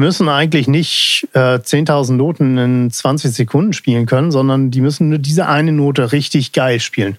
müssen 0.00 0.28
eigentlich 0.28 0.66
nicht 0.66 1.28
äh, 1.34 1.58
10.000 1.58 2.14
Noten 2.14 2.58
in 2.58 2.90
20 2.90 3.32
Sekunden 3.32 3.72
spielen 3.72 4.06
können, 4.06 4.32
sondern 4.32 4.70
die 4.72 4.80
müssen 4.80 5.10
nur 5.10 5.18
diese 5.18 5.46
eine 5.46 5.72
Note 5.72 6.10
richtig 6.10 6.52
geil 6.52 6.80
spielen. 6.80 7.18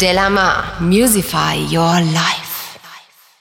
Delamar, 0.00 0.64
Musify 0.80 1.56
Your 1.70 2.00
Life. 2.00 2.78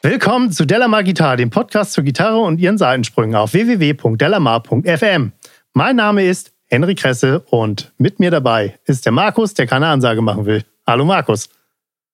Willkommen 0.02 0.52
zu 0.52 0.66
Delamar 0.66 1.04
Gitarre, 1.04 1.38
dem 1.38 1.50
Podcast 1.50 1.94
zur 1.94 2.04
Gitarre 2.04 2.40
und 2.40 2.60
ihren 2.60 2.78
Seitensprüngen 2.78 3.36
auf 3.36 3.54
www.delamar.fm. 3.54 5.32
Mein 5.74 5.96
Name 5.96 6.26
ist 6.26 6.52
Henry 6.68 6.96
Kresse 6.96 7.40
und 7.50 7.94
mit 7.98 8.20
mir 8.20 8.32
dabei 8.32 8.78
ist 8.86 9.06
der 9.06 9.14
Markus, 9.14 9.54
der 9.54 9.66
keine 9.66 9.88
Ansage 9.88 10.22
machen 10.22 10.46
will. 10.46 10.64
Hallo 10.86 11.06
Markus. 11.06 11.50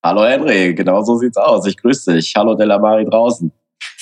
Hallo 0.01 0.25
Henry, 0.25 0.73
genau 0.73 1.03
so 1.03 1.17
sieht's 1.17 1.35
aus. 1.35 1.65
Ich 1.67 1.75
grüße 1.75 2.13
dich. 2.13 2.33
Hallo 2.35 2.55
Delamari 2.55 3.05
draußen. 3.05 3.51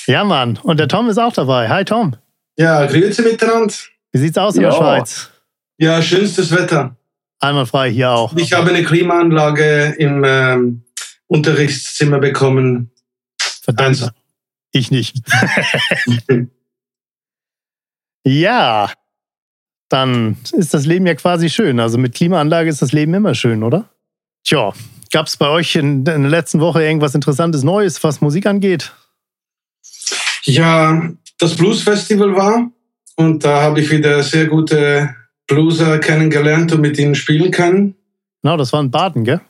Ja, 0.06 0.22
Mann. 0.24 0.58
Und 0.62 0.78
der 0.78 0.86
Tom 0.86 1.08
ist 1.08 1.18
auch 1.18 1.32
dabei. 1.32 1.68
Hi, 1.68 1.84
Tom. 1.84 2.14
Ja, 2.56 2.86
grüße 2.86 3.22
miteinander. 3.22 3.74
Wie 4.12 4.18
sieht's 4.18 4.38
aus 4.38 4.56
in 4.56 4.62
der 4.62 4.72
Schweiz? 4.72 5.30
Ja, 5.76 6.00
schönstes 6.00 6.50
Wetter. 6.54 6.96
Einmal 7.40 7.66
frei 7.66 7.90
hier 7.90 8.10
auch. 8.10 8.34
Ich 8.36 8.52
habe 8.52 8.70
eine 8.70 8.82
Klimaanlage 8.82 9.94
im 9.98 10.24
ähm, 10.24 10.82
Unterrichtszimmer 11.26 12.18
bekommen. 12.18 12.90
Verdammt. 13.38 13.88
Also. 13.88 14.08
Ich 14.72 14.90
nicht. 14.90 15.22
ja, 18.24 18.90
dann 19.88 20.36
ist 20.52 20.74
das 20.74 20.86
Leben 20.86 21.06
ja 21.06 21.14
quasi 21.14 21.48
schön. 21.48 21.80
Also 21.80 21.98
mit 21.98 22.14
Klimaanlage 22.14 22.68
ist 22.68 22.82
das 22.82 22.92
Leben 22.92 23.14
immer 23.14 23.34
schön, 23.34 23.62
oder? 23.62 23.88
Tja, 24.44 24.72
Gab 25.10 25.26
es 25.26 25.36
bei 25.36 25.48
euch 25.48 25.74
in, 25.76 25.98
in, 25.98 26.04
der 26.04 26.18
letzten 26.18 26.60
Woche 26.60 26.84
irgendwas 26.84 27.14
Interessantes 27.14 27.62
Neues, 27.62 28.02
was 28.04 28.20
Musik 28.20 28.46
angeht? 28.46 28.92
Ja, 30.44 31.10
das 31.38 31.56
Blues 31.56 31.82
Festival 31.82 32.34
war 32.36 32.70
und 33.16 33.44
da 33.44 33.62
habe 33.62 33.80
ich 33.80 33.90
wieder 33.90 34.22
sehr 34.22 34.46
gute 34.46 35.14
Blueser 35.46 35.98
kennengelernt 35.98 36.72
und 36.72 36.80
mit 36.80 36.98
ihnen 36.98 37.14
spielen 37.14 37.50
können. 37.50 37.94
Genau, 38.42 38.56
das 38.56 38.72
war 38.72 38.80
in 38.80 38.90
Baden, 38.90 39.24
gell? 39.24 39.40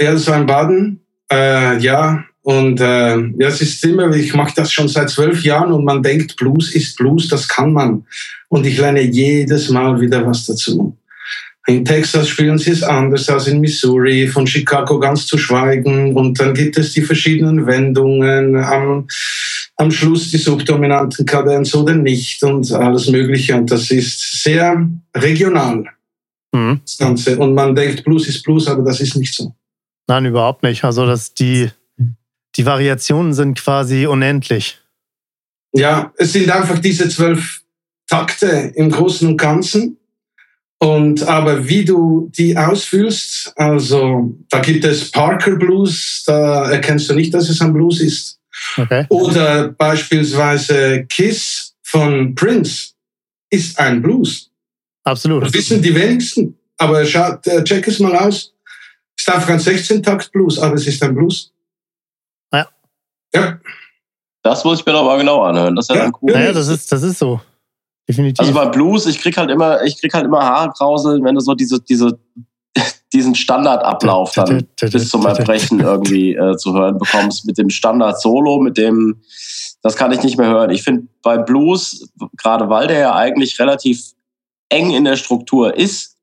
Ja, 0.00 0.12
das 0.12 0.26
war 0.26 0.38
in 0.38 0.46
Baden. 0.46 1.00
Äh, 1.30 1.78
ja, 1.78 2.24
und 2.42 2.78
äh, 2.78 3.16
ja, 3.16 3.48
es 3.48 3.62
ist 3.62 3.82
immer, 3.84 4.14
ich 4.14 4.34
mache 4.34 4.52
das 4.54 4.70
schon 4.70 4.86
seit 4.88 5.08
zwölf 5.08 5.42
Jahren 5.44 5.72
und 5.72 5.84
man 5.84 6.02
denkt, 6.02 6.36
Blues 6.36 6.74
ist 6.74 6.96
Blues, 6.98 7.28
das 7.28 7.48
kann 7.48 7.72
man. 7.72 8.06
Und 8.48 8.66
ich 8.66 8.76
lerne 8.78 9.00
jedes 9.00 9.70
Mal 9.70 9.98
wieder 9.98 10.26
was 10.26 10.44
dazu. 10.44 10.96
In 11.66 11.84
Texas 11.84 12.28
spielen 12.28 12.58
sie 12.58 12.72
es 12.72 12.82
anders 12.82 13.28
als 13.30 13.46
in 13.46 13.60
Missouri, 13.60 14.28
von 14.28 14.46
Chicago 14.46 14.98
ganz 14.98 15.26
zu 15.26 15.38
schweigen. 15.38 16.14
Und 16.14 16.38
dann 16.38 16.52
gibt 16.52 16.76
es 16.76 16.92
die 16.92 17.00
verschiedenen 17.00 17.66
Wendungen, 17.66 18.56
am, 18.56 19.06
am 19.76 19.90
Schluss 19.90 20.30
die 20.30 20.36
subdominanten 20.36 21.24
Kadenz 21.24 21.74
oder 21.74 21.94
nicht 21.94 22.42
und 22.42 22.70
alles 22.72 23.08
Mögliche. 23.08 23.56
Und 23.56 23.70
das 23.70 23.90
ist 23.90 24.42
sehr 24.42 24.86
regional, 25.16 25.86
mhm. 26.52 26.80
das 26.84 26.98
Ganze. 26.98 27.38
Und 27.38 27.54
man 27.54 27.74
denkt, 27.74 28.04
Blues 28.04 28.28
ist 28.28 28.42
Blues, 28.42 28.68
aber 28.68 28.82
das 28.82 29.00
ist 29.00 29.16
nicht 29.16 29.32
so. 29.32 29.54
Nein, 30.06 30.26
überhaupt 30.26 30.62
nicht. 30.62 30.84
Also, 30.84 31.06
dass 31.06 31.32
die, 31.32 31.70
die 32.56 32.66
Variationen 32.66 33.32
sind 33.32 33.58
quasi 33.58 34.06
unendlich. 34.06 34.78
Ja, 35.72 36.12
es 36.18 36.34
sind 36.34 36.50
einfach 36.50 36.78
diese 36.78 37.08
zwölf 37.08 37.62
Takte 38.06 38.72
im 38.74 38.90
Großen 38.90 39.26
und 39.26 39.38
Ganzen. 39.38 39.96
Und 40.78 41.22
aber 41.22 41.66
wie 41.68 41.84
du 41.84 42.30
die 42.36 42.56
ausfühlst, 42.56 43.52
also 43.56 44.34
da 44.50 44.58
gibt 44.60 44.84
es 44.84 45.10
Parker 45.10 45.56
Blues, 45.56 46.24
da 46.26 46.70
erkennst 46.70 47.08
du 47.08 47.14
nicht, 47.14 47.32
dass 47.32 47.48
es 47.48 47.60
ein 47.60 47.72
Blues 47.72 48.00
ist. 48.00 48.38
Okay. 48.76 49.06
Oder 49.08 49.68
beispielsweise 49.68 51.06
Kiss 51.06 51.74
von 51.82 52.34
Prince 52.34 52.92
ist 53.50 53.78
ein 53.78 54.02
Blues. 54.02 54.50
Absolut. 55.04 55.44
Das 55.44 55.54
wissen 55.54 55.80
die 55.82 55.94
wenigsten. 55.94 56.58
Aber 56.78 57.04
schau, 57.04 57.38
äh, 57.44 57.62
check 57.62 57.86
es 57.86 58.00
mal 58.00 58.16
aus. 58.16 58.52
Es 59.16 59.26
ist 59.26 59.34
einfach 59.34 59.50
ein 59.50 59.60
16-Takt-Blues, 59.60 60.58
aber 60.58 60.74
es 60.74 60.86
ist 60.86 61.02
ein 61.02 61.14
Blues. 61.14 61.52
Ja. 62.52 62.68
Ja. 63.32 63.60
Das 64.42 64.64
muss 64.64 64.80
ich 64.80 64.86
mir 64.86 64.92
doch 64.92 65.04
mal 65.04 65.18
genau 65.18 65.42
anhören. 65.42 65.76
Das 65.76 65.86
ist 65.86 65.90
ja, 65.90 65.96
ja 65.96 66.02
dann 66.02 66.12
cool. 66.20 66.32
Naja, 66.32 66.52
das 66.52 66.68
ist, 66.68 66.90
das 66.90 67.02
ist 67.02 67.18
so. 67.18 67.40
Definitiv. 68.08 68.40
Also 68.40 68.52
bei 68.52 68.66
Blues, 68.66 69.06
ich 69.06 69.18
krieg 69.20 69.36
halt 69.36 69.50
immer, 69.50 69.82
ich 69.82 69.98
krieg 70.00 70.12
halt 70.12 70.26
immer 70.26 70.42
Haarkrauseln, 70.42 71.24
wenn 71.24 71.34
du 71.34 71.40
so 71.40 71.54
diese, 71.54 71.80
diese, 71.80 72.18
diesen 73.12 73.34
Standardablauf 73.34 74.32
dann 74.32 74.66
bis 74.80 75.08
zum 75.08 75.24
Erbrechen 75.24 75.80
irgendwie 75.80 76.34
äh, 76.34 76.56
zu 76.56 76.74
hören 76.74 76.98
bekommst, 76.98 77.46
mit 77.46 77.56
dem 77.56 77.70
Standard-Solo, 77.70 78.60
mit 78.60 78.76
dem, 78.76 79.22
das 79.82 79.96
kann 79.96 80.12
ich 80.12 80.22
nicht 80.22 80.36
mehr 80.36 80.48
hören. 80.48 80.70
Ich 80.70 80.82
finde 80.82 81.08
bei 81.22 81.38
Blues, 81.38 82.10
gerade 82.36 82.68
weil 82.68 82.88
der 82.88 82.98
ja 82.98 83.14
eigentlich 83.14 83.58
relativ 83.58 84.12
eng 84.68 84.90
in 84.90 85.04
der 85.04 85.16
Struktur 85.16 85.74
ist, 85.74 86.18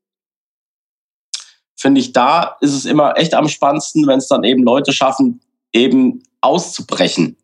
finde 1.76 2.00
ich, 2.00 2.14
da 2.14 2.58
ist 2.62 2.74
es 2.74 2.86
immer 2.86 3.18
echt 3.18 3.34
am 3.34 3.48
spannendsten, 3.48 4.06
wenn 4.06 4.20
es 4.20 4.28
dann 4.28 4.44
eben 4.44 4.64
Leute 4.64 4.94
schaffen, 4.94 5.42
eben 5.74 6.22
auszubrechen 6.42 7.38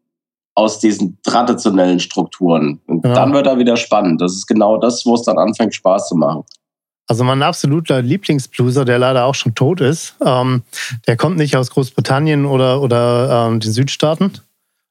aus 0.58 0.80
diesen 0.80 1.20
traditionellen 1.22 2.00
Strukturen. 2.00 2.82
Und 2.88 3.06
ja. 3.06 3.14
dann 3.14 3.32
wird 3.32 3.46
er 3.46 3.60
wieder 3.60 3.78
spannend. 3.78 4.20
Das 4.20 4.34
ist 4.34 4.48
genau 4.48 4.78
das, 4.78 5.06
wo 5.06 5.14
es 5.14 5.22
dann 5.22 5.38
anfängt, 5.38 5.76
Spaß 5.76 6.10
zu 6.10 6.16
machen. 6.16 6.44
Also 7.06 7.24
mein 7.24 7.44
absoluter 7.44 8.02
Lieblingsblueser, 8.02 8.84
der 8.84 8.98
leider 8.98 9.26
auch 9.26 9.36
schon 9.36 9.54
tot 9.54 9.82
ist, 9.82 10.16
ähm, 10.26 10.64
der 11.06 11.16
kommt 11.16 11.38
nicht 11.38 11.56
aus 11.56 11.70
Großbritannien 11.70 12.46
oder, 12.46 12.82
oder 12.82 13.48
ähm, 13.48 13.60
den 13.60 13.72
Südstaaten, 13.72 14.40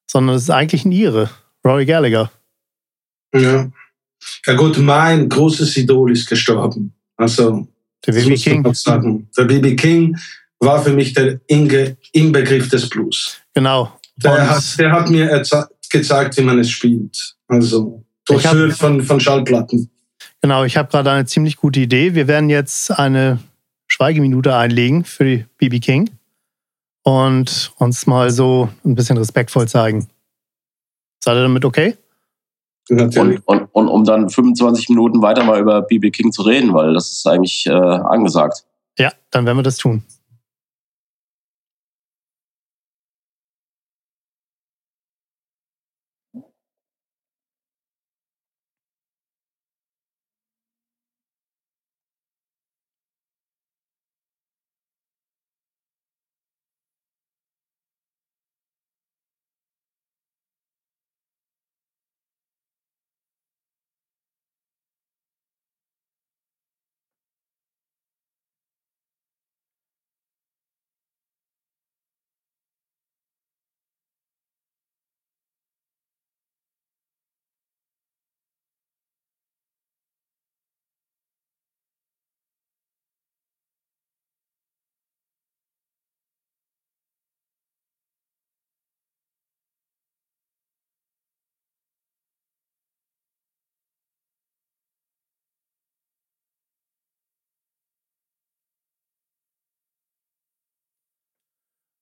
sondern 0.08 0.36
es 0.36 0.44
ist 0.44 0.50
eigentlich 0.50 0.84
ein 0.84 0.92
Ire, 0.92 1.30
Rory 1.64 1.84
Gallagher. 1.84 2.30
Ja. 3.34 3.68
Ja 4.46 4.54
gut, 4.54 4.78
mein 4.78 5.28
großes 5.28 5.76
Idol 5.76 6.12
ist 6.12 6.28
gestorben. 6.28 6.94
Also 7.16 7.66
der 8.06 8.12
BB 8.12 8.36
King. 8.36 8.72
Sagen. 8.72 9.28
Der 9.36 9.44
BB 9.44 9.76
King 9.76 10.16
war 10.60 10.80
für 10.80 10.92
mich 10.92 11.12
der 11.12 11.40
Inbegriff 11.48 12.68
des 12.68 12.88
Blues. 12.88 13.36
Genau. 13.52 13.92
Der 14.16 14.50
hat, 14.50 14.78
der 14.78 14.92
hat 14.92 15.10
mir 15.10 15.42
gezeigt, 15.90 16.36
wie 16.36 16.42
man 16.42 16.58
es 16.58 16.70
spielt. 16.70 17.36
Also 17.48 18.04
durchführt 18.24 18.74
von, 18.74 19.02
von 19.02 19.20
Schallplatten. 19.20 19.90
Genau, 20.42 20.64
ich 20.64 20.76
habe 20.76 20.88
gerade 20.90 21.10
eine 21.10 21.26
ziemlich 21.26 21.56
gute 21.56 21.80
Idee. 21.80 22.14
Wir 22.14 22.28
werden 22.28 22.50
jetzt 22.50 22.90
eine 22.90 23.38
Schweigeminute 23.86 24.54
einlegen 24.54 25.04
für 25.04 25.24
die 25.24 25.44
BB 25.58 25.80
King 25.82 26.10
und 27.02 27.72
uns 27.78 28.06
mal 28.06 28.30
so 28.30 28.68
ein 28.84 28.94
bisschen 28.94 29.16
respektvoll 29.16 29.68
zeigen. 29.68 30.08
Seid 31.22 31.36
ihr 31.36 31.42
damit 31.42 31.64
okay? 31.64 31.96
Und, 32.88 33.16
und, 33.46 33.68
und 33.72 33.88
um 33.88 34.04
dann 34.04 34.30
25 34.30 34.90
Minuten 34.90 35.20
weiter 35.20 35.42
mal 35.42 35.60
über 35.60 35.82
BB 35.82 36.12
King 36.12 36.30
zu 36.30 36.42
reden, 36.42 36.72
weil 36.72 36.94
das 36.94 37.10
ist 37.10 37.26
eigentlich 37.26 37.66
äh, 37.66 37.72
angesagt. 37.72 38.64
Ja, 38.98 39.12
dann 39.30 39.44
werden 39.44 39.58
wir 39.58 39.62
das 39.62 39.76
tun. 39.76 40.04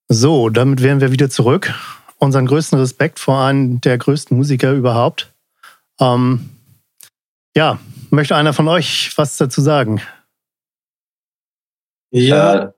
So, 0.08 0.48
damit 0.50 0.82
wären 0.82 1.00
wir 1.00 1.12
wieder 1.12 1.30
zurück. 1.30 1.72
Unseren 2.18 2.46
größten 2.46 2.78
Respekt 2.78 3.18
vor 3.18 3.40
einem 3.44 3.80
der 3.80 3.98
größten 3.98 4.36
Musiker 4.36 4.72
überhaupt. 4.72 5.32
Ähm, 6.00 6.50
ja, 7.56 7.78
möchte 8.10 8.36
einer 8.36 8.52
von 8.52 8.68
euch 8.68 9.12
was 9.16 9.36
dazu 9.36 9.60
sagen? 9.60 10.00
Ja, 12.10 12.54
äh, 12.54 12.72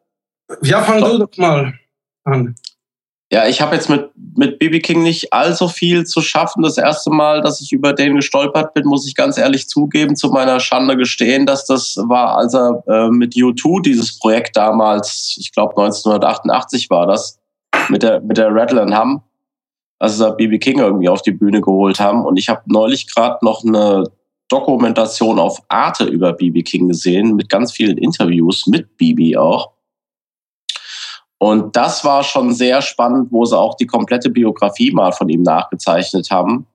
ja 0.63 0.83
fang 0.83 1.01
du 1.01 1.19
doch 1.19 1.37
mal 1.37 1.79
an. 2.25 2.55
Ja, 3.33 3.49
ich 3.49 3.61
habe 3.61 3.75
jetzt 3.75 3.91
mit, 3.91 4.11
mit 4.37 4.61
BB 4.61 4.81
King 4.85 5.03
nicht 5.03 5.33
allzu 5.33 5.67
viel 5.67 6.05
zu 6.05 6.21
schaffen. 6.21 6.63
Das 6.63 6.79
erste 6.79 7.11
Mal, 7.11 7.41
dass 7.43 7.61
ich 7.61 7.73
über 7.73 7.93
den 7.93 8.15
gestolpert 8.15 8.73
bin, 8.73 8.87
muss 8.87 9.07
ich 9.07 9.17
ganz 9.17 9.37
ehrlich 9.37 9.69
zugeben, 9.69 10.15
zu 10.15 10.29
meiner 10.29 10.61
Schande 10.61 10.97
gestehen, 10.97 11.45
dass 11.45 11.67
das 11.67 11.97
war, 11.97 12.37
als 12.37 12.55
er 12.55 12.85
äh, 12.87 13.09
mit 13.09 13.35
U2 13.35 13.83
dieses 13.83 14.17
Projekt 14.19 14.57
damals, 14.57 15.37
ich 15.41 15.53
glaube 15.53 15.71
1988 15.71 16.89
war 16.89 17.09
das, 17.09 17.41
mit 17.89 18.05
der, 18.05 18.21
mit 18.21 18.37
der 18.37 18.55
Rattle 18.55 18.87
Hum, 18.97 19.23
als 19.99 20.19
sie 20.19 20.33
BB 20.33 20.61
King 20.61 20.79
irgendwie 20.79 21.09
auf 21.09 21.23
die 21.23 21.33
Bühne 21.33 21.61
geholt 21.61 21.99
haben. 21.99 22.25
Und 22.25 22.39
ich 22.39 22.49
habe 22.49 22.63
neulich 22.67 23.13
gerade 23.13 23.45
noch 23.45 23.65
eine 23.65 24.05
Dokumentation 24.49 25.41
auf 25.41 25.63
Arte 25.69 26.05
über 26.05 26.33
BB 26.33 26.65
King 26.65 26.89
gesehen, 26.89 27.35
mit 27.35 27.49
ganz 27.49 27.73
vielen 27.73 27.99
Interviews 27.99 28.69
mit 28.69 28.97
BB 28.97 29.37
auch. 29.37 29.73
Und 31.39 31.77
das 31.77 32.05
war 32.05 32.23
schon 32.23 32.55
sehr 32.55 32.81
spannend, 32.81 33.29
wo 33.31 33.45
sie 33.45 33.59
auch 33.59 33.75
die 33.75 33.87
komplette 33.87 34.31
Biografie 34.31 34.91
mal 34.91 35.13
von 35.13 35.29
ihm 35.29 35.43
nachgezeichnet 35.43 36.31
haben. 36.31 36.67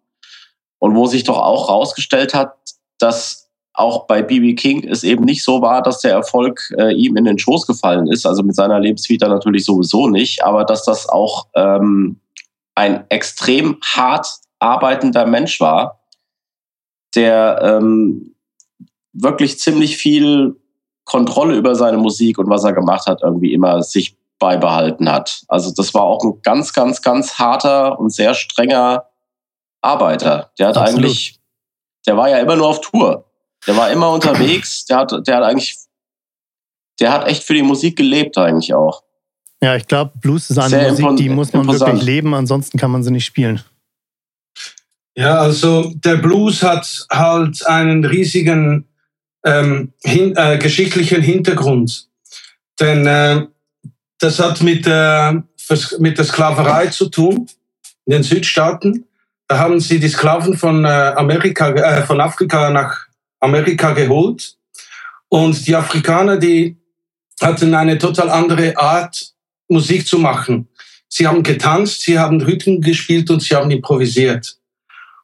Und 0.79 0.95
wo 0.95 1.05
sich 1.05 1.23
doch 1.23 1.37
auch 1.37 1.69
rausgestellt 1.69 2.33
hat, 2.33 2.55
dass 2.99 3.49
auch 3.73 4.05
bei 4.05 4.21
BB 4.21 4.55
King 4.55 4.87
es 4.87 5.03
eben 5.03 5.23
nicht 5.23 5.43
so 5.43 5.61
war, 5.61 5.81
dass 5.81 6.01
der 6.01 6.11
Erfolg 6.11 6.61
äh, 6.77 6.93
ihm 6.93 7.15
in 7.17 7.25
den 7.25 7.39
Schoß 7.39 7.65
gefallen 7.65 8.07
ist. 8.07 8.25
Also 8.25 8.43
mit 8.43 8.55
seiner 8.55 8.79
Lebensvita 8.79 9.27
natürlich 9.27 9.65
sowieso 9.65 10.07
nicht, 10.07 10.43
aber 10.43 10.65
dass 10.65 10.83
das 10.83 11.07
auch 11.07 11.47
ähm, 11.55 12.19
ein 12.75 13.05
extrem 13.09 13.77
hart 13.83 14.27
arbeitender 14.59 15.25
Mensch 15.25 15.59
war, 15.59 15.99
der 17.15 17.59
ähm, 17.63 18.35
wirklich 19.13 19.59
ziemlich 19.59 19.97
viel 19.97 20.55
Kontrolle 21.05 21.55
über 21.55 21.75
seine 21.75 21.97
Musik 21.97 22.37
und 22.37 22.49
was 22.49 22.63
er 22.63 22.73
gemacht 22.73 23.07
hat, 23.07 23.21
irgendwie 23.23 23.53
immer 23.53 23.81
sich 23.81 24.15
beibehalten 24.41 25.09
hat. 25.09 25.43
Also 25.47 25.71
das 25.71 25.93
war 25.93 26.01
auch 26.01 26.23
ein 26.23 26.41
ganz, 26.41 26.73
ganz, 26.73 27.01
ganz 27.03 27.37
harter 27.37 27.99
und 27.99 28.11
sehr 28.11 28.33
strenger 28.33 29.05
Arbeiter. 29.81 30.51
Der 30.57 30.69
hat 30.69 30.77
Absolut. 30.77 31.05
eigentlich, 31.05 31.39
der 32.07 32.17
war 32.17 32.27
ja 32.27 32.39
immer 32.39 32.55
nur 32.55 32.67
auf 32.67 32.81
Tour. 32.81 33.25
Der 33.67 33.77
war 33.77 33.91
immer 33.91 34.09
unterwegs. 34.09 34.85
Der 34.85 34.97
hat, 34.97 35.13
der 35.27 35.37
hat 35.37 35.43
eigentlich, 35.43 35.77
der 36.99 37.13
hat 37.13 37.27
echt 37.27 37.43
für 37.43 37.53
die 37.53 37.61
Musik 37.61 37.95
gelebt 37.95 38.37
eigentlich 38.37 38.73
auch. 38.73 39.03
Ja, 39.63 39.75
ich 39.75 39.85
glaube, 39.85 40.11
Blues 40.19 40.49
ist 40.49 40.57
eine 40.57 40.69
sehr 40.69 40.91
Musik, 40.91 41.17
die 41.17 41.29
muss 41.29 41.53
man 41.53 41.61
imposant. 41.61 41.91
wirklich 41.91 42.05
leben, 42.05 42.33
ansonsten 42.33 42.79
kann 42.79 42.89
man 42.89 43.03
sie 43.03 43.11
nicht 43.11 43.25
spielen. 43.25 43.63
Ja, 45.15 45.37
also 45.39 45.91
der 45.93 46.15
Blues 46.15 46.63
hat 46.63 47.05
halt 47.11 47.63
einen 47.67 48.03
riesigen 48.05 48.87
ähm, 49.45 49.93
hin, 50.03 50.33
äh, 50.35 50.57
geschichtlichen 50.57 51.21
Hintergrund. 51.21 52.07
Denn 52.79 53.05
äh, 53.05 53.45
das 54.21 54.39
hat 54.39 54.61
mit, 54.61 54.85
äh, 54.87 55.33
mit 55.99 56.17
der 56.17 56.25
Sklaverei 56.25 56.87
zu 56.87 57.09
tun 57.09 57.47
in 58.05 58.13
den 58.13 58.23
Südstaaten. 58.23 59.05
Da 59.47 59.57
haben 59.57 59.79
sie 59.79 59.99
die 59.99 60.09
Sklaven 60.09 60.55
von, 60.55 60.85
äh, 60.85 60.87
Amerika, 60.87 61.69
äh, 61.69 62.03
von 62.03 62.21
Afrika 62.21 62.69
nach 62.69 63.07
Amerika 63.39 63.91
geholt. 63.93 64.55
Und 65.27 65.65
die 65.65 65.75
Afrikaner, 65.75 66.37
die 66.37 66.77
hatten 67.41 67.73
eine 67.73 67.97
total 67.97 68.29
andere 68.29 68.77
Art, 68.77 69.33
Musik 69.67 70.05
zu 70.05 70.19
machen. 70.19 70.67
Sie 71.07 71.25
haben 71.25 71.41
getanzt, 71.41 72.01
sie 72.01 72.19
haben 72.19 72.41
Rhythmen 72.41 72.81
gespielt 72.81 73.29
und 73.31 73.41
sie 73.41 73.55
haben 73.55 73.71
improvisiert. 73.71 74.55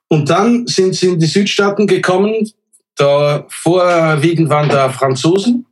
Und 0.07 0.29
dann 0.29 0.65
sind 0.65 0.95
sie 0.95 1.09
in 1.09 1.19
die 1.19 1.27
Südstaaten 1.27 1.85
gekommen. 1.85 2.49
Da 2.95 3.45
vorwiegend 3.49 4.49
waren 4.49 4.69
da 4.69 4.89
Franzosen. 4.89 5.66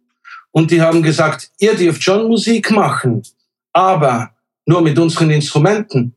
Und 0.55 0.71
die 0.71 0.81
haben 0.81 1.03
gesagt, 1.03 1.51
ihr 1.59 1.75
dürft 1.75 2.01
schon 2.01 2.29
Musik 2.29 2.71
machen, 2.71 3.21
aber 3.73 4.31
nur 4.65 4.81
mit 4.81 4.97
unseren 4.97 5.29
Instrumenten 5.29 6.15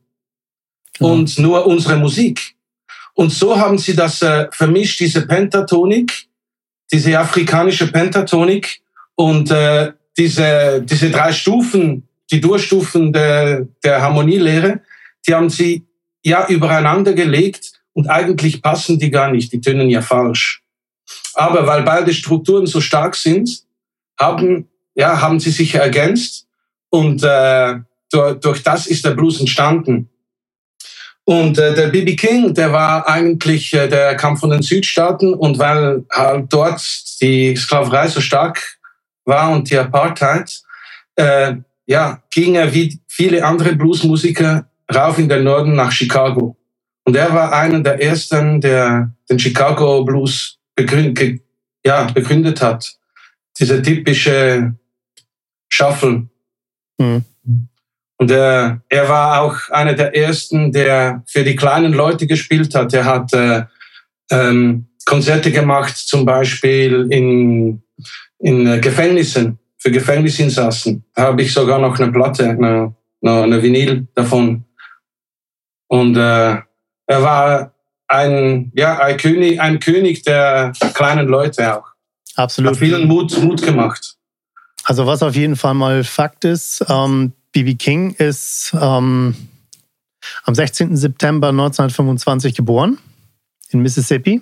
genau. 0.97 1.11
und 1.11 1.37
nur 1.39 1.67
unsere 1.67 1.97
Musik. 1.97 2.55
Und 3.15 3.33
so 3.33 3.59
haben 3.59 3.77
sie 3.77 3.93
das 3.93 4.21
äh, 4.21 4.47
vermischt, 4.53 5.01
diese 5.01 5.27
Pentatonik, 5.27 6.29
diese 6.89 7.19
afrikanische 7.19 7.91
Pentatonik 7.91 8.81
und 9.15 9.51
äh, 9.51 9.91
diese, 10.17 10.83
diese 10.83 11.09
drei 11.09 11.33
Stufen, 11.33 12.07
die 12.31 12.39
Durchstufen 12.39 13.11
der, 13.11 13.67
der 13.83 14.01
Harmonielehre, 14.01 14.79
die 15.27 15.35
haben 15.35 15.49
sie 15.49 15.85
ja 16.23 16.47
übereinander 16.47 17.11
gelegt 17.11 17.73
und 17.91 18.07
eigentlich 18.07 18.61
passen 18.61 18.99
die 18.99 19.11
gar 19.11 19.31
nicht, 19.31 19.51
die 19.51 19.59
tönen 19.59 19.89
ja 19.89 20.01
falsch. 20.01 20.63
Aber 21.33 21.67
weil 21.67 21.83
beide 21.83 22.13
Strukturen 22.13 22.67
so 22.67 22.79
stark 22.79 23.17
sind, 23.17 23.67
haben, 24.19 24.67
ja, 24.95 25.21
haben 25.21 25.39
sie 25.39 25.51
sich 25.51 25.75
ergänzt 25.75 26.47
und 26.89 27.23
äh, 27.23 27.75
durch, 28.11 28.39
durch 28.39 28.63
das 28.63 28.87
ist 28.87 29.05
der 29.05 29.11
Blues 29.11 29.39
entstanden. 29.39 30.09
Und 31.25 31.59
äh, 31.59 31.75
der 31.75 31.89
B.B. 31.89 32.15
King, 32.15 32.53
der 32.55 32.73
war 32.73 33.07
eigentlich, 33.07 33.73
äh, 33.73 33.87
der 33.87 34.15
kam 34.15 34.35
von 34.35 34.49
den 34.49 34.63
Südstaaten 34.63 35.33
und 35.33 35.59
weil 35.59 36.03
halt 36.11 36.51
dort 36.51 36.81
die 37.21 37.55
Sklaverei 37.55 38.07
so 38.07 38.19
stark 38.19 38.79
war 39.25 39.51
und 39.51 39.69
die 39.69 39.77
Apartheid, 39.77 40.61
äh, 41.15 41.53
ja, 41.85 42.21
ging 42.31 42.55
er 42.55 42.73
wie 42.73 42.99
viele 43.07 43.45
andere 43.45 43.75
Bluesmusiker 43.75 44.67
rauf 44.93 45.19
in 45.19 45.29
den 45.29 45.43
Norden 45.43 45.75
nach 45.75 45.91
Chicago. 45.91 46.57
Und 47.05 47.15
er 47.15 47.31
war 47.33 47.53
einer 47.53 47.79
der 47.81 48.01
ersten, 48.01 48.59
der 48.59 49.11
den 49.29 49.37
Chicago 49.37 50.03
Blues 50.03 50.57
begründet, 50.75 51.41
ja, 51.85 52.03
begründet 52.05 52.59
hat 52.61 52.98
dieser 53.57 53.81
typische 53.81 54.75
Shuffle. 55.69 56.27
Mhm. 56.97 57.23
Und 58.17 58.31
er, 58.31 58.81
er 58.89 59.07
war 59.07 59.41
auch 59.41 59.69
einer 59.69 59.93
der 59.93 60.15
ersten, 60.15 60.73
der 60.73 61.23
für 61.25 61.43
die 61.43 61.55
kleinen 61.55 61.93
Leute 61.93 62.27
gespielt 62.27 62.75
hat. 62.75 62.93
Er 62.93 63.05
hat 63.05 63.33
äh, 63.33 63.63
ähm, 64.29 64.87
Konzerte 65.05 65.51
gemacht, 65.51 65.95
zum 65.95 66.25
Beispiel 66.25 67.07
in, 67.09 67.81
in 68.39 68.81
Gefängnissen, 68.81 69.57
für 69.77 69.91
Gefängnisinsassen. 69.91 71.05
Da 71.15 71.23
habe 71.23 71.41
ich 71.41 71.53
sogar 71.53 71.79
noch 71.79 71.97
eine 71.97 72.11
Platte, 72.11 72.49
eine, 72.49 72.93
eine 73.21 73.63
Vinyl 73.63 74.07
davon. 74.13 74.65
Und 75.87 76.17
äh, 76.17 76.57
er 77.07 77.23
war 77.23 77.73
ein, 78.07 78.71
ja, 78.75 78.99
ein 78.99 79.17
König, 79.17 79.61
ein 79.61 79.79
König 79.79 80.23
der 80.23 80.73
kleinen 80.93 81.27
Leute 81.27 81.77
auch. 81.77 81.87
Absolut. 82.39 82.71
Hat 82.71 82.77
vielen 82.77 83.07
Mut, 83.07 83.37
Mut 83.43 83.61
gemacht. 83.61 84.15
Also 84.85 85.05
was 85.05 85.21
auf 85.21 85.35
jeden 85.35 85.57
Fall 85.57 85.73
mal 85.73 86.05
Fakt 86.05 86.45
ist, 86.45 86.85
ähm, 86.87 87.33
BB 87.51 87.77
King 87.77 88.11
ist 88.11 88.73
ähm, 88.79 89.35
am 90.43 90.55
16. 90.55 90.95
September 90.95 91.49
1925 91.49 92.55
geboren 92.55 92.97
in 93.71 93.81
Mississippi. 93.81 94.41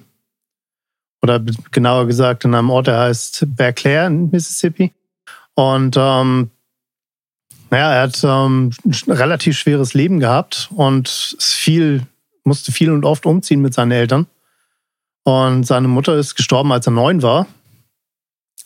Oder 1.23 1.39
genauer 1.71 2.05
gesagt 2.05 2.45
in 2.45 2.53
einem 2.53 2.69
Ort, 2.69 2.85
der 2.85 2.99
heißt 2.99 3.47
Bear 3.55 3.73
in 4.05 4.29
Mississippi. 4.29 4.93
Und 5.55 5.95
ähm, 5.97 6.51
naja, 7.71 7.93
er 7.93 8.01
hat 8.03 8.23
ähm, 8.23 8.71
ein 8.85 9.11
relativ 9.11 9.57
schweres 9.57 9.95
Leben 9.95 10.19
gehabt 10.19 10.69
und 10.75 11.35
viel, 11.39 12.03
musste 12.43 12.71
viel 12.71 12.91
und 12.91 13.05
oft 13.05 13.25
umziehen 13.25 13.61
mit 13.61 13.73
seinen 13.73 13.91
Eltern. 13.91 14.27
Und 15.23 15.65
seine 15.65 15.87
Mutter 15.87 16.15
ist 16.15 16.35
gestorben, 16.35 16.71
als 16.71 16.85
er 16.85 16.91
neun 16.91 17.23
war. 17.23 17.47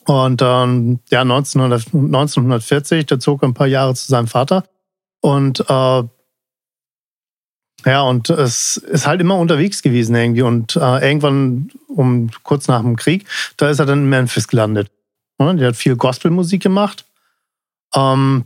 Und 0.06 0.42
ähm, 0.44 1.00
ja, 1.10 1.22
1900, 1.22 1.94
1940, 1.94 3.06
der 3.06 3.20
zog 3.20 3.44
ein 3.44 3.54
paar 3.54 3.68
Jahre 3.68 3.94
zu 3.94 4.08
seinem 4.08 4.28
Vater. 4.28 4.64
Und 5.22 5.60
äh, 5.70 6.04
ja, 7.86 8.02
und 8.04 8.30
es 8.30 8.78
ist 8.78 9.08
halt 9.08 9.22
immer 9.22 9.38
unterwegs 9.38 9.82
gewesen 9.82 10.16
irgendwie. 10.16 10.42
Und 10.42 10.76
äh, 10.76 11.08
irgendwann, 11.08 11.72
um 11.88 12.30
kurz 12.44 12.68
nach 12.68 12.82
dem 12.82 12.96
Krieg, 12.96 13.26
da 13.58 13.70
ist 13.70 13.80
er 13.80 13.86
dann 13.86 14.04
in 14.04 14.10
Memphis 14.10 14.48
gelandet. 14.48 14.92
Ja, 15.40 15.54
der 15.54 15.70
hat 15.70 15.76
viel 15.76 15.96
Gospelmusik 15.96 16.62
gemacht. 16.62 17.06
Ähm, 17.96 18.46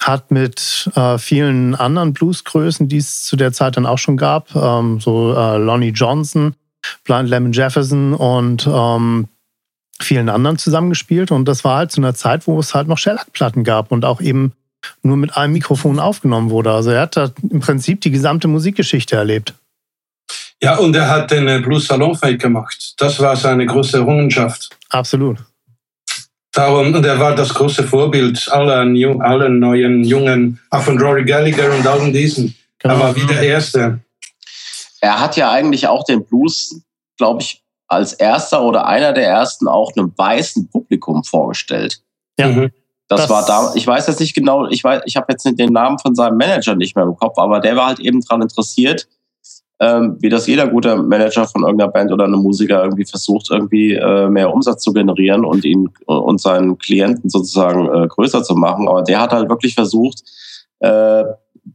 hat 0.00 0.30
mit 0.30 0.90
äh, 0.94 1.18
vielen 1.18 1.74
anderen 1.74 2.12
Bluesgrößen, 2.12 2.88
die 2.88 2.98
es 2.98 3.24
zu 3.24 3.36
der 3.36 3.52
Zeit 3.52 3.76
dann 3.76 3.86
auch 3.86 3.98
schon 3.98 4.16
gab, 4.16 4.54
ähm, 4.54 5.00
so 5.00 5.34
äh, 5.34 5.56
Lonnie 5.56 5.90
Johnson, 5.90 6.54
Blind 7.04 7.28
Lemon 7.28 7.52
Jefferson 7.52 8.14
und 8.14 8.68
ähm, 8.70 9.28
vielen 10.00 10.28
anderen 10.28 10.58
zusammengespielt. 10.58 11.30
Und 11.30 11.46
das 11.46 11.64
war 11.64 11.78
halt 11.78 11.92
zu 11.92 12.00
einer 12.00 12.14
Zeit, 12.14 12.46
wo 12.46 12.58
es 12.58 12.74
halt 12.74 12.88
noch 12.88 12.98
Shellac-Platten 12.98 13.64
gab 13.64 13.92
und 13.92 14.04
auch 14.04 14.20
eben 14.20 14.52
nur 15.02 15.16
mit 15.16 15.36
einem 15.36 15.52
Mikrofon 15.52 15.98
aufgenommen 15.98 16.50
wurde. 16.50 16.72
Also 16.72 16.90
er 16.90 17.02
hat 17.02 17.16
da 17.16 17.30
im 17.50 17.60
Prinzip 17.60 18.00
die 18.00 18.10
gesamte 18.10 18.48
Musikgeschichte 18.48 19.16
erlebt. 19.16 19.54
Ja, 20.62 20.76
und 20.76 20.96
er 20.96 21.08
hat 21.08 21.30
den 21.30 21.62
Blues 21.62 21.86
Salonfake 21.86 22.38
gemacht. 22.38 22.94
Das 22.98 23.20
war 23.20 23.36
seine 23.36 23.66
große 23.66 23.98
Errungenschaft. 23.98 24.70
Absolut. 24.88 25.38
Darum, 26.52 26.94
und 26.94 27.04
er 27.04 27.20
war 27.20 27.34
das 27.34 27.52
große 27.52 27.84
Vorbild 27.84 28.48
aller, 28.50 28.78
allen 28.78 29.58
neuen 29.58 30.04
Jungen, 30.04 30.58
auch 30.70 30.82
von 30.82 30.98
Rory 30.98 31.24
Gallagher 31.24 31.70
und 31.74 31.86
allen 31.86 32.12
diesen. 32.12 32.54
Genau. 32.78 32.94
Er 32.94 33.00
war 33.00 33.16
wie 33.16 33.26
der 33.26 33.42
Erste. 33.42 34.00
Er 35.02 35.20
hat 35.20 35.36
ja 35.36 35.50
eigentlich 35.50 35.86
auch 35.86 36.04
den 36.04 36.24
Blues, 36.24 36.80
glaube 37.18 37.42
ich, 37.42 37.62
als 37.88 38.12
erster 38.12 38.62
oder 38.62 38.86
einer 38.86 39.12
der 39.12 39.28
ersten 39.28 39.68
auch 39.68 39.92
einem 39.96 40.12
weißen 40.16 40.68
Publikum 40.68 41.24
vorgestellt. 41.24 42.02
Ja. 42.38 42.48
Mhm. 42.48 42.70
Das, 43.08 43.20
das, 43.20 43.30
war 43.30 43.46
da, 43.46 43.72
ich 43.76 43.86
weiß 43.86 44.08
jetzt 44.08 44.18
nicht 44.18 44.34
genau, 44.34 44.66
ich 44.66 44.82
weiß, 44.82 45.02
ich 45.04 45.16
habe 45.16 45.26
jetzt 45.30 45.44
den 45.44 45.72
Namen 45.72 45.96
von 46.00 46.16
seinem 46.16 46.36
Manager 46.38 46.74
nicht 46.74 46.96
mehr 46.96 47.04
im 47.04 47.16
Kopf, 47.16 47.38
aber 47.38 47.60
der 47.60 47.76
war 47.76 47.86
halt 47.86 48.00
eben 48.00 48.20
daran 48.20 48.42
interessiert, 48.42 49.06
ähm, 49.78 50.16
wie 50.20 50.28
das 50.28 50.46
jeder 50.46 50.66
gute 50.66 50.96
Manager 50.96 51.46
von 51.46 51.62
irgendeiner 51.62 51.92
Band 51.92 52.10
oder 52.10 52.24
einem 52.24 52.40
Musiker 52.40 52.82
irgendwie 52.82 53.04
versucht, 53.04 53.50
irgendwie 53.50 53.94
äh, 53.94 54.28
mehr 54.28 54.52
Umsatz 54.52 54.82
zu 54.82 54.92
generieren 54.92 55.44
und 55.44 55.64
ihn 55.64 55.88
und 56.06 56.40
seinen 56.40 56.78
Klienten 56.78 57.30
sozusagen 57.30 57.86
äh, 57.86 58.08
größer 58.08 58.42
zu 58.42 58.54
machen. 58.54 58.88
Aber 58.88 59.02
der 59.02 59.20
hat 59.20 59.32
halt 59.32 59.48
wirklich 59.48 59.74
versucht, 59.74 60.22
äh, 60.80 61.24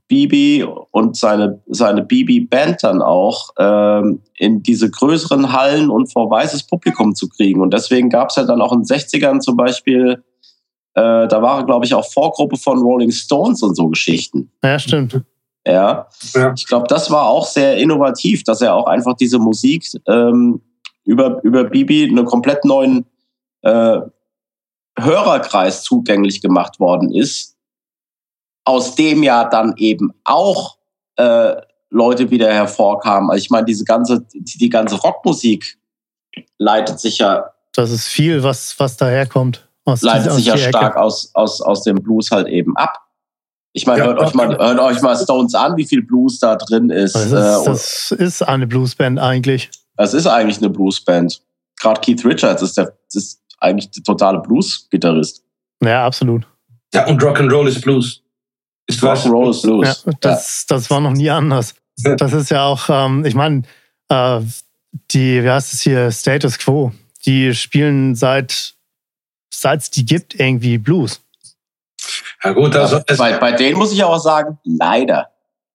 Bibi 0.07 0.65
und 0.91 1.17
seine, 1.17 1.61
seine 1.67 2.03
Bibi-Band 2.03 2.83
dann 2.83 3.01
auch 3.01 3.49
ähm, 3.57 4.21
in 4.35 4.63
diese 4.63 4.89
größeren 4.89 5.51
Hallen 5.51 5.89
und 5.89 6.11
vor 6.11 6.29
weißes 6.29 6.63
Publikum 6.63 7.13
zu 7.13 7.27
kriegen. 7.27 7.61
Und 7.61 7.73
deswegen 7.73 8.09
gab 8.09 8.29
es 8.29 8.37
ja 8.37 8.43
dann 8.43 8.61
auch 8.61 8.71
in 8.71 8.83
den 8.83 8.85
60ern 8.85 9.39
zum 9.39 9.57
Beispiel, 9.57 10.23
äh, 10.93 11.27
da 11.27 11.41
war, 11.41 11.65
glaube 11.65 11.85
ich, 11.85 11.93
auch 11.93 12.09
Vorgruppe 12.09 12.57
von 12.57 12.79
Rolling 12.79 13.11
Stones 13.11 13.61
und 13.63 13.75
so 13.75 13.89
Geschichten. 13.89 14.51
Ja, 14.63 14.79
stimmt. 14.79 15.21
Ja, 15.65 16.07
ja. 16.33 16.53
ich 16.55 16.65
glaube, 16.67 16.87
das 16.87 17.11
war 17.11 17.27
auch 17.27 17.45
sehr 17.45 17.77
innovativ, 17.77 18.43
dass 18.43 18.61
er 18.61 18.75
auch 18.75 18.87
einfach 18.87 19.15
diese 19.15 19.39
Musik 19.39 19.85
ähm, 20.07 20.61
über, 21.03 21.43
über 21.43 21.65
Bibi 21.65 22.09
einen 22.09 22.25
komplett 22.25 22.65
neuen 22.65 23.05
äh, 23.61 23.99
Hörerkreis 24.97 25.83
zugänglich 25.83 26.41
gemacht 26.41 26.79
worden 26.79 27.13
ist 27.13 27.57
aus 28.65 28.95
dem 28.95 29.23
ja 29.23 29.45
dann 29.45 29.73
eben 29.77 30.13
auch 30.23 30.77
äh, 31.15 31.55
Leute 31.89 32.31
wieder 32.31 32.51
hervorkamen. 32.51 33.29
Also 33.29 33.43
ich 33.43 33.49
meine, 33.49 33.65
diese 33.65 33.83
ganze, 33.83 34.21
die, 34.21 34.57
die 34.57 34.69
ganze 34.69 34.95
Rockmusik 34.95 35.77
leitet 36.57 36.99
sich 36.99 37.17
ja. 37.17 37.51
Das 37.73 37.91
ist 37.91 38.07
viel, 38.07 38.43
was, 38.43 38.79
was 38.79 38.97
daherkommt. 38.97 39.67
Aus 39.85 40.01
leitet 40.01 40.33
sich 40.33 40.45
ja 40.45 40.57
stark 40.57 40.95
aus, 40.95 41.31
aus, 41.33 41.61
aus 41.61 41.83
dem 41.83 42.01
Blues 42.01 42.31
halt 42.31 42.47
eben 42.47 42.75
ab. 42.77 42.97
Ich 43.73 43.87
meine, 43.87 43.99
ja, 43.99 44.05
hört, 44.07 44.19
euch 44.19 44.33
mal, 44.33 44.57
hört 44.57 44.79
euch 44.79 45.01
mal 45.01 45.15
Stones 45.15 45.55
an, 45.55 45.77
wie 45.77 45.85
viel 45.85 46.01
Blues 46.01 46.39
da 46.39 46.55
drin 46.55 46.89
ist. 46.89 47.15
Das 47.15 47.25
ist, 47.25 47.31
äh, 47.31 47.65
das 47.65 48.11
ist 48.11 48.41
eine 48.41 48.67
Bluesband 48.67 49.19
eigentlich. 49.19 49.69
Das 49.95 50.13
ist 50.13 50.27
eigentlich 50.27 50.57
eine 50.57 50.69
Bluesband. 50.69 51.41
Gerade 51.79 52.01
Keith 52.01 52.23
Richards 52.25 52.61
ist, 52.61 52.77
der, 52.77 52.93
ist 53.13 53.41
eigentlich 53.59 53.89
der 53.91 54.03
totale 54.03 54.39
Blues-Gitarrist. 54.39 55.43
Ja, 55.81 56.05
absolut. 56.05 56.45
Ja, 56.93 57.07
und 57.07 57.21
Rock'n'Roll 57.21 57.67
ist 57.67 57.81
Blues. 57.81 58.20
Rock'n'Roll 58.99 59.51
ist 59.51 59.61
Blues. 59.61 60.03
Ja, 60.05 60.13
das, 60.21 60.65
das 60.67 60.89
war 60.89 60.99
noch 60.99 61.13
nie 61.13 61.29
anders. 61.29 61.75
Das 62.17 62.33
ist 62.33 62.49
ja 62.49 62.65
auch, 62.65 62.89
ähm, 62.89 63.25
ich 63.25 63.35
meine, 63.35 63.63
äh, 64.09 64.41
die, 65.11 65.43
wie 65.43 65.49
heißt 65.49 65.73
es 65.73 65.81
hier, 65.81 66.11
Status 66.11 66.57
Quo, 66.57 66.91
die 67.25 67.53
spielen 67.53 68.15
seit 68.15 68.75
seit 69.53 69.81
es 69.81 69.89
die 69.91 70.05
gibt 70.05 70.39
irgendwie 70.39 70.77
Blues. 70.77 71.21
Ja 72.43 72.51
gut, 72.51 72.75
also 72.75 72.99
bei, 73.17 73.37
bei 73.37 73.51
denen 73.51 73.77
muss 73.77 73.93
ich 73.93 74.03
auch 74.03 74.17
sagen, 74.17 74.57
leider. 74.63 75.29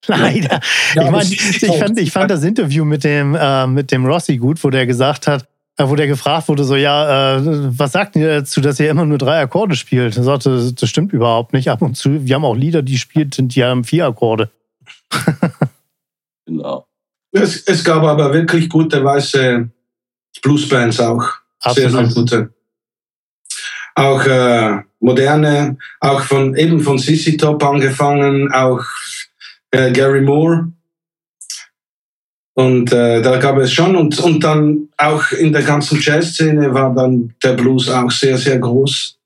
Leider. 0.08 0.60
Ja, 0.94 1.04
ich 1.04 1.10
meine, 1.10 1.32
ich 1.32 1.78
fand, 1.78 1.98
ich 1.98 2.12
fand 2.12 2.30
das 2.30 2.42
Interview 2.42 2.84
mit 2.84 3.04
dem, 3.04 3.34
äh, 3.34 3.66
mit 3.66 3.90
dem 3.90 4.06
Rossi 4.06 4.36
gut, 4.36 4.62
wo 4.62 4.70
der 4.70 4.86
gesagt 4.86 5.26
hat, 5.26 5.48
wo 5.78 5.94
der 5.94 6.06
gefragt 6.06 6.48
wurde, 6.48 6.64
so, 6.64 6.74
ja, 6.74 7.36
äh, 7.36 7.42
was 7.44 7.92
sagt 7.92 8.16
ihr 8.16 8.40
dazu, 8.40 8.60
dass 8.60 8.80
ihr 8.80 8.90
immer 8.90 9.04
nur 9.04 9.18
drei 9.18 9.40
Akkorde 9.40 9.76
spielt? 9.76 10.16
Er 10.16 10.22
sagte, 10.22 10.72
das 10.72 10.88
stimmt 10.88 11.12
überhaupt 11.12 11.52
nicht. 11.52 11.68
Ab 11.68 11.82
und 11.82 11.96
zu, 11.96 12.24
wir 12.24 12.34
haben 12.34 12.44
auch 12.44 12.56
Lieder, 12.56 12.82
die 12.82 12.96
spielt, 12.96 13.36
die 13.38 13.62
haben 13.62 13.84
vier 13.84 14.06
Akkorde. 14.06 14.50
genau. 16.46 16.86
Es, 17.32 17.62
es, 17.66 17.84
gab 17.84 18.02
aber 18.02 18.32
wirklich 18.32 18.70
gute 18.70 19.04
weiße 19.04 19.68
Bluesbands 20.42 20.98
auch. 21.00 21.28
Absolut. 21.60 21.90
Sehr, 21.90 22.06
sehr 22.06 22.14
gute. 22.14 22.54
Auch 23.94 24.24
äh, 24.24 24.82
moderne, 25.00 25.76
auch 26.00 26.22
von 26.22 26.54
eben 26.54 26.80
von 26.80 26.98
Sissy 26.98 27.36
Top 27.36 27.62
angefangen, 27.62 28.50
auch 28.52 28.82
äh, 29.70 29.92
Gary 29.92 30.22
Moore 30.22 30.72
und 32.56 32.90
äh, 32.90 33.20
da 33.20 33.36
gab 33.36 33.58
es 33.58 33.70
schon, 33.70 33.96
und, 33.96 34.18
und 34.18 34.42
dann 34.42 34.88
auch 34.96 35.30
in 35.32 35.52
der 35.52 35.62
ganzen 35.62 36.00
Jazzszene 36.00 36.72
war 36.72 36.94
dann 36.94 37.34
der 37.42 37.52
Blues 37.52 37.90
auch 37.90 38.10
sehr, 38.10 38.38
sehr 38.38 38.58
groß. 38.58 39.18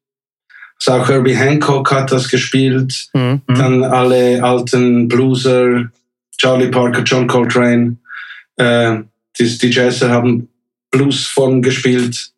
Also 0.84 1.00
auch 1.00 1.08
Herbie 1.08 1.36
Hancock 1.36 1.92
hat 1.92 2.10
das 2.10 2.28
gespielt, 2.28 3.08
mhm. 3.14 3.40
dann 3.46 3.84
alle 3.84 4.42
alten 4.42 5.06
Blueser, 5.06 5.88
Charlie 6.38 6.72
Parker, 6.72 7.02
John 7.04 7.28
Coltrane, 7.28 7.98
äh, 8.56 8.96
die, 9.38 9.58
die 9.58 9.70
Jazzer 9.70 10.10
haben 10.10 10.48
Bluesform 10.90 11.62
gespielt 11.62 12.32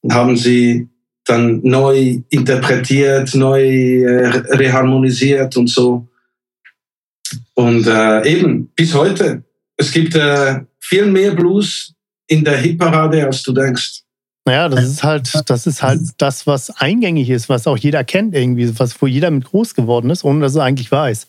und 0.00 0.14
haben 0.14 0.38
sie 0.38 0.88
dann 1.26 1.60
neu 1.62 2.20
interpretiert, 2.30 3.34
neu 3.34 4.02
äh, 4.02 4.28
reharmonisiert 4.48 5.58
und 5.58 5.68
so. 5.68 6.08
Und 7.52 7.86
äh, 7.86 8.26
eben 8.26 8.70
bis 8.74 8.94
heute 8.94 9.42
es 9.82 9.92
gibt 9.92 10.14
äh, 10.14 10.60
viel 10.80 11.06
mehr 11.06 11.32
Blues 11.32 11.94
in 12.28 12.44
der 12.44 12.56
Hitparade, 12.56 13.24
als 13.26 13.42
du 13.42 13.52
denkst. 13.52 14.02
Naja, 14.44 14.68
das 14.68 14.84
ist 14.84 15.04
halt, 15.04 15.30
das 15.48 15.66
ist 15.66 15.82
halt 15.82 16.00
das, 16.18 16.46
was 16.46 16.70
eingängig 16.70 17.30
ist, 17.30 17.48
was 17.48 17.66
auch 17.66 17.76
jeder 17.76 18.02
kennt 18.02 18.34
irgendwie, 18.34 18.76
was 18.78 19.00
wo 19.00 19.06
jeder 19.06 19.30
mit 19.30 19.44
groß 19.44 19.74
geworden 19.74 20.10
ist, 20.10 20.24
ohne 20.24 20.40
dass 20.40 20.56
er 20.56 20.64
eigentlich 20.64 20.90
weiß. 20.90 21.28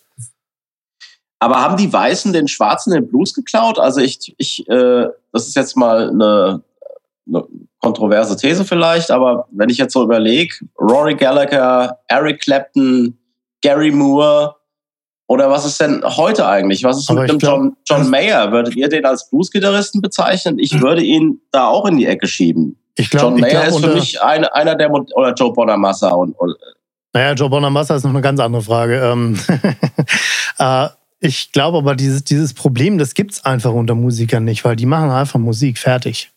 Aber 1.40 1.62
haben 1.62 1.78
die 1.78 1.92
Weißen 1.92 2.32
den 2.32 2.48
Schwarzen 2.48 2.94
den 2.94 3.08
Blues 3.08 3.34
geklaut? 3.34 3.78
Also 3.78 4.00
ich, 4.02 4.34
ich, 4.38 4.68
äh, 4.70 5.08
das 5.32 5.48
ist 5.48 5.56
jetzt 5.56 5.76
mal 5.76 6.10
eine, 6.10 6.64
eine 7.28 7.44
kontroverse 7.82 8.38
These 8.38 8.66
vielleicht, 8.66 9.12
aber 9.12 9.48
wenn 9.52 9.70
ich 9.70 9.78
jetzt 9.78 9.94
so 9.94 10.04
überlege, 10.04 10.56
Rory 10.80 11.16
Gallagher, 11.16 12.00
Eric 12.08 12.42
Clapton, 12.42 13.18
Gary 13.62 13.92
Moore, 13.92 14.56
oder 15.28 15.50
was 15.50 15.66
ist 15.66 15.80
denn 15.80 16.04
heute 16.04 16.48
eigentlich? 16.48 16.84
Was 16.84 16.98
ist 16.98 17.10
Aber 17.10 17.22
mit 17.22 17.30
dem 17.30 17.38
glaub, 17.38 17.60
John, 17.60 17.78
John 17.86 18.10
Mayer? 18.10 18.52
Würdet 18.52 18.76
ihr 18.76 18.90
den 18.90 19.06
als 19.06 19.30
Blues-Gitarristen 19.30 20.02
bezeichnen? 20.02 20.60
Ich 20.60 20.80
würde 20.82 21.04
ihn 21.04 21.40
da 21.52 21.68
auch 21.68 21.86
in 21.86 21.98
die 21.98 22.06
Ecke 22.06 22.28
schieben. 22.28 22.78
Ich 22.96 23.10
glaub, 23.10 23.32
John 23.32 23.40
Mayer 23.40 23.68
glaub, 23.68 23.68
ist 23.68 23.86
für 23.86 23.94
mich 23.94 24.22
eine, 24.22 24.54
einer 24.54 24.76
der 24.76 24.92
oder 24.92 25.34
Joe 25.34 25.54
Bonamassa 25.54 26.10
und, 26.10 26.34
und 26.34 26.56
naja, 27.14 27.34
Joe 27.34 27.50
Bonamassa 27.50 27.96
ist 27.96 28.04
noch 28.04 28.12
eine 28.12 28.22
ganz 28.22 28.40
andere 28.40 28.64
Frage. 28.64 29.00
Ähm, 29.00 29.38
äh, 30.58 30.88
ich 31.20 31.52
glaube 31.52 31.78
aber, 31.78 31.96
dieses, 31.96 32.24
dieses 32.24 32.54
Problem, 32.54 32.98
das 32.98 33.14
gibt 33.14 33.32
es 33.32 33.46
einfach 33.46 33.72
unter 33.72 33.96
Musikern 33.96 34.44
nicht, 34.44 34.66
weil 34.66 34.76
die 34.76 34.86
machen 34.86 35.10
einfach 35.10 35.40
Musik 35.40 35.78
fertig. 35.78 36.32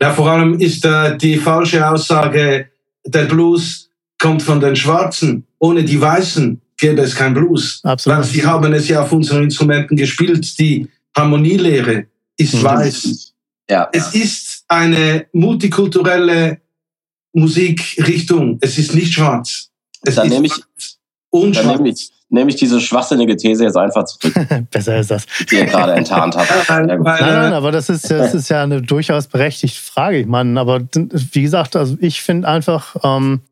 Ja, 0.00 0.12
vor 0.12 0.30
allem 0.30 0.60
ist 0.60 0.84
äh, 0.84 1.16
die 1.16 1.36
falsche 1.36 1.88
Aussage, 1.88 2.68
der 3.04 3.24
Blues 3.24 3.90
kommt 4.20 4.42
von 4.42 4.60
den 4.60 4.76
Schwarzen. 4.76 5.46
Ohne 5.58 5.82
die 5.82 6.00
Weißen 6.00 6.61
gäbe 6.82 7.00
es 7.00 7.14
kein 7.14 7.32
Blues. 7.32 7.80
Absolut. 7.84 8.18
Weil 8.18 8.24
sie 8.24 8.44
haben 8.44 8.72
es 8.74 8.88
ja 8.88 9.02
auf 9.02 9.12
unseren 9.12 9.44
Instrumenten 9.44 9.96
gespielt. 9.96 10.58
Die 10.58 10.88
Harmonielehre 11.16 12.06
ist 12.36 12.54
mhm. 12.54 12.62
weiß. 12.64 13.32
Ja. 13.70 13.88
Es 13.92 14.14
ist 14.14 14.64
eine 14.68 15.26
multikulturelle 15.32 16.60
Musikrichtung. 17.32 18.58
Es 18.60 18.76
ist 18.76 18.94
nicht 18.94 19.14
schwarz. 19.14 19.70
Es 20.02 20.16
dann 20.16 20.26
ist 20.26 20.32
nehme 20.32 20.46
ich, 20.46 20.52
und 21.30 21.56
dann 21.56 21.68
nehme 21.68 21.88
ich, 21.88 22.10
nehme 22.28 22.50
ich 22.50 22.56
diese 22.56 22.80
schwachsinnige 22.80 23.36
These 23.36 23.64
jetzt 23.64 23.76
einfach 23.76 24.04
zurück. 24.04 24.34
Besser 24.70 24.98
ist 24.98 25.10
das. 25.12 25.24
Die 25.48 25.56
ihr 25.56 25.66
gerade 25.66 25.92
enttarnt 25.92 26.36
habt. 26.36 26.50
nein, 26.68 26.86
nein, 26.86 27.02
nein, 27.02 27.52
aber 27.52 27.70
das 27.70 27.88
ist, 27.88 28.10
das 28.10 28.34
ist 28.34 28.48
ja 28.48 28.62
eine 28.64 28.82
durchaus 28.82 29.28
berechtigte 29.28 29.80
Frage. 29.80 30.18
Ich 30.18 30.26
meine, 30.26 30.58
aber 30.58 30.82
wie 30.92 31.42
gesagt, 31.42 31.76
also 31.76 31.96
ich 32.00 32.22
finde 32.22 32.48
einfach, 32.48 32.96
ähm, 33.04 33.42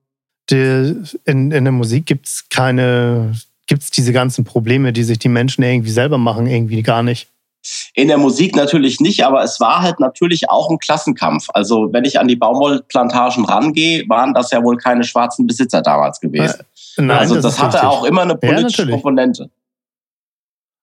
die, 0.50 0.96
in, 1.24 1.50
in 1.50 1.64
der 1.64 1.72
Musik 1.72 2.06
gibt 2.06 2.26
es 2.26 2.48
keine, 2.48 3.32
gibt 3.66 3.82
es 3.82 3.90
diese 3.90 4.12
ganzen 4.12 4.44
Probleme, 4.44 4.92
die 4.92 5.04
sich 5.04 5.18
die 5.18 5.28
Menschen 5.28 5.62
irgendwie 5.62 5.90
selber 5.90 6.18
machen, 6.18 6.46
irgendwie 6.46 6.82
gar 6.82 7.02
nicht. 7.02 7.28
In 7.94 8.08
der 8.08 8.16
Musik 8.16 8.56
natürlich 8.56 9.00
nicht, 9.00 9.24
aber 9.24 9.42
es 9.42 9.60
war 9.60 9.82
halt 9.82 10.00
natürlich 10.00 10.48
auch 10.48 10.70
ein 10.70 10.78
Klassenkampf. 10.78 11.48
Also 11.52 11.92
wenn 11.92 12.04
ich 12.04 12.18
an 12.18 12.26
die 12.26 12.36
Baumwollplantagen 12.36 13.44
rangehe, 13.44 14.08
waren 14.08 14.32
das 14.32 14.50
ja 14.50 14.62
wohl 14.62 14.78
keine 14.78 15.04
schwarzen 15.04 15.46
Besitzer 15.46 15.82
damals 15.82 16.20
gewesen. 16.20 16.60
Äh, 16.96 17.02
nein, 17.02 17.18
also 17.18 17.34
das, 17.34 17.44
das 17.44 17.58
hatte 17.58 17.74
richtig. 17.74 17.90
auch 17.90 18.04
immer 18.04 18.22
eine 18.22 18.36
politische 18.36 18.84
ja, 18.84 18.90
Komponente. 18.90 19.50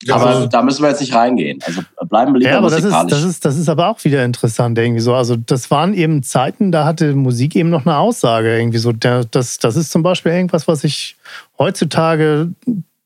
Ja, 0.04 0.16
aber 0.16 0.28
also, 0.28 0.48
da 0.48 0.62
müssen 0.62 0.84
wir 0.84 0.90
jetzt 0.90 1.02
nicht 1.02 1.14
reingehen. 1.14 1.60
Also 1.66 1.82
bleiben 2.08 2.34
wir 2.34 2.40
lieber 2.40 2.52
ja, 2.52 2.58
aber. 2.60 2.70
Das 2.70 2.84
ist, 2.84 2.94
das, 3.10 3.24
ist, 3.24 3.46
das 3.46 3.58
ist 3.58 3.68
aber 3.68 3.88
auch 3.88 4.04
wieder 4.04 4.24
interessant 4.24 4.78
irgendwie 4.78 5.02
so. 5.02 5.16
Also 5.16 5.36
das 5.36 5.72
waren 5.72 5.94
eben 5.94 6.22
Zeiten, 6.22 6.72
da 6.72 6.86
hatte 6.86 7.16
Musik 7.16 7.56
eben 7.56 7.70
noch 7.70 7.86
eine 7.86 7.98
Aussage 7.98 8.58
irgendwie 8.58 8.78
so. 8.78 8.92
Das, 8.92 9.58
das 9.58 9.76
ist 9.76 9.92
zum 9.92 10.04
Beispiel 10.04 10.34
irgendwas, 10.34 10.68
was 10.68 10.84
ich 10.84 11.16
heutzutage 11.58 12.50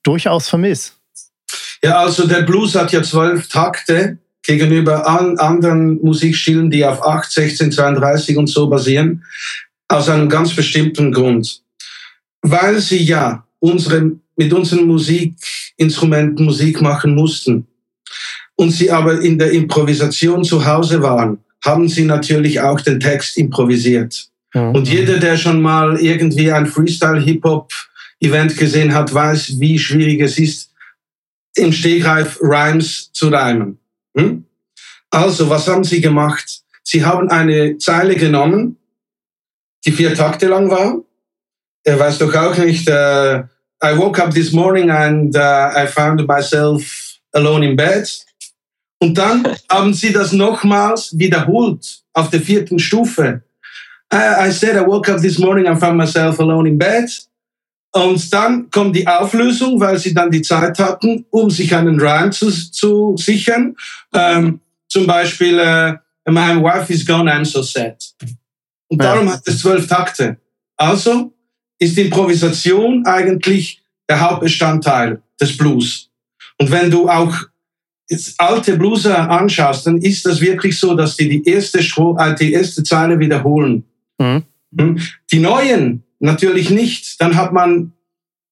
durchaus 0.03 0.49
vermisse. 0.49 0.91
Ja, 1.83 1.99
also 1.99 2.27
der 2.27 2.41
Blues 2.41 2.75
hat 2.75 2.91
ja 2.91 3.01
zwölf 3.01 3.47
Takte 3.47 4.17
gegenüber 4.43 5.07
an 5.07 5.37
anderen 5.37 6.01
Musikstilen, 6.01 6.69
die 6.69 6.85
auf 6.85 7.05
8, 7.05 7.31
16, 7.31 7.71
32 7.71 8.37
und 8.37 8.47
so 8.47 8.67
basieren, 8.67 9.23
aus 9.87 10.09
einem 10.09 10.29
ganz 10.29 10.53
bestimmten 10.55 11.11
Grund. 11.11 11.61
Weil 12.41 12.79
sie 12.79 13.03
ja 13.03 13.45
unsere, 13.59 14.11
mit 14.35 14.51
unseren 14.51 14.87
Musikinstrumenten 15.81 16.45
Musik 16.45 16.81
machen 16.81 17.15
mussten 17.15 17.67
und 18.55 18.71
sie 18.71 18.91
aber 18.91 19.21
in 19.21 19.39
der 19.39 19.51
Improvisation 19.51 20.43
zu 20.43 20.65
Hause 20.65 21.01
waren, 21.01 21.39
haben 21.65 21.87
sie 21.87 22.05
natürlich 22.05 22.59
auch 22.59 22.79
den 22.81 22.99
Text 22.99 23.37
improvisiert. 23.37 24.27
Mhm. 24.53 24.75
Und 24.75 24.87
jeder, 24.87 25.17
der 25.17 25.37
schon 25.37 25.61
mal 25.61 25.99
irgendwie 25.99 26.51
ein 26.51 26.67
Freestyle-Hip-Hop-Event 26.67 28.57
gesehen 28.57 28.93
hat, 28.93 29.13
weiß, 29.13 29.59
wie 29.59 29.79
schwierig 29.79 30.21
es 30.21 30.37
ist, 30.37 30.71
im 31.55 31.73
Stegreif 31.73 32.39
Rhymes 32.41 33.11
zu 33.11 33.29
reimen. 33.29 33.79
Hm? 34.15 34.45
Also, 35.09 35.49
was 35.49 35.67
haben 35.67 35.83
sie 35.83 35.99
gemacht? 35.99 36.61
Sie 36.83 37.03
haben 37.03 37.29
eine 37.29 37.77
Zeile 37.77 38.15
genommen, 38.15 38.77
die 39.85 39.91
vier 39.91 40.13
Takte 40.15 40.47
lang 40.47 40.69
war. 40.69 41.01
Er 41.83 41.99
weiß 41.99 42.19
doch 42.19 42.33
auch 42.35 42.57
nicht, 42.57 42.87
uh, 42.89 43.43
I 43.83 43.93
woke 43.93 44.19
up 44.19 44.33
this 44.33 44.51
morning 44.51 44.89
and 44.89 45.35
uh, 45.35 45.71
I 45.75 45.87
found 45.87 46.25
myself 46.27 47.19
alone 47.33 47.63
in 47.63 47.75
bed. 47.75 48.07
Und 48.99 49.17
dann 49.17 49.47
haben 49.69 49.93
sie 49.93 50.11
das 50.11 50.31
nochmals 50.31 51.17
wiederholt 51.17 52.03
auf 52.13 52.29
der 52.29 52.41
vierten 52.41 52.77
Stufe. 52.77 53.41
I, 54.13 54.47
I 54.47 54.51
said 54.51 54.75
I 54.75 54.85
woke 54.85 55.09
up 55.09 55.21
this 55.21 55.39
morning 55.39 55.67
and 55.67 55.79
found 55.79 55.97
myself 55.97 56.39
alone 56.39 56.67
in 56.67 56.77
bed. 56.77 57.09
Und 57.93 58.31
dann 58.31 58.69
kommt 58.69 58.95
die 58.95 59.07
Auflösung, 59.07 59.79
weil 59.79 59.97
sie 59.97 60.13
dann 60.13 60.31
die 60.31 60.41
Zeit 60.41 60.79
hatten, 60.79 61.25
um 61.29 61.49
sich 61.49 61.75
einen 61.75 61.99
Rhyme 61.99 62.31
zu, 62.31 62.49
zu 62.49 63.17
sichern. 63.17 63.75
Ähm, 64.13 64.61
zum 64.87 65.05
Beispiel, 65.07 65.59
äh, 65.59 65.97
My 66.29 66.55
wife 66.55 66.93
is 66.93 67.05
gone, 67.05 67.29
I'm 67.29 67.43
so 67.43 67.63
sad. 67.63 67.97
Und 68.87 69.01
darum 69.01 69.27
ja. 69.27 69.33
hat 69.33 69.47
es 69.47 69.59
zwölf 69.59 69.87
Takte. 69.87 70.37
Also 70.77 71.33
ist 71.81 71.97
Improvisation 71.97 73.05
eigentlich 73.05 73.81
der 74.07 74.21
Hauptbestandteil 74.21 75.21
des 75.39 75.57
Blues. 75.57 76.09
Und 76.59 76.69
wenn 76.69 76.91
du 76.91 77.09
auch 77.09 77.35
alte 78.37 78.77
Blueser 78.77 79.29
anschaust, 79.29 79.87
dann 79.87 79.97
ist 79.97 80.25
das 80.25 80.41
wirklich 80.41 80.77
so, 80.77 80.95
dass 80.95 81.17
die 81.17 81.27
die 81.27 81.49
erste, 81.49 81.79
äh, 81.79 82.35
die 82.35 82.53
erste 82.53 82.83
Zeile 82.83 83.17
wiederholen. 83.19 83.83
Mhm. 84.19 84.43
Hm? 84.77 84.99
Die 85.31 85.39
neuen 85.39 86.03
natürlich 86.19 86.69
nicht. 86.69 87.19
Dann 87.19 87.35
hat 87.35 87.51
man 87.51 87.93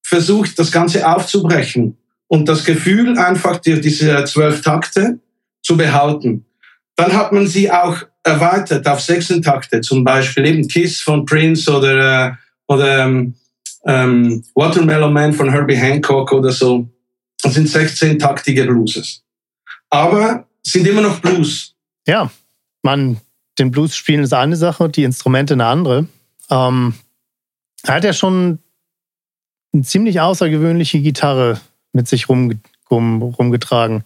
versucht, 0.02 0.58
das 0.58 0.72
Ganze 0.72 1.06
aufzubrechen 1.06 1.96
und 2.26 2.48
das 2.48 2.64
Gefühl 2.64 3.16
einfach 3.16 3.58
diese 3.58 4.24
zwölf 4.24 4.62
Takte 4.62 5.20
zu 5.62 5.76
behalten. 5.76 6.46
Dann 6.96 7.12
hat 7.12 7.32
man 7.32 7.46
sie 7.46 7.70
auch 7.70 7.96
erweitert 8.24 8.88
auf 8.88 9.00
16 9.00 9.42
Takte, 9.42 9.82
zum 9.82 10.02
Beispiel 10.02 10.46
eben 10.46 10.66
Kiss 10.66 11.00
von 11.00 11.24
Prince 11.24 11.70
oder, 11.70 12.28
äh, 12.28 12.32
oder 12.70 13.04
ähm, 13.04 13.34
ähm, 13.84 14.44
Watermelon 14.54 15.12
Man 15.12 15.32
von 15.32 15.50
Herbie 15.50 15.76
Hancock 15.76 16.32
oder 16.32 16.52
so. 16.52 16.88
Das 17.42 17.54
sind 17.54 17.68
16-taktige 17.68 18.64
Blueses. 18.64 19.24
Aber 19.88 20.46
sind 20.62 20.86
immer 20.86 21.00
noch 21.00 21.18
Blues. 21.18 21.74
Ja, 22.06 22.30
man, 22.82 23.20
den 23.58 23.72
Blues 23.72 23.96
spielen 23.96 24.22
ist 24.22 24.32
eine 24.32 24.54
Sache, 24.54 24.88
die 24.88 25.02
Instrumente 25.02 25.54
eine 25.54 25.66
andere. 25.66 26.06
Ähm, 26.48 26.94
er 27.82 27.94
hat 27.94 28.04
ja 28.04 28.12
schon 28.12 28.60
eine 29.72 29.82
ziemlich 29.82 30.20
außergewöhnliche 30.20 31.00
Gitarre 31.00 31.60
mit 31.92 32.06
sich 32.06 32.28
rum, 32.28 32.60
rum, 32.88 33.20
rumgetragen. 33.20 34.04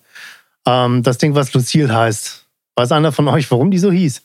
Ähm, 0.64 1.02
das 1.02 1.18
Ding, 1.18 1.34
was 1.34 1.52
Lucille 1.52 1.94
heißt. 1.94 2.46
Weiß 2.76 2.92
einer 2.92 3.12
von 3.12 3.28
euch, 3.28 3.50
warum 3.50 3.70
die 3.70 3.78
so 3.78 3.92
hieß? 3.92 4.22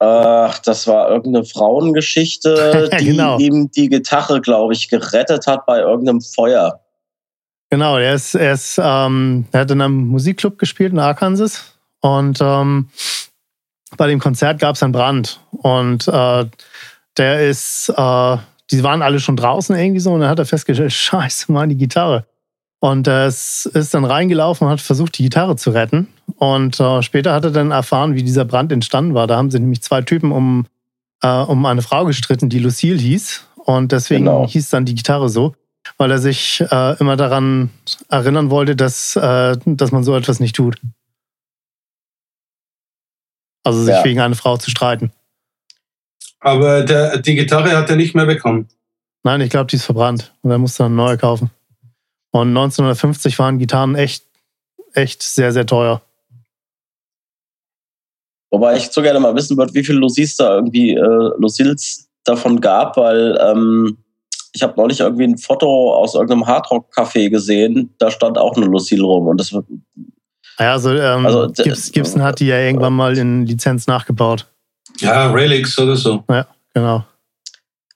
Ach, 0.00 0.58
das 0.60 0.86
war 0.86 1.10
irgendeine 1.10 1.44
Frauengeschichte, 1.44 2.88
die 3.00 3.06
genau. 3.06 3.38
ihm 3.38 3.70
die 3.70 3.88
Gitarre, 3.88 4.40
glaube 4.40 4.72
ich, 4.72 4.88
gerettet 4.88 5.46
hat 5.46 5.66
bei 5.66 5.80
irgendeinem 5.80 6.20
Feuer. 6.20 6.80
Genau, 7.70 7.98
er 7.98 8.14
ist, 8.14 8.34
er 8.34 8.52
ist, 8.52 8.80
ähm, 8.82 9.46
er 9.52 9.60
hat 9.60 9.70
in 9.70 9.80
einem 9.80 10.06
Musikclub 10.06 10.56
gespielt 10.58 10.92
in 10.92 10.98
Arkansas 10.98 11.74
und 12.00 12.38
ähm, 12.40 12.88
bei 13.96 14.06
dem 14.06 14.20
Konzert 14.20 14.60
gab 14.60 14.76
es 14.76 14.82
einen 14.82 14.92
Brand 14.92 15.40
und 15.50 16.06
äh, 16.08 16.46
der 17.16 17.48
ist, 17.48 17.88
äh, 17.94 18.36
die 18.70 18.82
waren 18.82 19.02
alle 19.02 19.20
schon 19.20 19.36
draußen 19.36 19.76
irgendwie 19.76 20.00
so 20.00 20.12
und 20.12 20.20
dann 20.20 20.30
hat 20.30 20.38
er 20.38 20.46
festgestellt, 20.46 20.92
scheiße, 20.94 21.50
mal 21.50 21.66
die 21.66 21.76
Gitarre. 21.76 22.24
Und 22.80 23.08
äh, 23.08 23.26
es 23.26 23.66
ist 23.66 23.94
dann 23.94 24.04
reingelaufen 24.04 24.66
und 24.66 24.72
hat 24.72 24.80
versucht, 24.80 25.18
die 25.18 25.24
Gitarre 25.24 25.56
zu 25.56 25.70
retten. 25.70 26.08
Und 26.36 26.78
äh, 26.78 27.02
später 27.02 27.32
hat 27.32 27.44
er 27.44 27.50
dann 27.50 27.72
erfahren, 27.72 28.14
wie 28.14 28.22
dieser 28.22 28.44
Brand 28.44 28.70
entstanden 28.70 29.14
war. 29.14 29.26
Da 29.26 29.36
haben 29.36 29.50
sie 29.50 29.58
nämlich 29.58 29.82
zwei 29.82 30.02
Typen 30.02 30.30
um, 30.30 30.66
äh, 31.22 31.28
um 31.28 31.64
eine 31.66 31.82
Frau 31.82 32.04
gestritten, 32.04 32.48
die 32.48 32.60
Lucille 32.60 32.98
hieß. 32.98 33.46
Und 33.56 33.92
deswegen 33.92 34.26
genau. 34.26 34.46
hieß 34.46 34.70
dann 34.70 34.84
die 34.84 34.94
Gitarre 34.94 35.28
so, 35.28 35.54
weil 35.96 36.10
er 36.10 36.18
sich 36.18 36.64
äh, 36.70 36.96
immer 36.98 37.16
daran 37.16 37.70
erinnern 38.08 38.50
wollte, 38.50 38.76
dass, 38.76 39.16
äh, 39.16 39.56
dass 39.66 39.90
man 39.90 40.04
so 40.04 40.14
etwas 40.14 40.38
nicht 40.38 40.54
tut. 40.54 40.80
Also 43.64 43.82
sich 43.82 43.94
ja. 43.94 44.04
wegen 44.04 44.20
einer 44.20 44.36
Frau 44.36 44.56
zu 44.56 44.70
streiten. 44.70 45.12
Aber 46.40 46.84
der, 46.84 47.18
die 47.18 47.34
Gitarre 47.34 47.76
hat 47.76 47.90
er 47.90 47.96
nicht 47.96 48.14
mehr 48.14 48.26
bekommen. 48.26 48.68
Nein, 49.24 49.40
ich 49.40 49.50
glaube, 49.50 49.66
die 49.66 49.76
ist 49.76 49.84
verbrannt. 49.84 50.32
Und 50.42 50.52
er 50.52 50.58
musste 50.58 50.84
eine 50.84 50.94
neue 50.94 51.18
kaufen. 51.18 51.50
Und 52.30 52.48
1950 52.48 53.38
waren 53.38 53.58
Gitarren 53.58 53.94
echt, 53.94 54.24
echt 54.92 55.22
sehr, 55.22 55.52
sehr 55.52 55.66
teuer. 55.66 56.02
Wobei 58.50 58.76
ich 58.76 58.90
so 58.90 59.02
gerne 59.02 59.20
mal 59.20 59.34
wissen 59.34 59.56
würde, 59.56 59.74
wie 59.74 59.84
viele 59.84 59.98
Lucils 59.98 60.36
da 60.36 60.56
irgendwie 60.56 60.94
äh, 60.94 61.30
Lucils 61.38 62.08
davon 62.24 62.60
gab, 62.60 62.96
weil 62.96 63.38
ähm, 63.42 63.98
ich 64.52 64.62
habe 64.62 64.74
neulich 64.76 65.00
irgendwie 65.00 65.24
ein 65.24 65.38
Foto 65.38 65.94
aus 65.94 66.14
irgendeinem 66.14 66.46
Hardrock-Café 66.46 67.30
gesehen, 67.30 67.94
da 67.98 68.10
stand 68.10 68.38
auch 68.38 68.56
eine 68.56 68.66
Lucille 68.66 69.02
rum 69.02 69.26
und 69.26 69.38
das 69.38 69.52
wird. 69.52 69.66
Ja, 70.58 70.72
also, 70.72 70.92
ähm, 70.92 71.26
also 71.26 71.52
Gibson 71.92 72.22
hat 72.22 72.40
die 72.40 72.46
ja 72.46 72.58
irgendwann 72.58 72.94
mal 72.94 73.16
in 73.16 73.46
Lizenz 73.46 73.86
nachgebaut. 73.86 74.46
Ja, 74.98 75.30
Relics 75.30 75.78
oder 75.78 75.96
so. 75.96 76.24
Ja, 76.28 76.46
genau. 76.74 77.04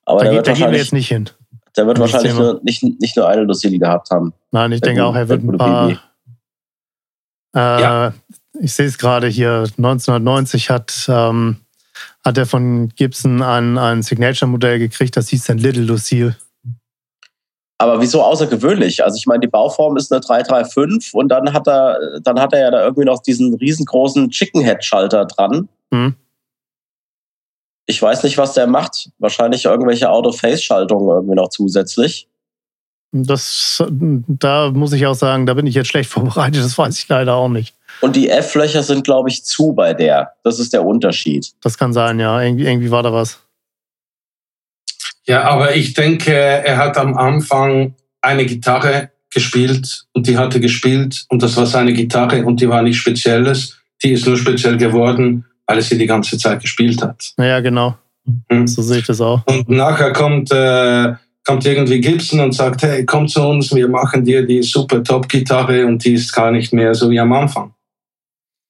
Aber 0.05 0.25
da, 0.25 0.43
da 0.43 0.53
gehen 0.53 0.71
wir 0.71 0.79
jetzt 0.79 0.93
nicht 0.93 1.09
hin. 1.09 1.29
Der 1.77 1.87
wird 1.87 1.99
wahrscheinlich 1.99 2.35
nur, 2.35 2.61
nicht, 2.63 2.83
nicht 2.83 3.17
nur 3.17 3.29
eine 3.29 3.43
Lucille 3.43 3.79
gehabt 3.79 4.11
haben. 4.11 4.35
Nein, 4.51 4.73
ich 4.73 4.81
denke 4.81 5.05
auch, 5.05 5.15
er 5.15 5.29
wird 5.29 5.43
ein 5.43 5.57
paar. 5.57 5.91
Äh, 5.91 5.97
ja. 7.55 8.15
Ich 8.61 8.75
sehe 8.75 8.87
es 8.87 8.99
gerade 8.99 9.29
hier, 9.29 9.65
1990 9.79 10.71
hat, 10.71 11.07
ähm, 11.09 11.57
hat 12.25 12.37
er 12.37 12.47
von 12.47 12.91
Gibson 12.91 13.43
ein, 13.43 13.79
ein 13.79 14.03
Signature-Modell 14.03 14.79
gekriegt, 14.79 15.17
das 15.17 15.29
hieß 15.29 15.45
dann 15.45 15.59
Little 15.59 15.85
Lucille. 15.85 16.37
Aber 17.79 18.01
wieso 18.01 18.23
außergewöhnlich? 18.23 19.03
Also 19.03 19.17
ich 19.17 19.27
meine, 19.27 19.41
die 19.41 19.49
Bauform 19.49 19.97
ist 19.97 20.13
eine 20.13 20.21
335 20.21 21.15
und 21.15 21.29
dann 21.29 21.53
hat 21.53 21.67
er, 21.67 22.21
dann 22.23 22.39
hat 22.39 22.53
er 22.53 22.61
ja 22.61 22.71
da 22.71 22.85
irgendwie 22.85 23.05
noch 23.05 23.21
diesen 23.21 23.55
riesengroßen 23.55 24.31
Chicken 24.31 24.63
Head 24.63 24.85
Schalter 24.85 25.25
dran. 25.25 25.69
Hm. 25.93 26.15
Ich 27.87 28.01
weiß 28.01 28.23
nicht, 28.23 28.39
was 28.39 28.55
der 28.55 28.67
macht. 28.67 29.11
Wahrscheinlich 29.19 29.65
irgendwelche 29.65 30.11
Auto-Face-Schaltungen 30.11 31.09
irgendwie 31.09 31.35
noch 31.35 31.49
zusätzlich. 31.49 32.29
Das, 33.13 33.83
da 33.91 34.71
muss 34.71 34.93
ich 34.93 35.07
auch 35.07 35.15
sagen, 35.15 35.45
da 35.45 35.55
bin 35.55 35.67
ich 35.67 35.75
jetzt 35.75 35.89
schlecht 35.89 36.11
vorbereitet. 36.11 36.63
Das 36.65 36.79
weiß 36.79 36.99
ich 36.99 37.09
leider 37.09 37.35
auch 37.35 37.49
nicht. 37.49 37.75
Und 38.01 38.17
die 38.17 38.31
F-Löcher 38.31 38.83
sind, 38.83 39.05
glaube 39.05 39.29
ich, 39.29 39.45
zu 39.45 39.73
bei 39.73 39.95
der. 39.95 40.33
Das 40.45 40.59
ist 40.59 40.73
der 40.73 40.85
Unterschied. 40.85 41.53
Das 41.61 41.77
kann 41.77 41.93
sein, 41.93 42.19
ja. 42.19 42.41
Irgendwie, 42.41 42.65
irgendwie 42.65 42.91
war 42.91 43.03
da 43.03 43.13
was. 43.13 43.39
Ja, 45.25 45.45
aber 45.45 45.77
ich 45.77 45.95
denke, 45.95 46.33
er 46.33 46.77
hat 46.79 46.97
am 46.97 47.17
Anfang 47.17 47.95
eine 48.23 48.45
Gitarre 48.45 49.11
gespielt 49.31 50.07
und 50.13 50.27
die 50.27 50.37
hatte 50.37 50.61
gespielt 50.61 51.25
und 51.29 51.43
das 51.43 51.57
war 51.57 51.67
seine 51.67 51.93
Gitarre 51.93 52.45
und 52.45 52.61
die 52.61 52.69
war 52.69 52.83
nicht 52.83 52.99
spezielles. 52.99 53.79
Die 54.03 54.13
ist 54.13 54.27
nur 54.27 54.37
speziell 54.37 54.77
geworden, 54.77 55.47
weil 55.67 55.79
er 55.79 55.83
sie 55.83 55.99
die 55.99 56.07
ganze 56.07 56.39
Zeit 56.39 56.61
gespielt 56.61 57.03
hat. 57.03 57.33
Ja, 57.39 57.61
genau. 57.61 57.97
Mhm. 58.49 58.67
So 58.67 58.83
sehe 58.83 58.99
ich 58.99 59.07
das 59.07 59.21
auch. 59.21 59.45
Und 59.47 59.69
nachher 59.69 60.13
kommt, 60.13 60.51
äh, 60.53 61.15
kommt 61.45 61.67
irgendwie 61.67 62.01
Gibson 62.01 62.41
und 62.41 62.53
sagt, 62.53 62.83
hey, 62.83 63.05
komm 63.05 63.29
zu 63.29 63.43
uns, 63.43 63.75
wir 63.75 63.89
machen 63.89 64.25
dir 64.25 64.47
die 64.47 64.63
super 64.63 65.03
Top-Gitarre 65.03 65.87
und 65.87 66.05
die 66.05 66.15
ist 66.15 66.33
gar 66.33 66.51
nicht 66.51 66.73
mehr 66.73 66.95
so 66.95 67.11
wie 67.11 67.19
am 67.19 67.33
Anfang. 67.33 67.75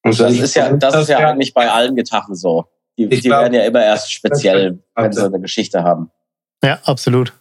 Also 0.03 0.25
das 0.25 0.39
ist 0.39 0.55
ja, 0.55 0.73
das, 0.73 0.93
das 0.93 1.03
ist 1.03 1.09
ja, 1.11 1.21
ja 1.21 1.31
eigentlich 1.31 1.55
bei 1.55 1.71
allen 1.71 1.95
Gitarren 1.95 2.35
so. 2.35 2.67
Die, 2.99 3.09
die 3.09 3.21
glaub, 3.21 3.43
werden 3.43 3.55
ja 3.55 3.65
immer 3.65 3.83
erst 3.83 4.13
speziell, 4.13 4.83
wenn 4.95 5.13
sie 5.13 5.25
eine 5.25 5.41
Geschichte 5.41 5.83
haben. 5.83 6.11
Ja, 6.63 6.79
absolut. 6.85 7.33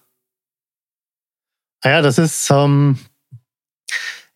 Ja, 1.84 2.02
das 2.02 2.18
ist, 2.18 2.50
ähm, 2.52 3.00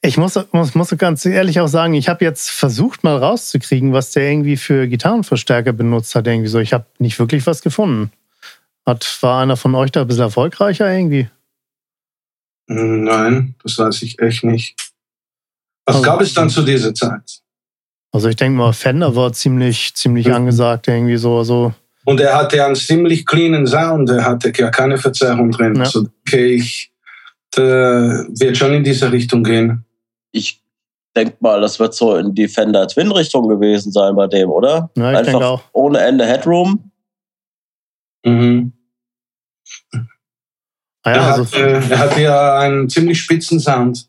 ich 0.06 0.18
muss, 0.18 0.40
muss, 0.52 0.76
muss 0.76 0.98
ganz 0.98 1.26
ehrlich 1.26 1.60
auch 1.60 1.68
sagen, 1.68 1.94
ich 1.94 2.10
habe 2.10 2.24
jetzt 2.24 2.50
versucht 2.50 3.04
mal 3.04 3.18
rauszukriegen, 3.18 3.94
was 3.94 4.12
der 4.12 4.30
irgendwie 4.30 4.58
für 4.58 4.88
Gitarrenverstärker 4.88 5.74
benutzt 5.74 6.16
hat. 6.16 6.28
Irgendwie 6.28 6.50
so. 6.50 6.60
Ich 6.60 6.74
habe 6.74 6.86
nicht 7.00 7.20
wirklich 7.20 7.46
was 7.48 7.62
gefunden. 7.62 8.12
Hat, 8.86 9.18
war 9.22 9.42
einer 9.42 9.58
von 9.58 9.74
euch 9.76 9.92
da 9.92 10.02
ein 10.02 10.08
bisschen 10.08 10.24
erfolgreicher 10.24 10.92
irgendwie? 10.92 11.30
Nein, 12.68 13.56
das 13.64 13.78
weiß 13.78 14.02
ich 14.04 14.20
echt 14.20 14.44
nicht. 14.44 14.76
Was 15.86 15.98
also, 15.98 16.06
gab 16.06 16.22
es 16.22 16.34
dann 16.34 16.50
zu 16.50 16.64
dieser 16.64 16.94
Zeit? 16.94 17.42
Also 18.12 18.30
ich 18.30 18.36
denke 18.36 18.58
mal, 18.58 18.74
Fender 18.74 19.16
war 19.16 19.34
ziemlich, 19.34 19.94
ziemlich 19.96 20.28
mhm. 20.28 20.34
angesagt 20.34 20.88
irgendwie 20.88 21.18
so. 21.18 21.44
so. 21.44 21.74
Und 22.06 22.20
er 22.20 22.36
hatte 22.36 22.64
einen 22.64 22.76
ziemlich 22.76 23.26
cleanen 23.26 23.68
Sound. 23.68 24.10
Er 24.10 24.26
hatte 24.26 24.54
ja 24.56 24.70
keine 24.70 24.98
Verzerrung 24.98 25.52
drin. 25.52 25.76
Ja. 25.76 25.86
So, 25.86 26.08
okay, 26.28 26.56
ich 26.56 26.92
wird 27.58 28.58
schon 28.58 28.74
in 28.74 28.84
diese 28.84 29.12
Richtung 29.14 29.42
gehen 29.42 29.85
ich 30.36 30.62
denke 31.16 31.38
mal, 31.40 31.62
das 31.62 31.80
wird 31.80 31.94
so 31.94 32.16
in 32.16 32.36
die 32.36 32.48
Fender 32.48 32.88
Twin 32.88 33.12
Richtung 33.12 33.48
gewesen 33.48 33.92
sein 33.92 34.16
bei 34.16 34.28
dem, 34.28 34.50
oder? 34.50 34.90
Ja, 34.96 35.12
ich 35.12 35.18
Einfach 35.20 35.42
auch. 35.42 35.62
ohne 35.72 36.00
Ende 36.00 36.26
Headroom. 36.26 36.92
Mhm. 38.26 38.74
Ah 41.04 41.12
ja, 41.12 41.16
er, 41.16 41.26
also 41.34 41.46
hat, 41.46 41.54
äh, 41.54 41.90
er 41.90 42.00
hat 42.00 42.18
ja 42.18 42.60
einen 42.60 42.90
ziemlich 42.90 43.22
spitzen 43.22 43.60
Sound. 43.60 44.08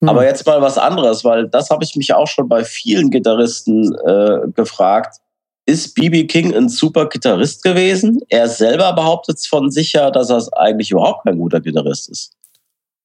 Hm. 0.00 0.08
Aber 0.08 0.24
jetzt 0.24 0.46
mal 0.46 0.60
was 0.60 0.78
anderes, 0.78 1.24
weil 1.24 1.48
das 1.48 1.70
habe 1.70 1.82
ich 1.82 1.96
mich 1.96 2.12
auch 2.14 2.28
schon 2.28 2.48
bei 2.48 2.62
vielen 2.62 3.10
Gitarristen 3.10 3.94
äh, 4.06 4.48
gefragt. 4.54 5.16
Ist 5.64 5.94
BB 5.96 6.28
King 6.28 6.54
ein 6.54 6.68
super 6.68 7.08
Gitarrist 7.08 7.64
gewesen? 7.64 8.20
Er 8.28 8.48
selber 8.48 8.92
behauptet 8.92 9.44
von 9.48 9.70
sich 9.70 9.94
ja, 9.94 10.10
dass 10.10 10.30
er 10.30 10.46
eigentlich 10.56 10.92
überhaupt 10.92 11.24
kein 11.24 11.38
guter 11.38 11.60
Gitarrist 11.60 12.08
ist. 12.08 12.36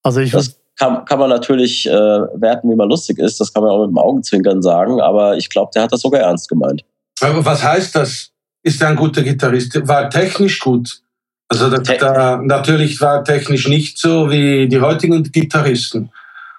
Also 0.04 0.20
ich 0.20 0.32
das 0.32 0.61
kann, 0.82 1.06
kann 1.06 1.20
man 1.20 1.30
natürlich 1.30 1.88
äh, 1.88 1.92
werten, 1.92 2.72
wie 2.72 2.76
man 2.76 2.90
lustig 2.90 3.20
ist. 3.20 3.40
Das 3.40 3.54
kann 3.54 3.62
man 3.62 3.72
auch 3.72 3.82
mit 3.82 3.92
dem 3.92 4.00
Augenzwinkern 4.00 4.64
sagen. 4.64 5.00
Aber 5.00 5.38
ich 5.38 5.48
glaube, 5.48 5.70
der 5.76 5.84
hat 5.84 5.92
das 5.92 6.02
sogar 6.02 6.22
ernst 6.22 6.50
gemeint. 6.50 6.84
Aber 7.22 7.46
was 7.46 7.64
heißt 7.64 7.96
das? 7.96 8.32
Ist 8.64 8.82
er 8.82 8.90
ein 8.90 8.96
guter 8.96 9.22
Gitarrist? 9.22 9.88
War 9.88 10.10
technisch 10.10 10.60
gut? 10.60 11.02
Also 11.50 11.70
da, 11.70 11.78
da, 11.78 12.38
natürlich 12.38 13.00
war 13.00 13.24
technisch 13.24 13.68
nicht 13.68 14.00
so 14.00 14.32
wie 14.32 14.68
die 14.68 14.80
heutigen 14.80 15.24
Gitarristen. 15.24 16.10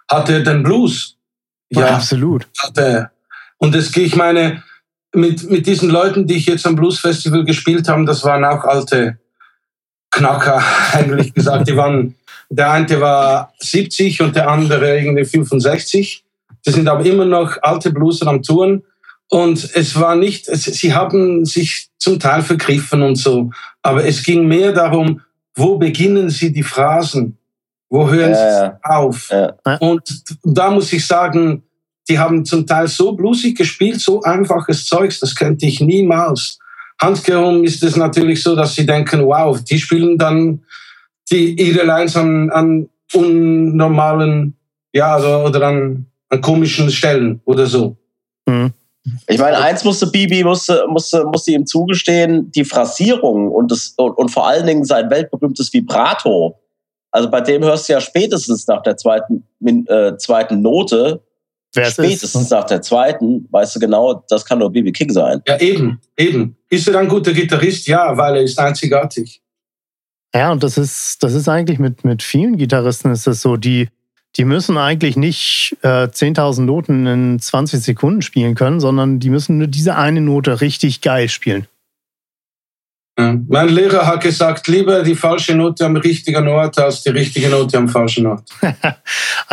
Hatte 0.09 0.35
er 0.35 0.41
den 0.41 0.63
Blues? 0.63 1.17
Ja, 1.71 1.81
ja 1.81 1.95
absolut. 1.97 2.47
Hatte 2.63 3.11
Und 3.59 3.75
es, 3.75 3.97
ich 3.97 4.15
meine, 4.15 4.63
mit, 5.15 5.51
mit 5.51 5.67
diesen 5.67 5.91
Leuten, 5.91 6.27
die 6.27 6.37
ich 6.37 6.47
jetzt 6.47 6.67
am 6.67 6.77
Blues 6.77 7.01
Festival 7.01 7.45
gespielt 7.45 7.89
habe, 7.89 8.05
das 8.05 8.23
waren 8.25 8.45
auch 8.45 8.65
alte 8.65 9.19
Knacker, 10.11 10.63
eigentlich 10.93 11.35
gesagt. 11.35 11.69
Die 11.69 11.77
waren, 11.77 12.15
der 12.53 12.71
eine 12.71 13.01
war 13.01 13.53
70 13.61 14.21
und 14.21 14.37
der 14.37 14.49
andere 14.49 14.99
irgendwie 14.99 15.25
65. 15.25 16.23
Die 16.67 16.71
sind 16.71 16.87
aber 16.87 17.05
immer 17.05 17.25
noch 17.25 17.57
alte 17.63 17.91
Blueser 17.91 18.27
am 18.27 18.43
Touren. 18.43 18.83
Und 19.31 19.71
es 19.75 19.99
war 19.99 20.15
nicht, 20.15 20.49
es, 20.49 20.65
sie 20.65 20.93
haben 20.93 21.47
sich 21.47 21.89
zum 21.99 22.21
Teil 22.21 22.43
vergriffen 22.43 23.03
und 23.03 23.17
so. 23.17 23.51
Aber 23.81 24.05
es 24.05 24.23
ging 24.23 24.47
mehr 24.47 24.73
darum, 24.73 25.23
wo 25.55 25.79
beginnen 25.79 26.29
sie 26.29 26.53
die 26.53 26.63
Phrasen? 26.63 27.39
Wo 27.89 28.11
hören 28.11 28.33
ja, 28.33 28.67
sie 28.67 28.85
auf? 28.85 29.31
Ja. 29.31 29.55
Und 29.79 30.03
da 30.45 30.71
muss 30.71 30.93
ich 30.93 31.07
sagen, 31.07 31.63
die 32.09 32.19
haben 32.19 32.45
zum 32.45 32.67
Teil 32.67 32.89
so 32.89 33.13
blusig 33.13 33.57
gespielt, 33.57 34.01
so 34.01 34.21
einfaches 34.23 34.87
Zeugs, 34.87 35.21
das 35.21 35.35
könnte 35.35 35.65
ich 35.65 35.81
niemals. 35.81 36.59
Handkehrum 37.01 37.65
ist 37.65 37.83
es 37.83 37.97
natürlich 37.97 38.43
so, 38.43 38.55
dass 38.55 38.75
sie 38.75 38.85
denken, 38.85 39.25
wow, 39.25 39.59
die 39.63 39.79
spielen 39.79 40.19
dann 40.19 40.63
die, 41.33 41.61
ihre 41.61 41.85
Lines 41.85 42.17
an, 42.17 42.51
an 42.51 42.89
unnormalen, 43.15 44.57
ja, 44.93 45.19
oder, 45.19 45.45
oder 45.45 45.67
an, 45.67 46.07
an 46.29 46.41
komischen 46.41 46.91
Stellen 46.91 47.41
oder 47.45 47.67
so. 47.67 47.97
Mhm. 48.47 48.73
Ich 49.27 49.39
meine, 49.39 49.59
eins 49.59 49.83
musste 49.83 50.07
Bibi 50.07 50.45
musste, 50.45 50.85
musste, 50.89 51.25
musste 51.25 51.51
ihm 51.51 51.67
zugestehen, 51.67 52.53
die 52.53 52.65
Phrasierung 52.65 53.51
und, 53.51 53.73
das, 53.73 53.95
und, 53.97 54.13
und 54.13 54.29
vor 54.29 54.47
allen 54.47 54.67
Dingen 54.67 54.85
sein 54.85 55.11
weltberühmtes 55.11 55.73
Vibrato. 55.73 56.57
Also 57.11 57.29
bei 57.29 57.41
dem 57.41 57.65
hörst 57.65 57.89
du 57.89 57.95
ja 57.95 58.01
spätestens 58.01 58.67
nach 58.69 58.83
der 58.83 58.97
zweiten, 58.97 59.45
äh, 59.89 60.17
zweiten 60.17 60.63
Note, 60.63 61.21
Wer 61.75 61.87
spätestens 61.87 62.43
ist. 62.43 62.51
nach 62.51 62.65
der 62.65 62.83
zweiten, 62.83 63.49
weißt 63.51 63.77
du 63.77 63.81
genau, 63.81 64.25
das 64.29 64.45
kann 64.45 64.61
nur 64.61 64.71
Bibi 64.71 64.93
King 64.93 65.11
sein. 65.11 65.43
Ja, 65.49 65.59
eben, 65.59 66.01
eben. 66.17 66.57
Ist 66.69 66.87
er 66.87 66.99
ein 66.99 67.09
guter 67.09 67.33
Gitarrist? 67.33 67.87
Ja, 67.89 68.17
weil 68.17 68.37
er 68.37 68.43
ist 68.43 68.59
einzigartig. 68.59 69.42
Ja, 70.35 70.53
und 70.53 70.63
das 70.63 70.79
ist, 70.79 71.23
das 71.23 71.35
ist 71.35 71.49
eigentlich 71.49 71.79
mit, 71.79 72.05
mit 72.05 72.23
vielen 72.23 72.57
Gitarristen 72.57 73.13
ist 73.13 73.27
das 73.27 73.43
so, 73.43 73.57
die, 73.57 73.89
die 74.37 74.45
müssen 74.45 74.79
eigentlich 74.79 75.17
nicht 75.17 75.77
äh, 75.83 76.05
10.000 76.05 76.63
Noten 76.63 77.07
in 77.07 77.39
20 77.39 77.81
Sekunden 77.81 78.23
spielen 78.23 78.55
können, 78.55 78.81
sondern 78.81 79.21
die 79.21 79.29
müssen 79.29 79.59
nur 79.59 79.67
diese 79.67 79.97
eine 79.97 80.23
Note 80.23 80.61
richtig 80.63 81.03
geil 81.03 81.29
spielen. 81.29 81.67
Mein 83.17 83.69
Lehrer 83.69 84.07
hat 84.07 84.23
gesagt, 84.23 84.69
lieber 84.69 85.03
die 85.03 85.15
falsche 85.15 85.55
Note 85.55 85.85
am 85.85 85.97
richtigen 85.97 86.49
Ort 86.49 86.79
als 86.79 87.03
die 87.03 87.11
richtige 87.11 87.51
Note 87.51 87.77
am 87.77 87.89
falschen 87.89 88.27
Ort. 88.27 88.49
ah 88.63 88.97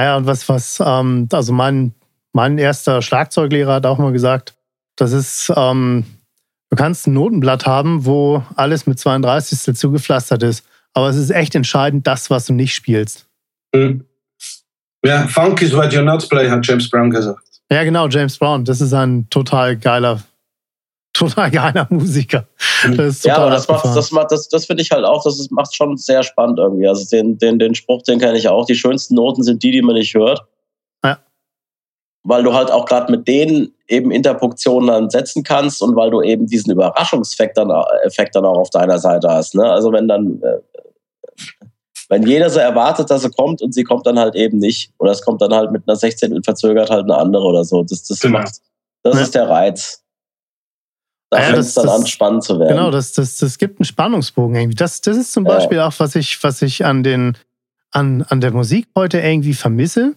ja, 0.03 0.17
und 0.17 0.25
was, 0.25 0.47
was, 0.47 0.81
ähm, 0.83 1.27
also 1.33 1.51
mein, 1.51 1.93
mein 2.31 2.57
erster 2.57 3.01
Schlagzeuglehrer 3.01 3.73
hat 3.73 3.85
auch 3.85 3.97
mal 3.97 4.13
gesagt, 4.13 4.55
das 4.95 5.11
ist, 5.11 5.51
ähm, 5.57 6.05
du 6.69 6.75
kannst 6.75 7.07
ein 7.07 7.13
Notenblatt 7.13 7.65
haben, 7.65 8.05
wo 8.05 8.43
alles 8.55 8.85
mit 8.87 8.99
32 8.99 9.75
zugepflastert 9.75 10.43
ist, 10.43 10.65
aber 10.93 11.09
es 11.09 11.15
ist 11.15 11.29
echt 11.29 11.55
entscheidend, 11.55 12.07
das, 12.07 12.29
was 12.29 12.45
du 12.45 12.53
nicht 12.53 12.73
spielst. 12.73 13.27
Mhm. 13.73 14.05
Ja, 15.05 15.27
Funk 15.27 15.61
is 15.61 15.73
what 15.73 15.91
you're 15.93 16.01
not 16.01 16.27
play, 16.29 16.49
hat 16.49 16.65
James 16.65 16.89
Brown 16.89 17.09
gesagt. 17.09 17.41
Ja, 17.71 17.83
genau, 17.83 18.07
James 18.07 18.37
Brown. 18.37 18.65
Das 18.65 18.81
ist 18.81 18.93
ein 18.93 19.27
total 19.29 19.77
geiler, 19.77 20.21
total 21.13 21.51
geiler 21.51 21.87
Musiker. 21.89 22.47
Das 22.95 23.23
ja, 23.23 23.37
aber 23.37 23.51
das 23.51 23.67
macht, 23.67 23.85
das 23.85 24.11
macht, 24.11 24.31
das, 24.31 24.49
das 24.49 24.65
finde 24.65 24.83
ich 24.83 24.91
halt 24.91 25.05
auch, 25.05 25.23
das 25.23 25.49
macht 25.51 25.73
schon 25.75 25.95
sehr 25.97 26.23
spannend 26.23 26.59
irgendwie. 26.59 26.87
Also 26.87 27.05
den, 27.09 27.37
den, 27.37 27.59
den 27.59 27.75
Spruch, 27.75 28.01
den 28.03 28.19
kenne 28.19 28.37
ich 28.37 28.49
auch. 28.49 28.65
Die 28.65 28.75
schönsten 28.75 29.15
Noten 29.15 29.43
sind 29.43 29.63
die, 29.63 29.71
die 29.71 29.81
man 29.81 29.95
nicht 29.95 30.13
hört. 30.15 30.41
Weil 32.29 32.43
du 32.43 32.53
halt 32.53 32.69
auch 32.69 32.85
gerade 32.85 33.11
mit 33.11 33.27
denen 33.27 33.73
eben 33.87 34.11
Interpunktionen 34.11 34.87
dann 34.87 35.09
setzen 35.09 35.43
kannst 35.43 35.81
und 35.81 35.95
weil 35.95 36.11
du 36.11 36.21
eben 36.21 36.45
diesen 36.45 36.71
Überraschungseffekt 36.71 37.57
dann, 37.57 37.71
Effekt 38.03 38.35
dann 38.35 38.45
auch 38.45 38.57
auf 38.57 38.69
deiner 38.69 38.99
Seite 38.99 39.29
hast. 39.29 39.55
Ne? 39.55 39.63
Also 39.63 39.91
wenn 39.91 40.07
dann 40.07 40.39
äh, 40.43 40.59
wenn 42.09 42.25
jeder 42.25 42.49
so 42.49 42.59
erwartet, 42.59 43.09
dass 43.11 43.21
sie 43.21 43.29
kommt 43.29 43.61
und 43.61 43.73
sie 43.73 43.83
kommt 43.83 44.05
dann 44.07 44.17
halt 44.17 44.35
eben 44.35 44.57
nicht. 44.57 44.91
Oder 44.97 45.11
es 45.11 45.21
kommt 45.21 45.41
dann 45.41 45.53
halt 45.53 45.71
mit 45.71 45.87
einer 45.87 45.95
16 45.95 46.43
verzögert 46.43 46.89
halt 46.89 47.03
eine 47.03 47.15
andere 47.15 47.43
oder 47.43 47.63
so. 47.63 47.83
Das, 47.83 48.03
das, 48.03 48.19
genau. 48.19 48.39
macht, 48.39 48.55
das 49.03 49.15
ja. 49.15 49.21
ist 49.21 49.35
der 49.35 49.47
Reiz. 49.47 50.03
Da 51.29 51.37
ja, 51.37 51.43
fängt 51.45 51.59
es 51.59 51.75
dann 51.75 51.87
an, 51.87 52.07
spannend 52.07 52.43
zu 52.43 52.59
werden. 52.59 52.75
Genau, 52.75 52.89
das, 52.89 53.13
das, 53.13 53.37
das 53.37 53.59
gibt 53.59 53.79
einen 53.79 53.85
Spannungsbogen 53.85 54.55
irgendwie. 54.55 54.75
Das, 54.75 55.01
das 55.01 55.17
ist 55.17 55.31
zum 55.31 55.43
Beispiel 55.43 55.77
ja. 55.77 55.87
auch, 55.87 55.93
was 55.99 56.15
ich, 56.15 56.43
was 56.43 56.63
ich 56.63 56.83
an, 56.83 57.03
den, 57.03 57.37
an, 57.91 58.23
an 58.27 58.41
der 58.41 58.51
Musik 58.51 58.87
heute 58.95 59.19
irgendwie 59.19 59.53
vermisse, 59.53 60.15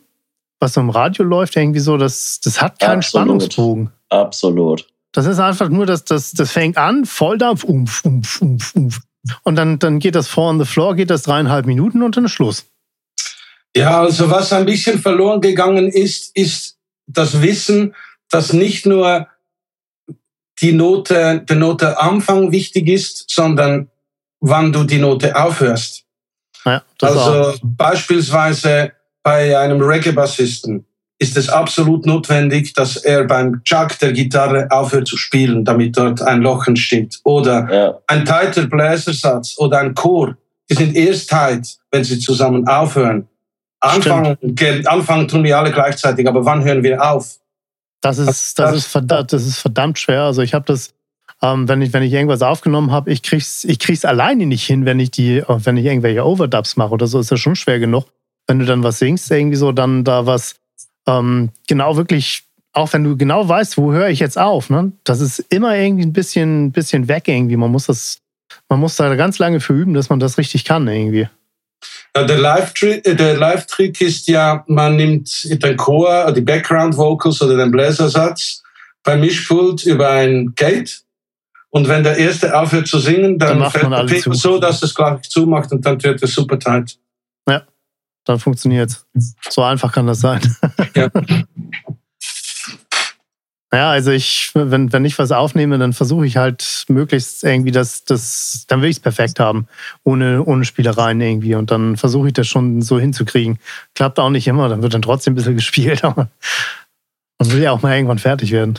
was 0.62 0.74
so 0.74 0.80
im 0.80 0.90
Radio 0.90 1.24
läuft, 1.24 1.56
irgendwie 1.56 1.80
so, 1.80 1.96
das, 1.96 2.38
das 2.40 2.62
hat 2.62 2.78
keinen 2.78 2.98
Absolut. 2.98 3.26
Spannungsbogen. 3.26 3.90
Absolut. 4.08 4.86
Das 5.10 5.26
ist 5.26 5.40
einfach 5.40 5.68
nur, 5.68 5.86
dass 5.86 6.04
das, 6.04 6.32
das 6.32 6.52
fängt 6.52 6.78
an, 6.78 7.04
Volldampf, 7.04 7.64
umf, 7.64 8.04
umf, 8.04 8.40
umf, 8.40 8.74
umf. 8.74 9.00
Und 9.42 9.56
dann, 9.56 9.80
dann 9.80 9.98
geht 9.98 10.14
das 10.14 10.28
Four 10.28 10.50
on 10.50 10.60
the 10.60 10.64
Floor, 10.64 10.94
geht 10.94 11.10
das 11.10 11.24
dreieinhalb 11.24 11.66
Minuten 11.66 12.02
und 12.02 12.16
dann 12.16 12.28
Schluss. 12.28 12.66
Ja, 13.76 14.00
also 14.02 14.30
was 14.30 14.52
ein 14.52 14.64
bisschen 14.64 15.00
verloren 15.00 15.40
gegangen 15.40 15.88
ist, 15.88 16.34
ist 16.36 16.78
das 17.06 17.42
Wissen, 17.42 17.94
dass 18.30 18.52
nicht 18.52 18.86
nur 18.86 19.26
die 20.60 20.72
Note, 20.72 21.44
der 21.46 21.56
Note 21.56 22.00
Anfang 22.00 22.52
wichtig 22.52 22.88
ist, 22.88 23.28
sondern 23.28 23.90
wann 24.40 24.72
du 24.72 24.84
die 24.84 24.98
Note 24.98 25.34
aufhörst. 25.34 26.04
Ja, 26.64 26.82
also 27.00 27.20
auch. 27.20 27.58
beispielsweise 27.62 28.92
bei 29.22 29.58
einem 29.58 29.80
Reggae-Bassisten 29.80 30.84
ist 31.18 31.36
es 31.36 31.48
absolut 31.48 32.04
notwendig, 32.04 32.74
dass 32.74 32.96
er 32.96 33.24
beim 33.24 33.62
Chuck 33.62 33.96
der 34.00 34.12
Gitarre 34.12 34.66
aufhört 34.70 35.06
zu 35.06 35.16
spielen, 35.16 35.64
damit 35.64 35.96
dort 35.96 36.20
ein 36.20 36.42
Loch 36.42 36.66
entsteht. 36.66 37.20
Oder 37.22 37.72
ja. 37.72 37.98
ein 38.08 38.24
tighter 38.24 38.66
Bläsersatz 38.66 39.56
oder 39.56 39.78
ein 39.78 39.94
Chor, 39.94 40.36
die 40.68 40.74
sind 40.74 40.96
erst 40.96 41.30
tight, 41.30 41.76
wenn 41.92 42.02
sie 42.02 42.18
zusammen 42.18 42.66
aufhören. 42.66 43.28
Anfangen, 43.78 44.36
anfangen 44.86 45.28
tun 45.28 45.44
wir 45.44 45.58
alle 45.58 45.70
gleichzeitig, 45.70 46.26
aber 46.26 46.44
wann 46.44 46.64
hören 46.64 46.82
wir 46.82 47.02
auf? 47.02 47.36
Das 48.00 48.18
ist, 48.18 48.58
das, 48.58 48.74
ist, 48.74 48.86
verdammt, 48.86 49.32
das 49.32 49.46
ist 49.46 49.58
verdammt 49.58 49.98
schwer. 49.98 50.22
Also 50.22 50.42
ich 50.42 50.54
habe 50.54 50.64
das, 50.66 50.92
ähm, 51.40 51.68
wenn, 51.68 51.82
ich, 51.82 51.92
wenn 51.92 52.02
ich 52.02 52.12
irgendwas 52.12 52.42
aufgenommen 52.42 52.90
habe, 52.90 53.12
ich 53.12 53.22
krieg's, 53.22 53.62
ich 53.62 53.78
krieg's 53.78 54.04
alleine 54.04 54.46
nicht 54.46 54.64
hin, 54.64 54.84
wenn 54.84 54.98
ich 54.98 55.12
die, 55.12 55.44
wenn 55.46 55.76
ich 55.76 55.84
irgendwelche 55.84 56.26
Overdubs 56.26 56.76
mache 56.76 56.90
oder 56.90 57.06
so, 57.06 57.20
ist 57.20 57.30
das 57.30 57.38
schon 57.38 57.54
schwer 57.54 57.78
genug. 57.78 58.06
Wenn 58.46 58.58
du 58.58 58.64
dann 58.64 58.82
was 58.82 58.98
singst, 58.98 59.30
irgendwie 59.30 59.56
so, 59.56 59.72
dann 59.72 60.04
da 60.04 60.26
was 60.26 60.56
ähm, 61.06 61.50
genau 61.68 61.96
wirklich, 61.96 62.44
auch 62.72 62.92
wenn 62.92 63.04
du 63.04 63.16
genau 63.16 63.48
weißt, 63.48 63.76
wo 63.76 63.92
höre 63.92 64.08
ich 64.08 64.20
jetzt 64.20 64.38
auf, 64.38 64.70
ne? 64.70 64.92
das 65.04 65.20
ist 65.20 65.40
immer 65.50 65.76
irgendwie 65.76 66.04
ein 66.04 66.12
bisschen, 66.12 66.72
bisschen 66.72 67.08
weg 67.08 67.28
irgendwie. 67.28 67.56
Man 67.56 67.70
muss 67.70 67.86
das, 67.86 68.18
man 68.68 68.80
muss 68.80 68.96
da 68.96 69.14
ganz 69.14 69.38
lange 69.38 69.60
für 69.60 69.74
üben, 69.74 69.94
dass 69.94 70.10
man 70.10 70.20
das 70.20 70.38
richtig 70.38 70.64
kann 70.64 70.86
irgendwie. 70.88 71.28
Der 72.14 72.38
Live-Trick 72.38 73.06
äh, 73.06 73.32
Live 73.34 73.66
ist 73.78 74.28
ja, 74.28 74.64
man 74.68 74.96
nimmt 74.96 75.62
den 75.62 75.76
Chor, 75.76 76.30
die 76.32 76.42
Background-Vocals 76.42 77.40
oder 77.40 77.56
den 77.56 77.70
Bläsersatz 77.70 78.62
beim 79.02 79.20
Mischpult 79.20 79.84
über 79.86 80.10
ein 80.10 80.52
Gate. 80.54 81.02
Und 81.70 81.88
wenn 81.88 82.04
der 82.04 82.18
Erste 82.18 82.56
aufhört 82.56 82.86
zu 82.86 82.98
singen, 82.98 83.38
dann, 83.38 83.58
dann 83.58 83.70
fällt 83.70 83.90
der 83.90 84.04
Pegel 84.04 84.34
so, 84.34 84.58
dass 84.58 84.82
es 84.82 84.94
gleich 84.94 85.22
zumacht 85.22 85.72
und 85.72 85.84
dann 85.86 86.02
wird 86.02 86.22
es 86.22 86.34
super 86.34 86.58
tight. 86.58 86.98
Ja 87.48 87.62
dann 88.24 88.38
funktioniert 88.38 88.90
es. 89.14 89.36
So 89.50 89.62
einfach 89.62 89.92
kann 89.92 90.06
das 90.06 90.20
sein. 90.20 90.40
Ja. 90.94 91.08
Ja, 93.74 93.90
also 93.90 94.10
ich, 94.10 94.50
wenn, 94.52 94.92
wenn 94.92 95.06
ich 95.06 95.18
was 95.18 95.32
aufnehme, 95.32 95.78
dann 95.78 95.94
versuche 95.94 96.26
ich 96.26 96.36
halt 96.36 96.84
möglichst 96.88 97.42
irgendwie 97.42 97.70
das, 97.70 98.04
das, 98.04 98.66
dann 98.68 98.82
will 98.82 98.90
ich 98.90 98.96
es 98.96 99.00
perfekt 99.00 99.40
haben, 99.40 99.66
ohne, 100.04 100.44
ohne 100.44 100.66
Spielereien 100.66 101.18
irgendwie. 101.22 101.54
Und 101.54 101.70
dann 101.70 101.96
versuche 101.96 102.28
ich 102.28 102.34
das 102.34 102.46
schon 102.46 102.82
so 102.82 103.00
hinzukriegen. 103.00 103.58
Klappt 103.94 104.18
auch 104.18 104.28
nicht 104.28 104.46
immer, 104.46 104.68
dann 104.68 104.82
wird 104.82 104.92
dann 104.92 105.00
trotzdem 105.00 105.32
ein 105.32 105.36
bisschen 105.36 105.56
gespielt, 105.56 106.04
aber 106.04 106.28
man 107.38 107.52
will 107.52 107.62
ja 107.62 107.72
auch 107.72 107.80
mal 107.80 107.96
irgendwann 107.96 108.18
fertig 108.18 108.52
werden. 108.52 108.78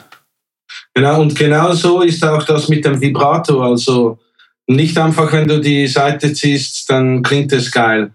Genau, 0.94 1.22
und 1.22 1.36
genau 1.36 1.74
so 1.74 2.02
ist 2.02 2.24
auch 2.24 2.44
das 2.44 2.70
mit 2.70 2.86
dem 2.86 3.02
Vibrato. 3.02 3.64
Also 3.64 4.20
nicht 4.68 4.96
einfach, 5.00 5.32
wenn 5.34 5.48
du 5.48 5.60
die 5.60 5.88
Seite 5.88 6.34
ziehst, 6.34 6.88
dann 6.90 7.24
klingt 7.24 7.52
es 7.52 7.72
geil. 7.72 8.12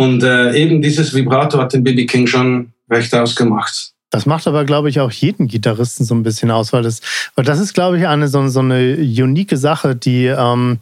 Und 0.00 0.22
äh, 0.22 0.54
eben 0.54 0.80
dieses 0.80 1.12
Vibrato 1.12 1.58
hat 1.58 1.72
den 1.72 1.82
BB 1.82 2.06
King 2.06 2.26
schon 2.26 2.72
recht 2.88 3.12
ausgemacht. 3.14 3.92
Das 4.10 4.26
macht 4.26 4.46
aber, 4.46 4.64
glaube 4.64 4.88
ich, 4.88 5.00
auch 5.00 5.10
jeden 5.10 5.48
Gitarristen 5.48 6.04
so 6.04 6.14
ein 6.14 6.22
bisschen 6.22 6.50
aus, 6.50 6.72
weil 6.72 6.82
das, 6.82 7.00
weil 7.34 7.44
das 7.44 7.58
ist, 7.58 7.74
glaube 7.74 7.98
ich, 7.98 8.06
eine 8.06 8.28
so, 8.28 8.46
so 8.48 8.60
eine 8.60 8.96
unique 8.96 9.56
Sache, 9.56 9.96
die, 9.96 10.26
ähm, 10.26 10.78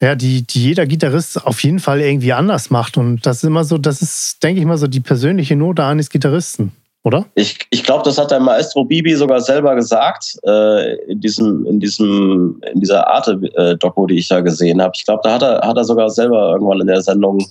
ja, 0.00 0.14
die, 0.14 0.42
die 0.42 0.62
jeder 0.62 0.86
Gitarrist 0.86 1.46
auf 1.46 1.62
jeden 1.62 1.78
Fall 1.78 2.00
irgendwie 2.00 2.32
anders 2.32 2.70
macht. 2.70 2.96
Und 2.96 3.26
das 3.26 3.36
ist 3.38 3.44
immer 3.44 3.64
so, 3.64 3.78
das 3.78 4.00
ist, 4.02 4.42
denke 4.42 4.60
ich 4.60 4.66
mal, 4.66 4.78
so 4.78 4.86
die 4.88 5.00
persönliche 5.00 5.54
Note 5.54 5.84
eines 5.84 6.08
Gitarristen 6.08 6.72
oder? 7.04 7.26
Ich, 7.34 7.58
ich 7.70 7.82
glaube, 7.82 8.04
das 8.04 8.18
hat 8.18 8.30
der 8.30 8.40
Maestro 8.40 8.84
Bibi 8.84 9.14
sogar 9.14 9.40
selber 9.40 9.74
gesagt, 9.74 10.38
äh, 10.44 10.94
in, 11.06 11.20
diesem, 11.20 11.66
in, 11.66 11.80
diesem, 11.80 12.60
in 12.72 12.80
dieser 12.80 13.06
Arte-Doku, 13.08 14.06
die 14.06 14.18
ich 14.18 14.28
da 14.28 14.40
gesehen 14.40 14.80
habe. 14.80 14.92
Ich 14.94 15.04
glaube, 15.04 15.20
da 15.24 15.34
hat 15.34 15.42
er, 15.42 15.60
hat 15.66 15.76
er 15.76 15.84
sogar 15.84 16.10
selber 16.10 16.52
irgendwann 16.52 16.80
in 16.80 16.86
der 16.86 17.02
Sendung, 17.02 17.44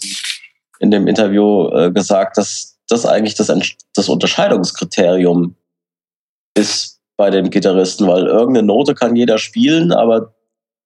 in 0.82 0.92
dem 0.92 1.08
Interview 1.08 1.70
äh, 1.70 1.92
gesagt, 1.92 2.38
dass 2.38 2.80
das 2.90 3.06
eigentlich 3.06 3.36
das, 3.36 3.54
das 3.94 4.10
Unterscheidungskriterium 4.10 5.56
ist 6.58 7.00
bei 7.18 7.30
dem 7.30 7.52
Gitarristen, 7.52 8.08
weil 8.08 8.26
irgendeine 8.26 8.66
Note 8.66 8.96
kann 8.96 9.16
jeder 9.16 9.38
spielen, 9.38 9.94
aber 9.94 10.34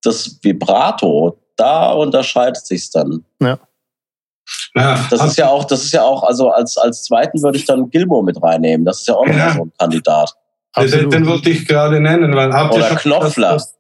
das 0.04 0.38
Vibrato, 0.44 1.40
da 1.56 1.94
unterscheidet 1.94 2.66
sich's 2.66 2.92
dann. 2.92 3.24
Ja. 3.42 3.58
Ja, 4.76 5.04
das 5.10 5.26
ist 5.26 5.38
ja 5.38 5.50
auch, 5.50 5.64
das 5.64 5.84
ist 5.84 5.94
ja 5.94 6.04
auch, 6.04 6.22
also 6.22 6.52
als, 6.52 6.78
als 6.78 7.06
zweiten 7.06 7.42
würde 7.42 7.58
ich 7.58 7.66
dann 7.66 7.90
Gilmore 7.90 8.24
mit 8.24 8.44
reinnehmen. 8.44 8.86
Das 8.86 9.00
ist 9.00 9.08
ja 9.08 9.16
auch 9.16 9.26
ja. 9.26 9.54
so 9.54 9.64
ein 9.64 9.72
Kandidat. 9.80 10.36
Den, 10.78 11.10
den, 11.10 11.26
wollte 11.26 11.50
ich 11.50 11.66
gerade 11.66 12.00
nennen, 12.00 12.36
weil 12.36 12.54
habt 12.54 12.76
Oder 12.76 12.84
ihr 12.84 12.88
schon 12.90 12.98
Knopfler. 12.98 13.54
Das, 13.54 13.76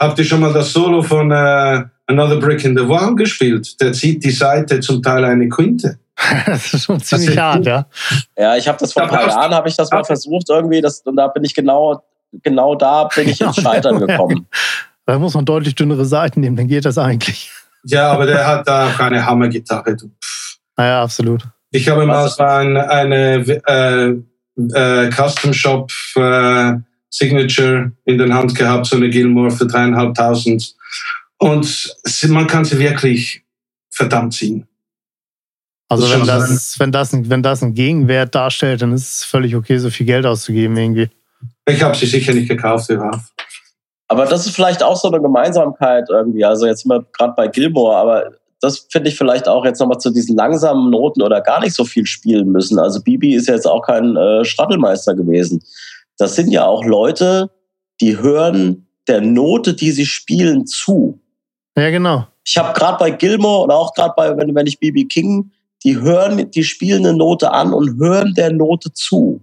habt 0.00 0.18
ihr 0.18 0.24
schon 0.24 0.40
mal 0.40 0.52
das 0.52 0.72
Solo 0.72 1.02
von 1.02 1.30
uh, 1.30 1.84
Another 2.10 2.40
Brick 2.40 2.64
in 2.64 2.76
the 2.76 2.88
Wall 2.88 3.14
gespielt? 3.14 3.80
Der 3.80 3.92
zieht 3.92 4.24
die 4.24 4.32
Seite 4.32 4.80
zum 4.80 5.00
Teil 5.02 5.24
eine 5.24 5.48
Quinte. 5.48 5.98
das 6.46 6.74
ist 6.74 6.84
schon 6.84 7.00
ziemlich 7.00 7.38
hart, 7.38 7.64
ja. 7.64 7.86
Ja, 8.36 8.56
ich 8.56 8.66
habe 8.68 8.78
das 8.78 8.92
vor 8.92 9.04
ein 9.04 9.08
paar 9.08 9.28
Jahren, 9.28 9.54
habe 9.54 9.68
ich 9.68 9.76
das 9.76 9.90
mal 9.90 10.04
versucht 10.04 10.48
irgendwie, 10.50 10.80
das, 10.80 11.00
und 11.02 11.16
da 11.16 11.28
bin 11.28 11.44
ich 11.44 11.54
genau, 11.54 12.02
genau 12.42 12.74
da 12.74 13.04
bin 13.04 13.28
ich 13.28 13.40
ins 13.40 13.56
Scheitern 13.62 14.04
gekommen. 14.04 14.46
da 15.06 15.18
muss 15.18 15.34
man 15.34 15.44
deutlich 15.44 15.74
dünnere 15.74 16.04
Seiten 16.04 16.40
nehmen, 16.40 16.56
dann 16.56 16.68
geht 16.68 16.84
das 16.84 16.98
eigentlich. 16.98 17.50
Ja, 17.84 18.10
aber 18.12 18.26
der 18.26 18.46
hat 18.46 18.68
da 18.68 18.88
auch 18.88 19.00
eine 19.00 19.24
Hammergitarre. 19.24 19.96
Ja, 20.76 21.02
absolut. 21.02 21.44
Ich 21.70 21.88
habe 21.88 22.04
mal 22.04 22.28
so 22.28 22.42
eine, 22.42 22.90
eine 22.90 23.36
äh, 23.66 24.14
äh, 24.74 25.10
Custom 25.10 25.54
Shop 25.54 25.90
äh, 26.16 26.72
Signature 27.08 27.92
in 28.04 28.18
der 28.18 28.32
Hand 28.34 28.54
gehabt, 28.54 28.86
so 28.86 28.96
eine 28.96 29.08
Gilmore 29.08 29.50
für 29.50 29.66
dreieinhalbtausend. 29.66 30.74
Und 31.40 31.96
man 32.28 32.46
kann 32.46 32.64
sie 32.64 32.78
wirklich 32.78 33.42
verdammt 33.90 34.34
ziehen. 34.34 34.68
Also 35.88 36.06
das 36.06 36.20
wenn, 36.20 36.26
das, 36.26 36.78
wenn, 36.78 36.92
das 36.92 37.12
ein, 37.12 37.30
wenn 37.30 37.42
das 37.42 37.62
einen 37.62 37.74
Gegenwert 37.74 38.34
darstellt, 38.34 38.82
dann 38.82 38.92
ist 38.92 39.12
es 39.12 39.24
völlig 39.24 39.56
okay, 39.56 39.78
so 39.78 39.90
viel 39.90 40.06
Geld 40.06 40.26
auszugeben 40.26 40.76
irgendwie. 40.76 41.08
Ich 41.66 41.82
habe 41.82 41.96
sie 41.96 42.06
sicher 42.06 42.32
nicht 42.32 42.48
gekauft, 42.48 42.90
ja. 42.90 43.10
Aber 44.06 44.26
das 44.26 44.46
ist 44.46 44.54
vielleicht 44.54 44.82
auch 44.82 44.96
so 44.96 45.08
eine 45.08 45.20
Gemeinsamkeit 45.20 46.08
irgendwie. 46.10 46.44
Also 46.44 46.66
jetzt 46.66 46.82
sind 46.82 46.90
wir 46.90 47.04
gerade 47.16 47.32
bei 47.36 47.48
Gilmore, 47.48 47.96
aber 47.96 48.30
das 48.60 48.86
finde 48.90 49.08
ich 49.08 49.16
vielleicht 49.16 49.48
auch 49.48 49.64
jetzt 49.64 49.80
nochmal 49.80 49.98
zu 49.98 50.10
diesen 50.10 50.36
langsamen 50.36 50.90
Noten 50.90 51.22
oder 51.22 51.40
gar 51.40 51.60
nicht 51.60 51.74
so 51.74 51.84
viel 51.84 52.06
spielen 52.06 52.52
müssen. 52.52 52.78
Also 52.78 53.00
Bibi 53.00 53.34
ist 53.34 53.48
ja 53.48 53.54
jetzt 53.54 53.66
auch 53.66 53.82
kein 53.82 54.16
äh, 54.16 54.44
Strattelmeister 54.44 55.14
gewesen. 55.14 55.62
Das 56.18 56.36
sind 56.36 56.50
ja 56.50 56.66
auch 56.66 56.84
Leute, 56.84 57.50
die 58.00 58.18
hören 58.18 58.86
der 59.08 59.22
Note, 59.22 59.74
die 59.74 59.90
sie 59.90 60.06
spielen, 60.06 60.66
zu. 60.66 61.18
Ja, 61.76 61.90
genau. 61.90 62.26
Ich 62.44 62.56
habe 62.56 62.78
gerade 62.78 62.98
bei 62.98 63.10
Gilmore 63.10 63.64
oder 63.64 63.76
auch 63.76 63.94
gerade 63.94 64.14
bei, 64.16 64.36
wenn, 64.36 64.54
wenn 64.54 64.66
ich 64.66 64.78
Bibi 64.78 65.06
King, 65.06 65.50
die 65.84 65.98
hören, 65.98 66.50
die 66.50 66.64
spielen 66.64 67.06
eine 67.06 67.16
Note 67.16 67.52
an 67.52 67.72
und 67.72 67.98
hören 67.98 68.34
der 68.34 68.52
Note 68.52 68.92
zu. 68.92 69.42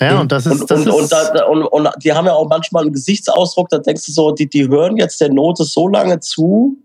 Ja, 0.00 0.20
und 0.20 0.32
das 0.32 0.46
ist. 0.46 0.62
Und, 0.62 0.70
das 0.70 0.80
und, 0.80 0.88
ist 0.88 0.94
und, 0.94 1.12
da, 1.12 1.44
und, 1.46 1.62
und, 1.64 1.88
die 2.02 2.12
haben 2.12 2.26
ja 2.26 2.32
auch 2.32 2.48
manchmal 2.48 2.84
einen 2.84 2.92
Gesichtsausdruck, 2.92 3.68
da 3.68 3.78
denkst 3.78 4.06
du 4.06 4.12
so, 4.12 4.32
die, 4.32 4.48
die 4.48 4.68
hören 4.68 4.96
jetzt 4.96 5.20
der 5.20 5.32
Note 5.32 5.64
so 5.64 5.88
lange 5.88 6.20
zu, 6.20 6.76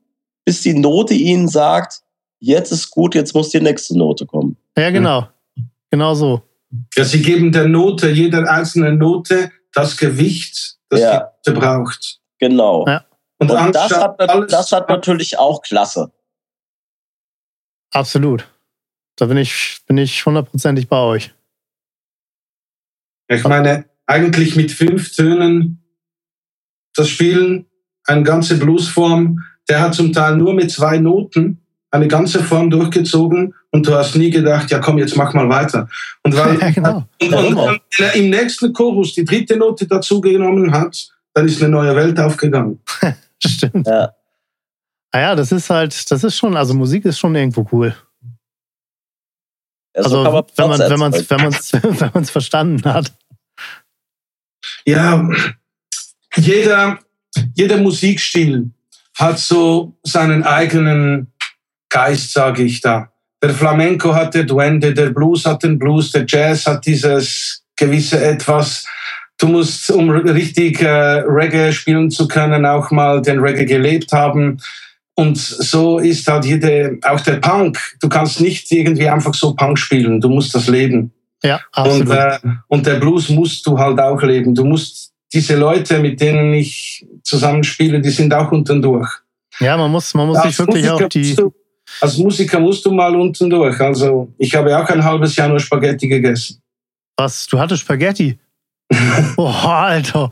bis 0.45 0.61
die 0.61 0.73
Note 0.73 1.13
ihnen 1.13 1.47
sagt, 1.47 2.01
jetzt 2.39 2.71
ist 2.71 2.91
gut, 2.91 3.15
jetzt 3.15 3.33
muss 3.33 3.49
die 3.49 3.61
nächste 3.61 3.97
Note 3.97 4.25
kommen. 4.25 4.57
Ja, 4.77 4.91
genau. 4.91 5.27
Genau 5.91 6.13
so. 6.13 6.41
Ja, 6.95 7.03
sie 7.03 7.21
geben 7.21 7.51
der 7.51 7.67
Note, 7.67 8.09
jeder 8.09 8.49
einzelnen 8.49 8.99
Note, 8.99 9.51
das 9.73 9.97
Gewicht, 9.97 10.77
das 10.89 10.99
ja. 10.99 11.31
die 11.45 11.49
Note 11.49 11.59
braucht. 11.59 12.19
Genau. 12.37 12.85
Ja. 12.87 13.05
Und, 13.39 13.51
und 13.51 13.73
das, 13.73 13.91
hat, 13.91 14.19
das 14.19 14.71
hat 14.71 14.89
natürlich 14.89 15.37
auch 15.39 15.61
Klasse. 15.61 16.11
Absolut. 17.91 18.47
Da 19.15 19.25
bin 19.25 19.37
ich, 19.37 19.79
bin 19.87 19.97
ich 19.97 20.25
hundertprozentig 20.25 20.87
bei 20.87 20.99
euch. 20.99 21.33
Ich 23.27 23.43
meine, 23.43 23.85
eigentlich 24.05 24.55
mit 24.55 24.71
fünf 24.71 25.15
Tönen 25.15 25.83
das 26.95 27.09
Spielen, 27.09 27.65
eine 28.05 28.23
ganze 28.23 28.57
Bluesform, 28.57 29.43
der 29.69 29.81
hat 29.81 29.93
zum 29.93 30.11
Teil 30.11 30.35
nur 30.35 30.53
mit 30.53 30.71
zwei 30.71 30.97
Noten 30.97 31.61
eine 31.91 32.07
ganze 32.07 32.43
Form 32.43 32.69
durchgezogen 32.69 33.53
und 33.71 33.87
du 33.87 33.93
hast 33.93 34.15
nie 34.15 34.29
gedacht, 34.29 34.69
ja 34.71 34.79
komm, 34.79 34.97
jetzt 34.97 35.15
mach 35.15 35.33
mal 35.33 35.47
weiter. 35.49 35.87
Und 36.23 36.35
weil 36.35 36.59
ja, 36.61 36.71
genau. 36.71 37.05
und, 37.21 37.33
und, 37.33 37.55
und 37.55 37.81
im 38.15 38.29
nächsten 38.29 38.73
Chorus 38.73 39.13
die 39.13 39.25
dritte 39.25 39.57
Note 39.57 39.87
dazu 39.87 40.21
genommen 40.21 40.71
hat, 40.71 41.09
dann 41.33 41.45
ist 41.45 41.61
eine 41.61 41.71
neue 41.71 41.95
Welt 41.95 42.19
aufgegangen. 42.19 42.79
Stimmt. 43.45 43.87
Ja. 43.87 44.13
Ah 45.11 45.19
ja, 45.19 45.35
das 45.35 45.51
ist 45.51 45.69
halt, 45.69 46.11
das 46.11 46.23
ist 46.23 46.37
schon, 46.37 46.55
also 46.55 46.73
Musik 46.73 47.05
ist 47.05 47.19
schon 47.19 47.35
irgendwo 47.35 47.67
cool. 47.71 47.95
Also, 49.95 50.23
also 50.23 50.47
wenn 50.55 50.69
man 50.69 50.79
wenn 50.79 50.99
man 50.99 51.13
es 51.13 51.29
wenn 51.29 51.41
man's, 51.41 51.73
wenn 51.99 52.11
man's 52.13 52.29
verstanden 52.29 52.93
hat. 52.93 53.11
Ja, 54.85 55.27
jeder, 56.35 56.99
jeder 57.55 57.77
Musikstil 57.77 58.69
hat 59.17 59.39
so 59.39 59.97
seinen 60.03 60.43
eigenen 60.43 61.33
Geist, 61.89 62.33
sage 62.33 62.63
ich 62.63 62.81
da. 62.81 63.11
Der 63.41 63.51
Flamenco 63.51 64.13
hat 64.13 64.35
der 64.35 64.43
Duende, 64.43 64.93
der 64.93 65.09
Blues 65.09 65.45
hat 65.45 65.63
den 65.63 65.79
Blues, 65.79 66.11
der 66.11 66.25
Jazz 66.27 66.65
hat 66.65 66.85
dieses 66.85 67.63
gewisse 67.75 68.23
Etwas. 68.23 68.85
Du 69.39 69.47
musst, 69.47 69.89
um 69.89 70.09
richtig 70.09 70.81
äh, 70.81 71.23
Reggae 71.25 71.71
spielen 71.71 72.11
zu 72.11 72.27
können, 72.27 72.65
auch 72.65 72.91
mal 72.91 73.21
den 73.21 73.39
Reggae 73.39 73.65
gelebt 73.65 74.11
haben. 74.11 74.59
Und 75.15 75.37
so 75.37 75.99
ist 75.99 76.27
halt 76.27 76.45
jede, 76.45 76.97
auch 77.03 77.21
der 77.21 77.37
Punk. 77.37 77.77
Du 78.01 78.09
kannst 78.09 78.41
nicht 78.41 78.71
irgendwie 78.71 79.07
einfach 79.07 79.33
so 79.33 79.53
Punk 79.53 79.79
spielen. 79.79 80.19
Du 80.19 80.29
musst 80.29 80.53
das 80.53 80.67
leben. 80.67 81.11
Ja, 81.41 81.61
absolut. 81.71 82.09
Und, 82.09 82.15
äh, 82.15 82.37
und 82.67 82.85
der 82.85 82.95
Blues 82.95 83.29
musst 83.29 83.65
du 83.65 83.79
halt 83.79 83.99
auch 83.99 84.21
leben. 84.21 84.53
Du 84.53 84.65
musst 84.65 85.13
diese 85.33 85.55
Leute, 85.57 85.99
mit 85.99 86.19
denen 86.19 86.53
ich 86.53 87.05
zusammenspiele, 87.23 88.01
die 88.01 88.09
sind 88.09 88.33
auch 88.33 88.51
unten 88.51 88.81
durch. 88.81 89.09
Ja, 89.59 89.77
man 89.77 89.91
muss, 89.91 90.13
man 90.13 90.27
muss 90.27 90.41
sich 90.41 90.57
wirklich 90.59 90.85
Musiker 90.85 91.05
auch 91.05 91.09
die. 91.09 91.35
Du, 91.35 91.53
als 92.01 92.17
Musiker 92.17 92.59
musst 92.59 92.85
du 92.85 92.91
mal 92.91 93.15
unten 93.15 93.49
durch. 93.49 93.79
Also 93.79 94.33
ich 94.37 94.53
habe 94.55 94.77
auch 94.77 94.87
ein 94.89 95.03
halbes 95.03 95.35
Jahr 95.35 95.47
nur 95.47 95.59
Spaghetti 95.59 96.07
gegessen. 96.07 96.61
Was? 97.17 97.47
Du 97.47 97.59
hattest 97.59 97.81
Spaghetti? 97.81 98.37
Oh, 99.37 99.47
Alter. 99.47 100.29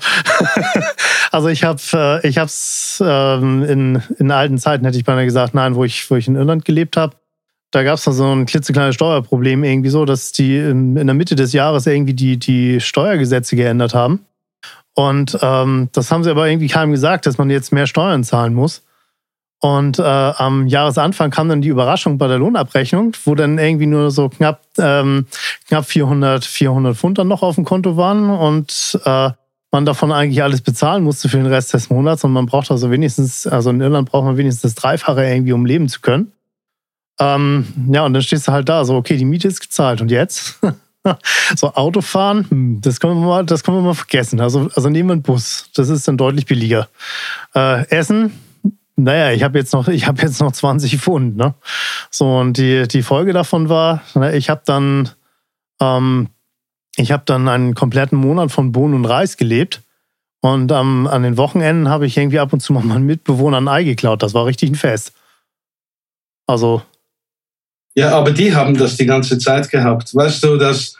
also 1.31 1.47
ich 1.47 1.63
habe 1.63 1.79
äh, 1.93 2.27
ich 2.27 2.37
hab's 2.37 3.01
ähm, 3.05 3.63
in, 3.63 4.01
in 4.17 4.31
alten 4.31 4.57
Zeiten 4.57 4.85
hätte 4.85 4.97
ich 4.97 5.05
beinahe 5.05 5.25
gesagt, 5.25 5.53
nein, 5.53 5.75
wo 5.75 5.83
ich, 5.83 6.09
wo 6.09 6.15
ich 6.15 6.27
in 6.27 6.35
Irland 6.35 6.65
gelebt 6.65 6.97
habe. 6.97 7.15
Da 7.71 7.83
gab 7.83 7.95
es 7.95 8.03
so 8.05 8.25
ein 8.25 8.45
klitzekleines 8.45 8.95
Steuerproblem 8.95 9.63
irgendwie 9.63 9.89
so, 9.89 10.05
dass 10.05 10.31
die 10.31 10.57
in, 10.57 10.95
in, 10.95 11.05
der 11.05 11.13
Mitte 11.13 11.35
des 11.35 11.53
Jahres 11.53 11.85
irgendwie 11.85 12.13
die, 12.13 12.37
die 12.37 12.79
Steuergesetze 12.79 13.55
geändert 13.55 13.93
haben. 13.93 14.25
Und 14.95 15.37
ähm, 15.41 15.89
das 15.91 16.09
haben 16.09 16.23
sie 16.23 16.31
aber 16.31 16.47
irgendwie 16.47 16.69
keinem 16.69 16.91
gesagt, 16.91 17.25
dass 17.25 17.37
man 17.37 17.49
jetzt 17.49 17.71
mehr 17.71 17.85
Steuern 17.85 18.23
zahlen 18.23 18.53
muss. 18.53 18.86
Und 19.59 19.97
äh, 19.97 20.03
am 20.03 20.67
Jahresanfang 20.67 21.31
kam 21.31 21.49
dann 21.49 21.61
die 21.61 21.69
Überraschung 21.69 22.17
bei 22.17 22.27
der 22.27 22.37
Lohnabrechnung, 22.37 23.13
wo 23.25 23.33
dann 23.33 23.57
irgendwie 23.57 23.87
nur 23.87 24.11
so 24.11 24.29
knapp, 24.29 24.61
ähm, 24.77 25.25
knapp 25.67 25.85
400, 25.85 26.45
400 26.45 26.95
Pfund 26.95 27.17
dann 27.17 27.27
noch 27.27 27.41
auf 27.41 27.55
dem 27.55 27.65
Konto 27.65 27.97
waren 27.97 28.29
und 28.29 28.99
äh, 29.03 29.31
man 29.71 29.85
davon 29.85 30.11
eigentlich 30.11 30.43
alles 30.43 30.61
bezahlen 30.61 31.03
musste 31.03 31.27
für 31.27 31.37
den 31.37 31.47
Rest 31.47 31.73
des 31.73 31.89
Monats. 31.89 32.23
Und 32.23 32.33
man 32.33 32.45
braucht 32.45 32.71
also 32.71 32.91
wenigstens, 32.91 33.47
also 33.47 33.71
in 33.71 33.81
Irland 33.81 34.09
braucht 34.09 34.25
man 34.25 34.37
wenigstens 34.37 34.73
das 34.73 34.75
Dreifache 34.75 35.25
irgendwie, 35.25 35.53
um 35.53 35.65
leben 35.65 35.89
zu 35.89 36.01
können. 36.01 36.31
Ähm, 37.19 37.67
ja, 37.91 38.05
und 38.05 38.13
dann 38.13 38.21
stehst 38.21 38.47
du 38.47 38.51
halt 38.51 38.69
da, 38.69 38.85
so, 38.85 38.95
okay, 38.95 39.17
die 39.17 39.25
Miete 39.25 39.47
ist 39.47 39.59
gezahlt 39.59 40.01
und 40.01 40.11
jetzt? 40.11 40.59
so 41.55 41.73
Autofahren, 41.73 42.45
hm, 42.49 42.81
das 42.81 42.99
können 42.99 43.19
wir 43.19 43.25
mal, 43.25 43.45
das 43.45 43.63
können 43.63 43.77
wir 43.77 43.81
mal 43.81 43.95
vergessen. 43.95 44.39
Also, 44.39 44.69
also 44.75 44.89
nehmen 44.89 45.09
wir 45.09 45.13
einen 45.13 45.21
Bus, 45.23 45.69
das 45.75 45.89
ist 45.89 46.07
dann 46.07 46.17
deutlich 46.17 46.45
billiger. 46.45 46.87
Äh, 47.55 47.87
Essen, 47.89 48.31
naja, 48.99 49.31
ich 49.31 49.43
habe 49.43 49.59
jetzt 49.59 49.73
noch, 49.73 49.87
ich 49.87 50.07
habe 50.07 50.21
jetzt 50.23 50.41
noch 50.41 50.51
20 50.51 50.97
Pfund, 50.97 51.37
ne? 51.37 51.53
So 52.09 52.37
und 52.37 52.57
die 52.57 52.87
die 52.87 53.03
Folge 53.03 53.31
davon 53.31 53.69
war, 53.69 54.01
ne, 54.15 54.35
ich 54.35 54.49
habe 54.49 54.61
dann, 54.65 55.09
ähm, 55.79 56.29
ich 56.95 57.11
habe 57.11 57.23
dann 57.25 57.47
einen 57.47 57.75
kompletten 57.75 58.17
Monat 58.17 58.51
von 58.51 58.71
Bohnen 58.71 58.95
und 58.95 59.05
Reis 59.05 59.37
gelebt 59.37 59.83
Und 60.41 60.71
ähm, 60.71 61.07
an 61.07 61.23
den 61.23 61.37
Wochenenden 61.37 61.89
habe 61.89 62.07
ich 62.07 62.17
irgendwie 62.17 62.39
ab 62.39 62.53
und 62.53 62.59
zu 62.59 62.73
mal 62.73 62.83
meinen 62.83 63.05
Mitbewohnern 63.05 63.67
ein 63.67 63.73
Ei 63.73 63.83
geklaut. 63.83 64.23
Das 64.23 64.33
war 64.33 64.45
richtig 64.45 64.71
ein 64.71 64.75
Fest. 64.75 65.13
Also. 66.47 66.81
Ja, 67.95 68.17
aber 68.17 68.31
die 68.31 68.55
haben 68.55 68.77
das 68.77 68.97
die 68.97 69.05
ganze 69.05 69.37
Zeit 69.37 69.69
gehabt. 69.69 70.13
Weißt 70.15 70.43
du, 70.43 70.57
dass 70.57 70.95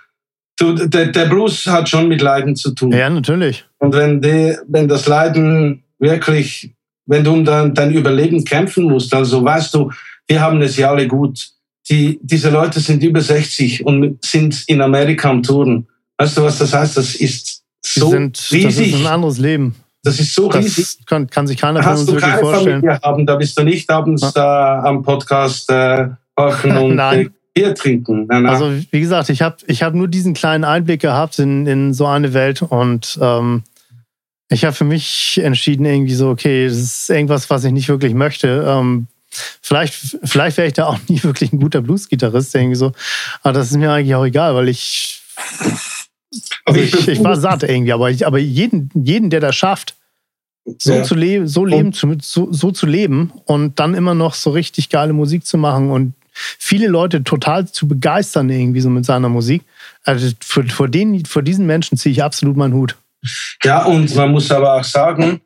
du, 0.58 0.74
der, 0.74 1.08
der 1.08 1.26
Blues 1.26 1.66
hat 1.66 1.90
schon 1.90 2.08
mit 2.08 2.22
Leiden 2.22 2.56
zu 2.56 2.72
tun. 2.74 2.92
Ja, 2.92 3.10
natürlich. 3.10 3.66
Und 3.78 3.94
wenn, 3.94 4.22
die, 4.22 4.58
wenn 4.68 4.88
das 4.88 5.08
Leiden 5.08 5.84
wirklich, 6.00 6.76
wenn 7.08 7.24
du 7.24 7.34
um 7.34 7.43
dein, 7.43 7.74
dein 7.74 7.91
Überleben 7.91 8.43
kämpfen 8.43 8.84
musst, 8.84 9.13
also 9.13 9.43
weißt 9.43 9.74
du, 9.74 9.91
wir 10.28 10.41
haben 10.41 10.62
es 10.62 10.78
ja 10.78 10.91
alle 10.91 11.08
gut. 11.08 11.50
Die, 11.89 12.20
diese 12.22 12.50
Leute 12.50 12.82
sind 12.82 13.02
über 13.02 13.22
60 13.22 13.86
und 13.86 14.24
sind 14.24 14.65
in 14.67 14.82
Amerika 14.82 15.30
am 15.30 15.41
Touren. 15.41 15.88
Weißt 16.17 16.38
du, 16.38 16.43
was 16.43 16.60
das 16.60 16.74
heißt? 16.74 16.98
Das 16.98 17.15
ist 17.15 17.63
so 17.82 18.10
sind, 18.10 18.38
riesig. 18.52 18.91
Das 18.91 19.00
ist 19.00 19.06
ein 19.06 19.13
anderes 19.13 19.38
Leben. 19.38 19.76
Das 20.04 20.20
ist 20.20 20.36
so 20.36 20.50
das 20.50 20.65
riesig. 20.65 21.06
Kann, 21.06 21.30
kann 21.30 21.48
sich 21.48 21.58
keiner 21.58 21.82
von 21.82 21.93
uns 21.93 22.08
wirklich 22.08 22.34
vorstellen. 22.36 22.82
Familie 22.82 23.00
haben, 23.02 23.26
da 23.26 23.36
bist 23.36 23.58
du 23.58 23.63
nicht 23.63 23.89
abends 23.89 24.22
ja. 24.22 24.32
da 24.34 24.84
am 24.84 25.02
Podcast 25.04 25.70
äh, 25.70 26.10
und 26.36 26.96
Nein. 26.96 27.32
Bier 27.54 27.74
trinken. 27.74 28.28
Nein, 28.28 28.43
nein. 28.43 28.54
Also 28.54 28.72
wie 28.91 29.00
gesagt, 29.00 29.30
ich 29.30 29.41
habe 29.41 29.56
ich 29.65 29.82
hab 29.82 29.93
nur 29.93 30.08
diesen 30.08 30.34
kleinen 30.34 30.63
Einblick 30.63 31.02
gehabt 31.02 31.39
in, 31.39 31.65
in 31.65 31.93
so 31.93 32.06
eine 32.06 32.34
Welt 32.34 32.62
und 32.62 33.17
ähm, 33.22 33.63
ich 34.50 34.64
habe 34.64 34.76
für 34.76 34.86
mich 34.86 35.40
entschieden, 35.44 35.86
irgendwie 35.86 36.14
so, 36.14 36.30
okay, 36.30 36.68
das 36.68 36.78
ist 36.78 37.10
irgendwas, 37.10 37.50
was 37.50 37.64
ich 37.64 37.72
nicht 37.72 37.90
wirklich 37.90 38.14
möchte. 38.14 38.66
Ähm, 38.68 39.08
vielleicht 39.62 39.94
vielleicht 40.24 40.58
wäre 40.58 40.68
ich 40.68 40.74
da 40.74 40.88
auch 40.88 41.00
nie 41.08 41.22
wirklich 41.24 41.52
ein 41.52 41.60
guter 41.60 41.82
Blues-Gitarrist, 41.82 42.56
irgendwie 42.56 42.76
so. 42.76 42.92
Aber 43.44 43.54
das 43.54 43.72
ist 43.72 43.78
mir 43.78 43.92
eigentlich 43.92 44.16
auch 44.16 44.26
egal, 44.26 44.56
weil 44.56 44.70
ich 44.70 45.22
also 46.66 46.80
ich, 46.80 47.08
ich, 47.08 47.24
war 47.24 47.38
satt 47.38 47.64
irgendwie, 47.64 47.94
aber, 47.94 48.10
ich, 48.10 48.28
aber 48.28 48.38
jeden, 48.38 48.92
jeden, 48.94 49.30
der 49.30 49.40
das 49.40 49.56
schafft, 49.56 49.96
so 50.78 50.94
ja. 50.94 51.04
zu 51.04 51.16
leben, 51.16 51.48
so 51.48 51.64
leben, 51.64 51.94
zu, 51.94 52.18
so, 52.22 52.52
so 52.52 52.72
zu 52.72 52.86
leben 52.86 53.32
und 53.46 53.80
dann 53.80 53.94
immer 53.94 54.14
noch 54.14 54.34
so 54.34 54.50
richtig 54.50 54.90
geile 54.90 55.14
Musik 55.14 55.46
zu 55.46 55.58
machen 55.58 55.90
und 55.90 56.14
viele 56.34 56.88
Leute 56.88 57.24
total 57.24 57.68
zu 57.72 57.88
begeistern 57.88 58.50
irgendwie 58.50 58.82
so 58.82 58.90
mit 58.90 59.06
seiner 59.06 59.30
Musik. 59.30 59.64
Also 60.04 60.30
vor, 60.42 60.64
vor, 60.66 60.90
den, 60.90 61.26
vor 61.26 61.42
diesen 61.42 61.66
Menschen 61.66 61.98
ziehe 61.98 62.12
ich 62.12 62.24
absolut 62.24 62.58
meinen 62.58 62.74
Hut. 62.74 62.98
Ja, 63.63 63.86
und 63.86 64.13
man 64.16 64.32
muss 64.32 64.52
aber 64.52 64.76
auch 64.76 64.84
sagen, 64.84 65.42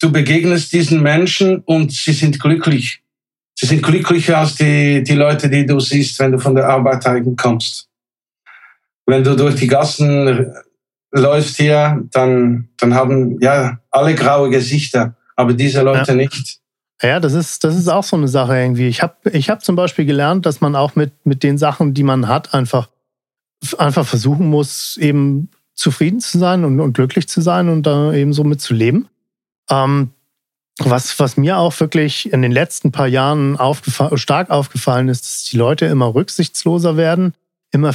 du 0.00 0.12
begegnest 0.12 0.72
diesen 0.72 1.02
Menschen 1.02 1.60
und 1.60 1.92
sie 1.92 2.12
sind 2.12 2.38
glücklich. 2.40 3.02
Sie 3.54 3.66
sind 3.66 3.82
glücklicher 3.82 4.38
als 4.38 4.54
die, 4.54 5.02
die 5.02 5.14
Leute, 5.14 5.50
die 5.50 5.66
du 5.66 5.80
siehst, 5.80 6.18
wenn 6.20 6.32
du 6.32 6.38
von 6.38 6.54
der 6.54 6.68
Arbeit 6.68 7.04
kommst 7.36 7.88
wenn 9.08 9.24
du 9.24 9.34
durch 9.34 9.54
die 9.54 9.66
Gassen 9.66 10.52
läufst 11.10 11.56
hier, 11.56 12.04
dann, 12.12 12.68
dann 12.76 12.94
haben 12.94 13.40
ja 13.40 13.80
alle 13.90 14.14
graue 14.14 14.50
Gesichter, 14.50 15.16
aber 15.34 15.54
diese 15.54 15.82
Leute 15.82 16.12
ja. 16.12 16.14
nicht. 16.14 16.60
Ja, 17.00 17.18
das 17.18 17.32
ist, 17.32 17.64
das 17.64 17.76
ist 17.76 17.88
auch 17.88 18.04
so 18.04 18.16
eine 18.16 18.28
Sache 18.28 18.58
irgendwie. 18.58 18.88
Ich 18.88 19.02
habe 19.02 19.30
ich 19.32 19.48
hab 19.48 19.64
zum 19.64 19.76
Beispiel 19.76 20.04
gelernt, 20.04 20.44
dass 20.44 20.60
man 20.60 20.76
auch 20.76 20.94
mit, 20.94 21.12
mit 21.24 21.42
den 21.42 21.56
Sachen, 21.56 21.94
die 21.94 22.02
man 22.02 22.28
hat, 22.28 22.52
einfach, 22.52 22.90
einfach 23.78 24.06
versuchen 24.06 24.48
muss, 24.48 24.98
eben 24.98 25.48
zufrieden 25.78 26.20
zu 26.20 26.38
sein 26.38 26.64
und, 26.64 26.80
und 26.80 26.92
glücklich 26.92 27.28
zu 27.28 27.40
sein 27.40 27.68
und 27.68 27.84
da 27.84 28.12
eben 28.12 28.32
so 28.32 28.44
mit 28.44 28.60
zu 28.60 28.74
leben. 28.74 29.08
Ähm, 29.70 30.10
was, 30.78 31.18
was 31.18 31.36
mir 31.36 31.58
auch 31.58 31.78
wirklich 31.80 32.32
in 32.32 32.42
den 32.42 32.52
letzten 32.52 32.92
paar 32.92 33.08
Jahren 33.08 33.56
aufgefa 33.56 34.16
stark 34.16 34.50
aufgefallen 34.50 35.08
ist, 35.08 35.24
dass 35.24 35.44
die 35.44 35.56
Leute 35.56 35.86
immer 35.86 36.14
rücksichtsloser 36.14 36.96
werden 36.96 37.34
immer, 37.70 37.92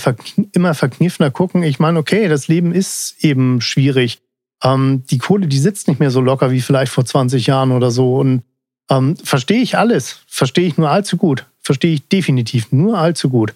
immer 0.52 0.74
verkniffener 0.74 1.32
gucken. 1.32 1.64
Ich 1.64 1.80
meine, 1.80 2.00
okay, 2.00 2.28
das 2.28 2.48
Leben 2.48 2.74
ist 2.74 3.16
eben 3.24 3.62
schwierig. 3.62 4.20
Ähm, 4.64 5.04
die 5.10 5.18
Kohle, 5.18 5.48
die 5.48 5.60
sitzt 5.60 5.88
nicht 5.88 6.00
mehr 6.00 6.12
so 6.12 6.22
locker 6.22 6.52
wie 6.52 6.62
vielleicht 6.62 6.92
vor 6.92 7.06
20 7.06 7.48
Jahren 7.48 7.72
oder 7.72 7.92
so. 7.92 8.18
Und 8.18 8.44
ähm, 8.90 9.16
verstehe 9.18 9.62
ich 9.62 9.78
alles. 9.78 10.20
Verstehe 10.28 10.68
ich 10.68 10.78
nur 10.78 10.90
allzu 10.90 11.18
gut. 11.18 11.46
Verstehe 11.62 11.94
ich 11.94 12.08
definitiv 12.08 12.72
nur 12.72 12.98
allzu 12.98 13.30
gut. 13.30 13.54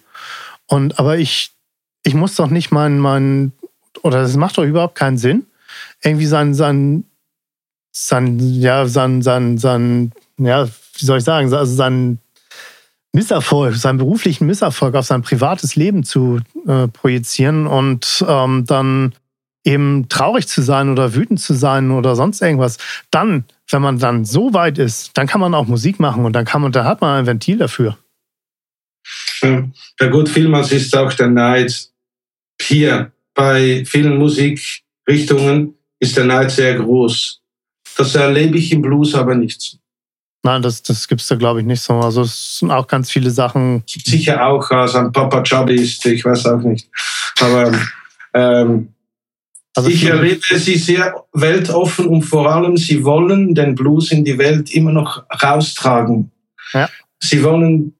Und 0.66 0.98
aber 0.98 1.18
ich, 1.18 1.52
ich 2.04 2.14
muss 2.14 2.34
doch 2.36 2.50
nicht 2.50 2.70
meinen, 2.70 2.98
mein, 2.98 3.52
oder 4.02 4.22
das 4.22 4.36
macht 4.36 4.58
doch 4.58 4.64
überhaupt 4.64 4.94
keinen 4.94 5.18
Sinn, 5.18 5.46
irgendwie 6.02 6.26
sein, 6.26 6.54
sein, 6.54 7.04
sein, 7.92 8.38
ja, 8.38 8.86
sein, 8.86 9.22
sein, 9.22 9.58
sein, 9.58 10.12
ja, 10.38 10.66
wie 10.66 11.04
soll 11.04 11.18
ich 11.18 11.24
sagen, 11.24 11.52
also 11.52 11.74
sein 11.74 12.18
Misserfolg, 13.12 13.74
seinen 13.76 13.98
beruflichen 13.98 14.46
Misserfolg 14.46 14.94
auf 14.94 15.06
sein 15.06 15.22
privates 15.22 15.76
Leben 15.76 16.04
zu 16.04 16.40
äh, 16.66 16.88
projizieren 16.88 17.66
und 17.66 18.24
ähm, 18.28 18.64
dann 18.66 19.14
eben 19.64 20.08
traurig 20.08 20.46
zu 20.46 20.62
sein 20.62 20.88
oder 20.90 21.14
wütend 21.14 21.40
zu 21.40 21.54
sein 21.54 21.90
oder 21.90 22.16
sonst 22.16 22.40
irgendwas. 22.40 22.78
Dann, 23.10 23.44
wenn 23.70 23.82
man 23.82 23.98
dann 23.98 24.24
so 24.24 24.54
weit 24.54 24.78
ist, 24.78 25.16
dann 25.16 25.26
kann 25.26 25.40
man 25.40 25.54
auch 25.54 25.66
Musik 25.66 26.00
machen 26.00 26.24
und 26.24 26.32
dann 26.32 26.44
kann 26.44 26.62
man, 26.62 26.72
da 26.72 26.84
hat 26.84 27.00
man 27.00 27.18
ein 27.18 27.26
Ventil 27.26 27.58
dafür. 27.58 27.98
Ja 29.42 30.08
gut, 30.10 30.28
vielmals 30.28 30.72
ist 30.72 30.96
auch 30.96 31.12
der 31.12 31.28
Neid 31.28 31.88
hier 32.60 33.12
bei 33.38 33.84
vielen 33.84 34.18
Musikrichtungen 34.18 35.74
ist 36.00 36.16
der 36.16 36.24
Neid 36.24 36.50
sehr 36.50 36.74
groß. 36.74 37.40
Das 37.96 38.16
erlebe 38.16 38.58
ich 38.58 38.72
im 38.72 38.82
Blues 38.82 39.14
aber 39.14 39.36
nicht. 39.36 39.78
Nein, 40.42 40.60
das, 40.60 40.82
das 40.82 41.06
gibt 41.06 41.20
es 41.20 41.28
da, 41.28 41.36
glaube 41.36 41.60
ich, 41.60 41.66
nicht 41.66 41.80
so. 41.80 41.94
Also 41.94 42.22
es 42.22 42.58
sind 42.58 42.72
auch 42.72 42.88
ganz 42.88 43.12
viele 43.12 43.30
Sachen. 43.30 43.84
Sicher 43.86 44.44
auch, 44.44 44.68
also 44.72 44.98
ein 44.98 45.12
Papa 45.12 45.44
ist, 45.68 46.04
ich 46.06 46.24
weiß 46.24 46.46
auch 46.46 46.62
nicht. 46.62 46.90
Aber 47.40 47.72
ähm, 48.34 48.88
also 49.76 49.88
ich 49.88 50.02
erlebe 50.04 50.40
sie 50.58 50.76
sehr 50.76 51.24
weltoffen 51.32 52.08
und 52.08 52.22
vor 52.22 52.52
allem, 52.52 52.76
sie 52.76 53.04
wollen 53.04 53.54
den 53.54 53.76
Blues 53.76 54.10
in 54.10 54.24
die 54.24 54.36
Welt 54.36 54.72
immer 54.72 54.90
noch 54.90 55.22
raustragen. 55.40 56.32
Ja. 56.72 56.88
Sie 57.20 57.44
wollen, 57.44 57.94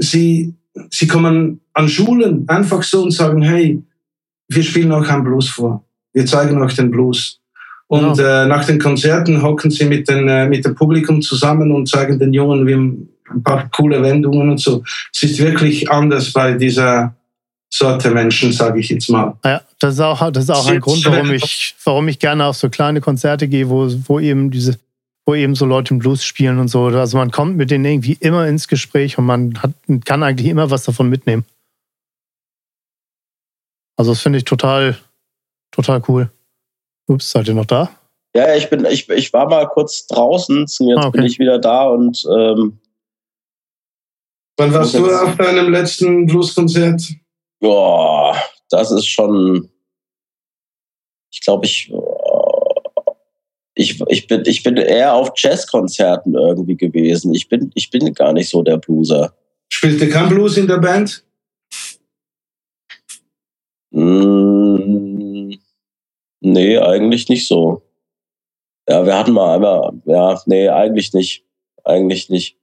sie, 0.00 0.52
sie 0.90 1.06
kommen 1.06 1.62
an 1.72 1.88
Schulen 1.88 2.46
einfach 2.46 2.82
so 2.82 3.04
und 3.04 3.12
sagen, 3.12 3.40
hey, 3.40 3.82
wir 4.48 4.62
spielen 4.62 4.92
euch 4.92 5.08
einen 5.10 5.24
Blues 5.24 5.48
vor. 5.48 5.84
Wir 6.12 6.26
zeigen 6.26 6.60
euch 6.62 6.74
den 6.74 6.90
Blues. 6.90 7.40
Und 7.86 8.16
genau. 8.16 8.44
äh, 8.44 8.46
nach 8.46 8.64
den 8.64 8.78
Konzerten 8.78 9.42
hocken 9.42 9.70
sie 9.70 9.84
mit, 9.84 10.08
den, 10.08 10.28
äh, 10.28 10.46
mit 10.46 10.64
dem 10.64 10.74
Publikum 10.74 11.20
zusammen 11.20 11.70
und 11.72 11.88
zeigen 11.88 12.18
den 12.18 12.32
Jungen 12.32 12.66
wie 12.66 12.72
ein 12.74 13.42
paar 13.42 13.68
coole 13.70 14.02
Wendungen 14.02 14.50
und 14.50 14.58
so. 14.58 14.82
Es 15.12 15.22
ist 15.22 15.38
wirklich 15.38 15.90
anders 15.90 16.32
bei 16.32 16.52
dieser 16.54 17.14
Sorte 17.68 18.10
Menschen, 18.10 18.52
sage 18.52 18.80
ich 18.80 18.88
jetzt 18.90 19.08
mal. 19.08 19.34
Ja, 19.44 19.62
das 19.78 19.94
ist 19.94 20.00
auch, 20.00 20.30
das 20.30 20.44
ist 20.44 20.50
auch 20.50 20.66
ein 20.68 20.80
Grund, 20.80 21.04
warum 21.06 21.32
ich, 21.32 21.74
warum 21.84 22.08
ich 22.08 22.18
gerne 22.18 22.44
auf 22.46 22.56
so 22.56 22.68
kleine 22.68 23.00
Konzerte 23.00 23.48
gehe, 23.48 23.68
wo, 23.68 23.90
wo 24.06 24.20
eben 24.20 24.50
diese, 24.50 24.78
wo 25.26 25.34
eben 25.34 25.54
so 25.54 25.64
Leute 25.64 25.94
im 25.94 25.98
Blues 25.98 26.24
spielen 26.24 26.58
und 26.58 26.68
so. 26.68 26.84
Also 26.84 27.16
man 27.16 27.30
kommt 27.30 27.56
mit 27.56 27.70
denen 27.70 27.84
irgendwie 27.84 28.16
immer 28.20 28.46
ins 28.46 28.68
Gespräch 28.68 29.18
und 29.18 29.24
man 29.24 29.58
hat, 29.62 29.72
kann 30.04 30.22
eigentlich 30.22 30.48
immer 30.48 30.70
was 30.70 30.84
davon 30.84 31.08
mitnehmen. 31.08 31.44
Also 34.02 34.10
das 34.10 34.20
finde 34.20 34.38
ich 34.38 34.44
total, 34.44 34.98
total 35.70 36.02
cool. 36.08 36.28
Ups, 37.06 37.30
seid 37.30 37.46
ihr 37.46 37.54
noch 37.54 37.66
da? 37.66 37.88
Ja, 38.34 38.52
ich 38.56 38.68
bin, 38.68 38.84
ich, 38.84 39.08
ich 39.08 39.32
war 39.32 39.48
mal 39.48 39.68
kurz 39.68 40.08
draußen 40.08 40.56
und 40.56 40.88
jetzt 40.88 40.98
ah, 40.98 41.06
okay. 41.06 41.18
bin 41.18 41.26
ich 41.26 41.38
wieder 41.38 41.60
da 41.60 41.84
und 41.84 42.26
ähm, 42.28 42.80
Wann 44.56 44.74
warst 44.74 44.94
du 44.94 45.08
auf 45.08 45.36
deinem 45.36 45.70
letzten 45.70 46.26
Blueskonzert? 46.26 47.00
Ja, 47.60 48.42
das 48.70 48.90
ist 48.90 49.06
schon. 49.06 49.70
Ich 51.30 51.40
glaube, 51.42 51.66
ich, 51.66 51.92
ich, 53.76 54.00
ich, 54.08 54.26
bin, 54.26 54.42
ich 54.46 54.64
bin 54.64 54.78
eher 54.78 55.14
auf 55.14 55.30
Jazzkonzerten 55.36 56.34
irgendwie 56.34 56.76
gewesen. 56.76 57.32
Ich 57.34 57.48
bin, 57.48 57.70
ich 57.76 57.88
bin 57.88 58.12
gar 58.14 58.32
nicht 58.32 58.48
so 58.48 58.64
der 58.64 58.78
Blueser. 58.78 59.32
Spielte 59.68 60.08
kein 60.08 60.28
Blues 60.28 60.56
in 60.56 60.66
der 60.66 60.78
Band? 60.78 61.24
Mm, 63.92 65.52
Nee, 66.42 66.76
eigentlich 66.76 67.28
nicht 67.28 67.46
so. 67.46 67.82
Ja, 68.88 69.06
wir 69.06 69.16
hatten 69.16 69.32
mal 69.32 69.54
einmal, 69.54 69.92
ja, 70.06 70.40
nee, 70.46 70.68
eigentlich 70.68 71.12
nicht. 71.12 71.44
Eigentlich 71.84 72.28
nicht. 72.30 72.58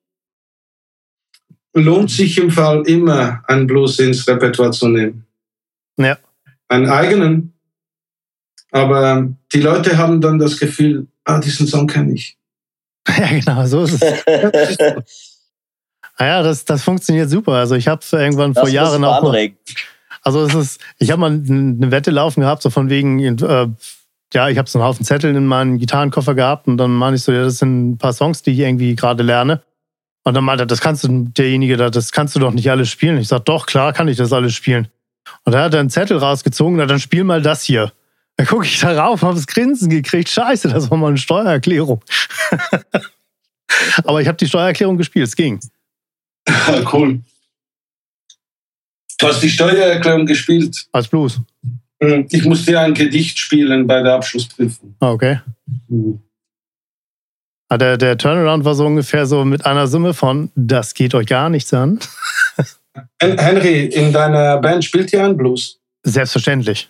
Lohnt 1.74 2.12
sich 2.12 2.38
im 2.38 2.52
Fall 2.52 2.86
immer, 2.88 3.42
einen 3.48 3.68
Blues 3.68 4.00
ins 4.00 4.28
Repertoire 4.28 4.72
zu 4.72 4.90
nehmen. 4.90 5.26
Ja. 5.98 6.18
Einen 6.68 6.90
eigenen. 6.90 7.54
Aber 8.72 9.30
die 9.54 9.62
Leute 9.62 9.98
haben 9.98 10.20
dann 10.20 10.40
das 10.40 10.60
Gefühl, 10.60 11.08
ah, 11.24 11.40
diesen 11.40 11.66
Song 11.66 11.88
kenne 11.88 12.14
ich. 12.14 12.38
Ja, 13.18 13.28
genau, 13.28 13.66
so 13.66 13.84
ist 13.84 14.04
es. 14.04 14.26
naja, 16.20 16.44
das, 16.44 16.64
das 16.66 16.84
funktioniert 16.84 17.30
super. 17.30 17.54
Also 17.54 17.76
ich 17.76 17.88
habe 17.88 18.02
irgendwann 18.12 18.54
das 18.54 18.62
vor 18.62 18.70
Jahren 18.70 19.04
auch. 19.04 19.24
Mal, 19.24 19.54
also 20.22 20.44
es 20.44 20.54
ist, 20.54 20.82
ich 20.98 21.12
habe 21.12 21.22
mal 21.22 21.32
eine 21.32 21.92
Wette 21.92 22.12
laufen 22.12 22.42
gehabt, 22.42 22.62
so 22.62 22.70
von 22.70 22.90
wegen, 22.90 23.20
äh, 23.20 23.68
ja, 24.34 24.50
ich 24.50 24.58
habe 24.58 24.70
so 24.70 24.80
einen 24.80 24.88
Haufen 24.88 25.06
Zettel 25.06 25.36
in 25.36 25.46
meinem 25.46 25.80
Gitarrenkoffer 25.80 26.36
gehabt 26.36 26.68
und 26.68 26.78
dann 26.78 26.92
meine 26.92 27.16
ich 27.16 27.24
so, 27.24 27.32
ja, 27.32 27.44
das 27.44 27.60
sind 27.60 27.92
ein 27.92 27.98
paar 27.98 28.14
Songs, 28.14 28.44
die 28.44 28.52
ich 28.52 28.60
irgendwie 28.60 28.96
gerade 28.96 29.24
lerne. 29.24 29.62
Und 30.24 30.34
dann 30.36 30.44
meinte 30.44 30.64
er, 30.64 30.68
das 30.68 30.82
kannst 30.82 31.04
du, 31.04 31.30
derjenige 31.30 31.78
da, 31.78 31.90
das 31.90 32.12
kannst 32.12 32.36
du 32.36 32.40
doch 32.40 32.52
nicht 32.52 32.70
alles 32.70 32.90
spielen. 32.90 33.18
Ich 33.18 33.30
sage, 33.30 33.44
doch, 33.46 33.66
klar 33.66 33.94
kann 33.94 34.08
ich 34.08 34.18
das 34.18 34.34
alles 34.34 34.54
spielen. 34.54 34.90
Und 35.46 35.54
da 35.54 35.64
hat 35.64 35.74
er 35.74 35.80
einen 35.80 35.90
Zettel 35.90 36.18
rausgezogen, 36.18 36.78
na, 36.78 36.86
dann 36.86 37.00
spiel 37.00 37.24
mal 37.24 37.42
das 37.42 37.64
hier. 37.64 37.92
Da 38.36 38.46
gucke 38.46 38.66
ich 38.66 38.80
darauf, 38.80 39.22
habe 39.22 39.36
das 39.36 39.48
Grinsen 39.48 39.90
gekriegt. 39.90 40.30
Scheiße, 40.30 40.70
das 40.70 40.90
war 40.90 40.98
mal 40.98 41.08
eine 41.08 41.18
Steuererklärung. 41.18 42.02
Aber 44.04 44.22
ich 44.22 44.28
habe 44.28 44.38
die 44.38 44.48
Steuererklärung 44.48 44.98
gespielt, 44.98 45.28
es 45.28 45.36
ging. 45.36 45.60
cool. 46.94 47.22
Du 49.20 49.28
hast 49.28 49.42
die 49.42 49.50
Steuererklärung 49.50 50.26
gespielt. 50.26 50.88
Als 50.94 51.08
Blues. 51.08 51.42
Hm, 52.02 52.28
ich 52.32 52.46
musste 52.46 52.72
ja 52.72 52.82
ein 52.82 52.94
Gedicht 52.94 53.38
spielen 53.38 53.86
bei 53.86 54.02
der 54.02 54.14
Abschlussprüfung. 54.14 54.96
Ah, 55.00 55.12
okay. 55.12 55.42
Mhm. 55.88 56.22
Der, 57.72 57.98
der 57.98 58.18
Turnaround 58.18 58.66
war 58.66 58.74
so 58.74 58.86
ungefähr 58.86 59.28
so 59.28 59.46
mit 59.46 59.66
einer 59.66 59.88
Summe 59.88 60.14
von, 60.16 60.50
das 60.56 60.94
geht 60.96 61.14
euch 61.14 61.28
gar 61.28 61.50
nichts 61.50 61.72
an. 61.74 62.00
Henry, 63.22 63.86
in 63.86 64.12
deiner 64.12 64.58
Band 64.58 64.84
spielt 64.84 65.14
ihr 65.14 65.24
einen 65.24 65.38
Blues? 65.38 65.80
Selbstverständlich. 66.04 66.90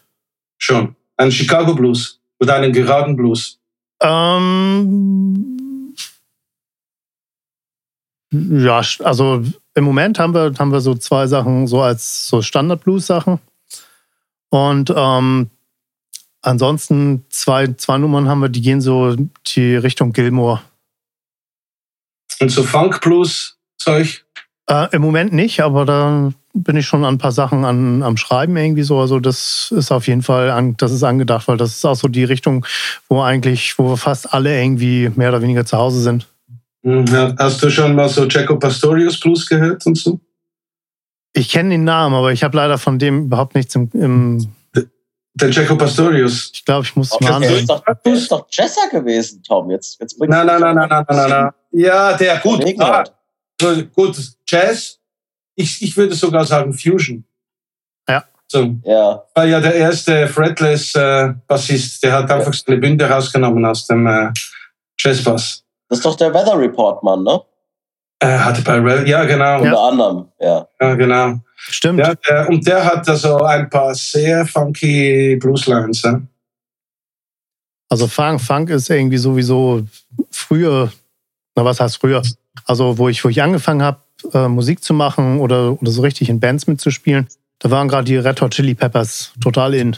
Schon. 0.57 0.95
Einen 1.17 1.31
Chicago 1.31 1.73
Blues 1.73 2.21
oder 2.39 2.55
einen 2.55 2.71
geraden 2.71 3.17
Blues? 3.17 3.59
Ähm, 4.01 5.95
ja, 8.31 8.81
also 8.99 9.43
im 9.79 9.85
Moment 9.85 10.19
haben 10.19 10.33
wir, 10.33 10.53
haben 10.59 10.71
wir 10.71 10.81
so 10.81 10.93
zwei 10.93 11.25
Sachen 11.25 11.65
so 11.65 11.81
als 11.81 12.27
so 12.27 12.41
Standard-Blues-Sachen. 12.41 13.39
Und 14.49 14.93
ähm, 14.95 15.49
ansonsten 16.41 17.25
zwei, 17.29 17.67
zwei 17.73 17.97
Nummern 17.97 18.27
haben 18.27 18.41
wir, 18.41 18.49
die 18.49 18.61
gehen 18.61 18.81
so 18.81 19.15
die 19.47 19.75
Richtung 19.75 20.11
Gilmore. 20.11 20.61
Und 22.39 22.51
so 22.51 22.63
Funk-Blues-Zeug? 22.63 24.25
Äh, 24.67 24.87
Im 24.91 25.01
Moment 25.01 25.33
nicht, 25.33 25.61
aber 25.61 25.85
da 25.85 26.31
bin 26.53 26.75
ich 26.75 26.85
schon 26.85 27.05
an 27.05 27.15
ein 27.15 27.17
paar 27.17 27.31
Sachen 27.31 27.63
an, 27.63 28.03
am 28.03 28.17
Schreiben 28.17 28.57
irgendwie 28.57 28.83
so. 28.83 28.99
Also 28.99 29.19
das 29.19 29.73
ist 29.75 29.91
auf 29.91 30.07
jeden 30.07 30.23
Fall, 30.23 30.51
an, 30.51 30.75
das 30.77 30.91
ist 30.91 31.03
angedacht, 31.03 31.47
weil 31.47 31.57
das 31.57 31.71
ist 31.71 31.85
auch 31.85 31.95
so 31.95 32.07
die 32.07 32.23
Richtung, 32.23 32.65
wo 33.07 33.21
eigentlich, 33.21 33.79
wo 33.79 33.91
wir 33.91 33.97
fast 33.97 34.33
alle 34.33 34.61
irgendwie 34.61 35.09
mehr 35.15 35.29
oder 35.29 35.41
weniger 35.41 35.65
zu 35.65 35.77
Hause 35.77 36.01
sind. 36.01 36.27
Mhm. 36.81 37.35
Hast 37.37 37.61
du 37.61 37.69
schon 37.69 37.95
mal 37.95 38.09
so 38.09 38.25
Jaco 38.25 38.57
Pastorius 38.57 39.19
Blues 39.19 39.45
gehört 39.47 39.85
und 39.85 39.97
so? 39.97 40.19
Ich 41.33 41.49
kenne 41.49 41.69
den 41.69 41.83
Namen, 41.83 42.15
aber 42.15 42.31
ich 42.31 42.43
habe 42.43 42.57
leider 42.57 42.77
von 42.77 42.97
dem 42.99 43.25
überhaupt 43.25 43.55
nichts 43.55 43.75
im. 43.75 43.89
im 43.93 44.51
der 45.35 45.49
Jaco 45.51 45.77
Pastorius. 45.77 46.51
Ich 46.53 46.65
glaube, 46.65 46.85
ich 46.85 46.95
muss 46.95 47.17
mal 47.19 47.33
anhören. 47.33 47.53
Das 47.53 47.61
ist 47.61 47.69
doch, 47.69 47.83
der 47.85 48.13
ist 48.13 48.31
doch 48.31 48.47
Jesser 48.51 48.89
gewesen, 48.91 49.41
Tom. 49.43 49.69
Jetzt, 49.69 49.99
jetzt 50.01 50.19
nein, 50.19 50.45
nein, 50.45 50.59
nein, 50.59 50.75
nein, 50.75 50.89
nein, 50.89 51.05
nein, 51.07 51.29
nein. 51.29 51.49
Ja, 51.71 52.17
der, 52.17 52.39
gut. 52.39 52.65
Ah, 52.79 53.03
gut, 53.95 54.17
Jazz. 54.47 54.99
Ich, 55.55 55.81
ich 55.81 55.95
würde 55.95 56.15
sogar 56.15 56.45
sagen 56.45 56.73
Fusion. 56.73 57.23
Ja. 58.07 58.25
So. 58.47 58.75
Ja. 58.83 59.23
War 59.35 59.45
ja 59.45 59.59
der 59.59 59.75
erste 59.75 60.27
Fretless-Bassist. 60.27 62.03
Äh, 62.03 62.07
der 62.07 62.17
hat 62.17 62.31
einfach 62.31 62.53
seine 62.53 62.79
Bünde 62.79 63.09
rausgenommen 63.09 63.65
aus 63.65 63.85
dem 63.87 64.07
äh, 64.07 64.31
Jazzbass. 64.97 65.63
Das 65.89 65.99
ist 65.99 66.05
doch 66.05 66.15
der 66.15 66.33
Weather 66.33 66.57
Report 66.57 67.03
Mann, 67.03 67.23
ne? 67.23 67.41
Er 68.19 68.35
äh, 68.35 68.39
hatte 68.39 68.61
bei 68.61 68.79
Red, 68.79 69.07
ja 69.07 69.23
genau. 69.25 69.57
Unter 69.57 69.71
ja. 69.71 69.87
anderem, 69.87 70.25
ja. 70.39 70.67
Ja, 70.79 70.95
genau. 70.95 71.39
Stimmt. 71.55 71.99
Ja, 71.99 72.15
der, 72.15 72.49
und 72.49 72.65
der 72.65 72.85
hat 72.85 73.07
also 73.07 73.37
ein 73.39 73.69
paar 73.69 73.93
sehr 73.95 74.45
funky 74.45 75.35
Blueslines. 75.37 76.01
Ja? 76.03 76.21
Also 77.89 78.07
Funk, 78.07 78.39
Funk 78.39 78.69
ist 78.69 78.89
irgendwie 78.89 79.17
sowieso 79.17 79.85
früher, 80.31 80.91
na 81.55 81.65
was 81.65 81.79
heißt 81.79 81.97
früher? 81.97 82.21
Also 82.65 82.97
wo 82.97 83.09
ich, 83.09 83.23
wo 83.23 83.29
ich 83.29 83.41
angefangen 83.41 83.81
habe, 83.81 83.99
äh, 84.33 84.47
Musik 84.47 84.83
zu 84.83 84.93
machen 84.93 85.39
oder, 85.39 85.81
oder 85.81 85.91
so 85.91 86.01
richtig 86.01 86.29
in 86.29 86.39
Bands 86.39 86.67
mitzuspielen, 86.67 87.27
da 87.59 87.71
waren 87.71 87.87
gerade 87.87 88.05
die 88.05 88.17
Red 88.17 88.41
Hot 88.41 88.51
Chili 88.51 88.75
Peppers 88.75 89.33
total 89.41 89.73
in. 89.73 89.97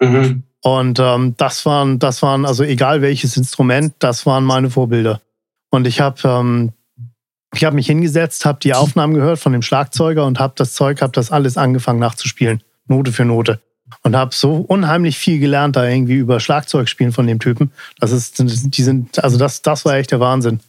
Mhm. 0.00 0.42
Und 0.62 0.98
ähm, 0.98 1.34
das 1.36 1.64
waren, 1.64 1.98
das 1.98 2.22
waren, 2.22 2.44
also 2.44 2.64
egal 2.64 3.00
welches 3.02 3.36
Instrument, 3.36 3.94
das 3.98 4.26
waren 4.26 4.44
meine 4.44 4.70
Vorbilder. 4.70 5.20
Und 5.70 5.86
ich 5.86 6.00
habe 6.00 6.20
ähm, 6.24 6.72
ich 7.54 7.64
habe 7.64 7.74
mich 7.74 7.86
hingesetzt, 7.86 8.44
habe 8.44 8.60
die 8.62 8.74
Aufnahmen 8.74 9.14
gehört 9.14 9.38
von 9.38 9.52
dem 9.52 9.62
Schlagzeuger 9.62 10.24
und 10.24 10.38
habe 10.38 10.54
das 10.56 10.74
Zeug, 10.74 11.02
habe 11.02 11.12
das 11.12 11.32
alles 11.32 11.56
angefangen 11.56 11.98
nachzuspielen, 11.98 12.62
Note 12.86 13.12
für 13.12 13.24
Note. 13.24 13.60
Und 14.02 14.14
habe 14.14 14.32
so 14.32 14.54
unheimlich 14.54 15.18
viel 15.18 15.40
gelernt 15.40 15.74
da 15.74 15.86
irgendwie 15.86 16.14
über 16.14 16.38
Schlagzeugspielen 16.38 17.12
von 17.12 17.26
dem 17.26 17.40
Typen. 17.40 17.72
Das 17.98 18.12
ist, 18.12 18.38
die 18.38 18.82
sind, 18.82 19.22
also 19.22 19.36
das, 19.36 19.62
das 19.62 19.84
war 19.84 19.96
echt 19.96 20.12
der 20.12 20.20
Wahnsinn. 20.20 20.60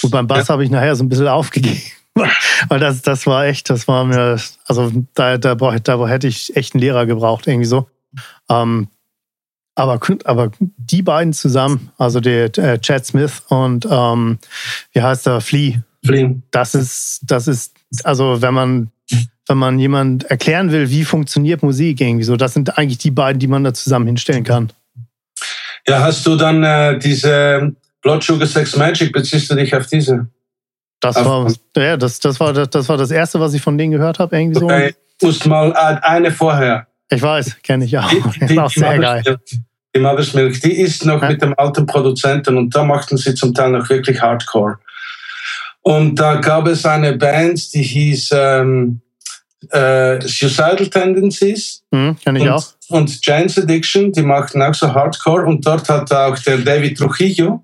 Gut, 0.00 0.10
beim 0.10 0.26
Bass 0.26 0.48
ja. 0.48 0.54
habe 0.54 0.64
ich 0.64 0.70
nachher 0.70 0.96
so 0.96 1.04
ein 1.04 1.08
bisschen 1.08 1.28
aufgegeben. 1.28 1.80
Weil 2.68 2.80
das, 2.80 3.00
das 3.02 3.26
war 3.26 3.46
echt, 3.46 3.70
das 3.70 3.86
war 3.86 4.04
mir, 4.04 4.40
also 4.66 4.92
da, 5.14 5.38
da, 5.38 5.54
da 5.54 6.08
hätte 6.08 6.26
ich 6.26 6.56
echt 6.56 6.74
einen 6.74 6.82
Lehrer 6.82 7.06
gebraucht, 7.06 7.46
irgendwie 7.46 7.66
so. 7.66 7.88
Ähm, 8.50 8.88
aber, 9.74 10.00
aber 10.24 10.50
die 10.58 11.02
beiden 11.02 11.32
zusammen, 11.32 11.90
also 11.98 12.20
der 12.20 12.56
äh, 12.58 12.78
Chad 12.78 13.06
Smith 13.06 13.42
und 13.48 13.86
ähm, 13.90 14.38
wie 14.92 15.02
heißt 15.02 15.26
er, 15.26 15.40
Flea, 15.40 15.80
Fliegen. 16.04 16.42
Das 16.50 16.74
ist, 16.74 17.20
das 17.22 17.46
ist, 17.48 17.74
also 18.04 18.42
wenn 18.42 18.54
man, 18.54 18.90
wenn 19.46 19.58
man 19.58 19.78
jemand 19.78 20.24
erklären 20.24 20.72
will, 20.72 20.90
wie 20.90 21.04
funktioniert 21.04 21.62
Musik 21.62 22.00
irgendwie 22.00 22.24
so, 22.24 22.36
das 22.36 22.54
sind 22.54 22.76
eigentlich 22.76 22.98
die 22.98 23.10
beiden, 23.10 23.38
die 23.38 23.46
man 23.46 23.64
da 23.64 23.72
zusammen 23.72 24.06
hinstellen 24.06 24.44
kann. 24.44 24.72
Ja, 25.86 26.00
hast 26.00 26.26
du 26.26 26.36
dann 26.36 26.62
äh, 26.62 26.98
diese 26.98 27.74
Blood 28.02 28.22
Sugar 28.22 28.46
Sex 28.46 28.76
Magic, 28.76 29.12
beziehst 29.12 29.50
du 29.50 29.54
dich 29.54 29.74
auf 29.74 29.86
diese? 29.86 30.28
Das 31.00 31.16
auf, 31.16 31.26
war, 31.26 31.52
ja, 31.82 31.96
das, 31.96 32.20
das, 32.20 32.38
war, 32.38 32.52
das, 32.52 32.70
das 32.70 32.88
war 32.88 32.96
das 32.96 33.10
erste, 33.10 33.40
was 33.40 33.54
ich 33.54 33.62
von 33.62 33.76
denen 33.78 33.92
gehört 33.92 34.18
habe, 34.18 34.36
irgendwie 34.36 34.62
okay. 34.62 34.94
so. 35.20 35.26
Musst 35.26 35.46
mal 35.46 35.70
äh, 35.70 36.04
eine 36.04 36.32
vorher. 36.32 36.86
Ich 37.12 37.22
weiß, 37.22 37.62
kenne 37.62 37.84
ich 37.84 37.96
auch. 37.98 38.08
Die, 38.08 38.22
die, 38.46 38.54
ist 38.54 38.58
auch 38.58 38.70
sehr 38.70 38.98
geil. 38.98 39.22
Die 39.94 40.00
Mother's 40.00 40.32
Milk, 40.32 40.60
die 40.62 40.72
ist 40.72 41.04
noch 41.04 41.20
ja. 41.20 41.28
mit 41.28 41.42
dem 41.42 41.54
alten 41.58 41.84
Produzenten 41.86 42.56
und 42.56 42.74
da 42.74 42.82
machten 42.82 43.18
sie 43.18 43.34
zum 43.34 43.52
Teil 43.52 43.70
noch 43.70 43.88
wirklich 43.90 44.20
Hardcore. 44.20 44.78
Und 45.82 46.14
da 46.14 46.36
gab 46.36 46.66
es 46.68 46.86
eine 46.86 47.12
Band, 47.14 47.74
die 47.74 47.82
hieß 47.82 48.30
ähm, 48.32 49.02
äh, 49.70 50.20
Suicidal 50.20 50.88
Tendencies. 50.88 51.82
Mhm, 51.90 52.16
kenn 52.24 52.36
ich 52.36 52.42
und, 52.42 52.48
auch. 52.48 52.64
Und 52.88 53.26
Jane's 53.26 53.58
Addiction, 53.58 54.12
die 54.12 54.22
machten 54.22 54.62
auch 54.62 54.74
so 54.74 54.92
Hardcore. 54.94 55.44
Und 55.44 55.66
dort 55.66 55.88
hat 55.88 56.10
auch 56.12 56.38
der 56.38 56.58
David 56.58 56.96
Trujillo 56.96 57.62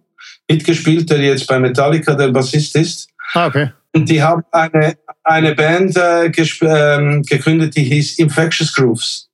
mitgespielt, 0.50 1.08
der 1.08 1.20
jetzt 1.20 1.46
bei 1.46 1.58
Metallica 1.58 2.14
der 2.14 2.28
Bassist 2.28 2.76
ist. 2.76 3.08
Ah, 3.32 3.46
okay. 3.46 3.70
Und 3.94 4.08
die 4.08 4.22
haben 4.22 4.42
eine, 4.52 4.96
eine 5.24 5.54
Band 5.54 5.96
äh, 5.96 6.26
ähm, 6.26 7.22
gegründet, 7.22 7.76
die 7.76 7.84
hieß 7.84 8.18
Infectious 8.18 8.74
Grooves. 8.74 9.27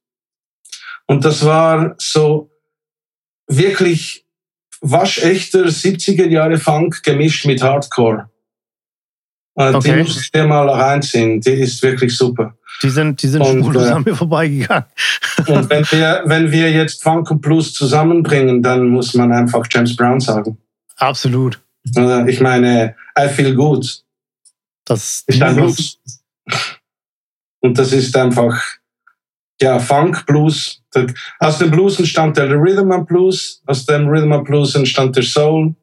Und 1.06 1.24
das 1.24 1.44
war 1.44 1.94
so 1.98 2.50
wirklich 3.46 4.24
waschechter 4.80 5.64
70er 5.64 6.28
Jahre 6.28 6.58
Funk 6.58 7.02
gemischt 7.02 7.46
mit 7.46 7.62
Hardcore. 7.62 8.30
Äh, 9.56 9.72
okay. 9.74 9.96
Die 9.96 10.02
muss 10.02 10.20
ich 10.20 10.30
dir 10.30 10.46
mal 10.46 10.68
reinziehen. 10.68 11.40
Die 11.40 11.52
ist 11.52 11.82
wirklich 11.82 12.16
super. 12.16 12.56
Die 12.82 12.90
sind, 12.90 13.22
die 13.22 13.28
sind 13.28 13.42
und, 13.42 13.60
spurlos 13.60 13.86
äh, 13.86 13.92
an 13.92 14.02
mir 14.02 14.16
vorbeigegangen. 14.16 14.86
und 15.46 15.70
wenn 15.70 15.84
wir, 15.90 16.22
wenn 16.26 16.50
wir 16.50 16.70
jetzt 16.72 17.02
Funk 17.02 17.30
und 17.30 17.40
Blues 17.40 17.72
zusammenbringen, 17.72 18.62
dann 18.62 18.88
muss 18.88 19.14
man 19.14 19.32
einfach 19.32 19.64
James 19.70 19.94
Brown 19.94 20.20
sagen. 20.20 20.58
Absolut. 20.96 21.60
Ich 22.26 22.40
meine, 22.40 22.96
I 23.18 23.28
feel 23.28 23.54
good. 23.54 24.02
Das 24.84 25.22
ist 25.26 25.42
ein 25.42 25.54
Blues. 25.54 25.98
Und 27.60 27.78
das 27.78 27.92
ist 27.92 28.16
einfach, 28.16 28.60
ja, 29.60 29.78
Funk, 29.78 30.26
Blues. 30.26 30.82
Aus 31.40 31.58
dem 31.58 31.70
Blues 31.70 31.98
entstand 31.98 32.36
der 32.36 32.50
Rhythm 32.50 32.90
and 32.92 33.06
Blues, 33.06 33.62
aus 33.66 33.86
dem 33.86 34.08
Rhythm 34.08 34.32
and 34.32 34.44
Blues 34.44 34.74
entstand 34.74 35.16
der 35.16 35.22
Soul, 35.22 35.74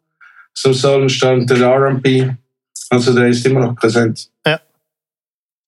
aus 0.55 0.61
dem 0.63 0.73
Soul 0.73 1.01
entstand 1.03 1.49
der 1.49 1.61
R&B 1.61 2.29
also 2.91 3.13
der 3.15 3.29
ist 3.29 3.45
immer 3.45 3.61
noch 3.61 3.75
präsent. 3.75 4.29
Ja. 4.45 4.59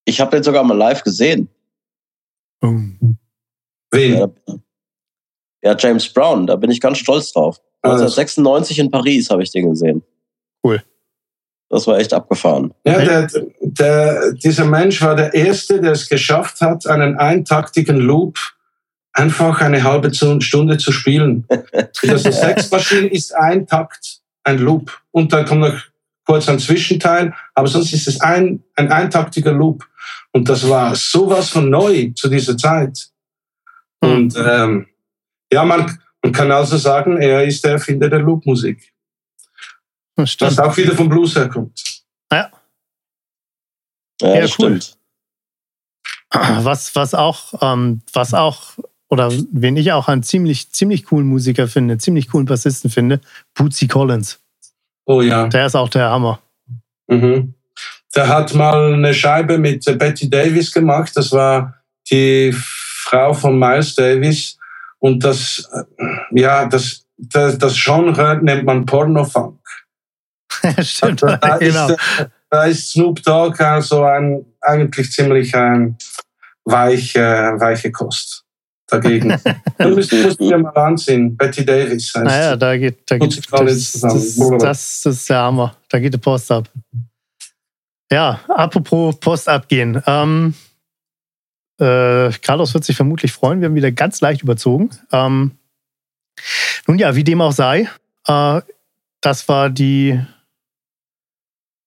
Ich 0.03 0.19
habe 0.19 0.31
den 0.31 0.43
sogar 0.43 0.63
mal 0.63 0.77
live 0.77 1.01
gesehen. 1.03 1.47
Mhm. 2.61 3.17
Wen? 3.91 4.17
Ja, 4.17 4.29
ja, 5.63 5.77
James 5.77 6.11
Brown, 6.11 6.45
da 6.45 6.57
bin 6.57 6.69
ich 6.69 6.81
ganz 6.81 6.97
stolz 6.97 7.31
drauf. 7.31 7.61
1996 7.83 8.79
in 8.79 8.91
Paris 8.91 9.29
habe 9.29 9.41
ich 9.41 9.51
den 9.51 9.69
gesehen. 9.69 10.03
Cool. 10.63 10.83
Das 11.69 11.87
war 11.87 11.97
echt 11.97 12.13
abgefahren. 12.13 12.73
Ja, 12.85 12.99
der, 12.99 13.29
der, 13.61 14.33
dieser 14.33 14.65
Mensch 14.65 15.01
war 15.01 15.15
der 15.15 15.33
Erste, 15.33 15.79
der 15.79 15.93
es 15.93 16.09
geschafft 16.09 16.59
hat, 16.59 16.85
einen 16.87 17.17
eintaktigen 17.17 17.97
Loop 17.97 18.37
einfach 19.13 19.61
eine 19.61 19.83
halbe 19.83 20.13
Stunde 20.13 20.77
zu 20.77 20.91
spielen. 20.91 21.47
also 22.07 22.31
Sexmaschine 22.31 23.07
ist 23.07 23.33
ein 23.35 23.67
Takt, 23.67 24.21
ein 24.43 24.59
Loop. 24.59 25.01
Und 25.11 25.31
dann 25.31 25.45
kommt 25.45 25.61
noch 25.61 25.79
kurz 26.25 26.49
ein 26.49 26.59
Zwischenteil, 26.59 27.33
aber 27.53 27.67
sonst 27.67 27.93
ist 27.93 28.07
es 28.07 28.19
ein, 28.21 28.63
ein 28.75 28.91
eintaktiger 28.91 29.53
Loop. 29.53 29.87
Und 30.31 30.49
das 30.49 30.67
war 30.67 30.95
sowas 30.95 31.49
von 31.49 31.69
neu 31.69 32.11
zu 32.15 32.27
dieser 32.27 32.57
Zeit. 32.57 33.09
Mhm. 34.01 34.09
Und 34.09 34.35
ähm, 34.37 34.87
ja, 35.51 35.63
man, 35.63 35.99
man 36.23 36.31
kann 36.31 36.51
also 36.51 36.77
sagen, 36.77 37.17
er 37.17 37.43
ist 37.43 37.63
der 37.63 37.73
Erfinder 37.73 38.09
der 38.09 38.19
Loop-Musik. 38.19 38.93
Was 40.15 40.59
auch 40.59 40.75
wieder 40.77 40.95
vom 40.95 41.09
Blues 41.09 41.35
herkommt. 41.35 42.03
Ja. 42.31 42.51
Ja, 44.21 44.45
ja 44.45 44.47
cool. 44.59 44.79
Was, 46.31 46.95
was 46.95 47.13
auch, 47.13 47.53
ähm, 47.61 48.01
was 48.13 48.33
auch 48.33 48.77
oder 49.13 49.31
wen 49.51 49.77
ich 49.77 49.91
auch 49.91 50.07
einen 50.07 50.23
ziemlich, 50.23 50.71
ziemlich 50.71 51.05
coolen 51.05 51.27
Musiker 51.27 51.67
finde, 51.67 51.99
ziemlich 51.99 52.29
coolen 52.29 52.47
Bassisten 52.47 52.89
finde, 52.89 53.21
Bootsy 53.53 53.87
Collins. 53.87 54.39
Oh 55.05 55.21
ja. 55.21 55.47
Der 55.47 55.67
ist 55.67 55.75
auch 55.75 55.89
der 55.89 56.09
Hammer. 56.09 56.39
Mhm. 57.07 57.53
Der 58.15 58.27
hat 58.27 58.55
mal 58.55 58.95
eine 58.95 59.13
Scheibe 59.13 59.59
mit 59.59 59.85
Betty 59.99 60.31
Davis 60.31 60.71
gemacht. 60.71 61.11
Das 61.13 61.31
war 61.31 61.75
die 62.09 62.51
Frau 62.55 63.35
von 63.35 63.59
Miles 63.59 63.93
Davis. 63.93 64.57
Und 64.97 65.23
das, 65.23 65.69
äh, 65.71 66.39
ja, 66.41 66.65
das, 66.65 67.05
das, 67.17 67.59
das 67.59 67.75
Genre 67.75 68.39
nennt 68.41 68.65
man 68.65 68.83
Pornofunk. 68.83 69.59
Stimmt, 70.79 71.23
Also 71.23 71.37
da, 71.37 71.57
genau. 71.59 71.87
ist, 71.89 71.97
da 72.49 72.63
ist 72.63 72.91
Snoop 72.91 73.21
Dogg 73.21 73.63
also 73.63 74.05
ein, 74.05 74.43
eigentlich 74.61 75.11
ziemlich 75.11 75.53
ein 75.55 75.97
weiche, 76.65 77.53
weiche 77.59 77.91
Kost 77.91 78.42
dagegen. 78.93 79.29
du 79.77 79.89
musst, 79.89 80.13
musst 80.13 80.39
dir 80.39 80.57
mal 80.57 80.69
ansehen. 80.71 81.35
Betty 81.35 81.65
Davis 81.65 82.13
heißt 82.13 82.25
Naja, 82.25 82.55
da 82.55 82.77
geht, 82.77 82.99
da 83.09 83.17
geht 83.17 83.37
das, 83.51 83.91
zusammen. 83.91 84.59
das, 84.59 85.01
das 85.01 85.05
ist 85.05 85.29
der 85.29 85.37
Hammer. 85.37 85.75
Da 85.89 85.99
geht 85.99 86.13
die 86.13 86.17
Post 86.17 86.51
ab. 86.51 86.69
Ja, 88.11 88.39
apropos 88.47 89.19
Post 89.19 89.49
abgehen. 89.49 90.01
Ähm, 90.05 90.53
äh, 91.79 92.31
Carlos 92.41 92.73
wird 92.73 92.83
sich 92.83 92.95
vermutlich 92.95 93.31
freuen. 93.31 93.61
Wir 93.61 93.67
haben 93.67 93.75
wieder 93.75 93.91
ganz 93.91 94.21
leicht 94.21 94.43
überzogen. 94.43 94.91
Ähm, 95.11 95.51
nun 96.87 96.99
ja, 96.99 97.15
wie 97.15 97.23
dem 97.23 97.41
auch 97.41 97.51
sei, 97.51 97.89
äh, 98.27 98.61
das 99.21 99.47
war 99.47 99.69
die, 99.69 100.19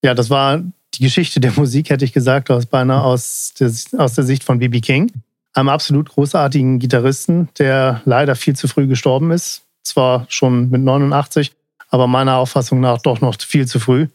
ja, 0.03 0.15
das 0.15 0.31
war 0.31 0.63
die 0.95 1.03
Geschichte 1.03 1.41
der 1.41 1.53
Musik, 1.53 1.91
hätte 1.91 2.05
ich 2.05 2.13
gesagt, 2.13 2.51
aus 2.51 2.67
beinahe 2.67 3.03
aus 3.03 3.55
der, 3.59 3.71
aus 3.99 4.15
der 4.15 4.25
Sicht 4.25 4.45
von 4.45 4.59
B.B. 4.59 4.81
King. 4.81 5.13
Einem 5.57 5.71
absolut 5.71 6.11
großartigen 6.11 6.79
Gitarristen, 6.79 7.49
der 7.59 8.03
leider 8.05 8.37
viel 8.37 8.55
zu 8.55 8.69
früh 8.69 8.87
gestorben 8.87 9.31
ist. 9.31 9.63
Zwar 9.83 10.27
schon 10.29 10.69
mit 10.69 10.83
89, 10.83 11.53
aber 11.89 12.07
meiner 12.07 12.37
Auffassung 12.37 12.81
nach 12.81 13.01
doch 13.01 13.23
noch 13.23 13.41
viel 13.41 13.67
zu 13.67 13.81
früh. 13.81 14.09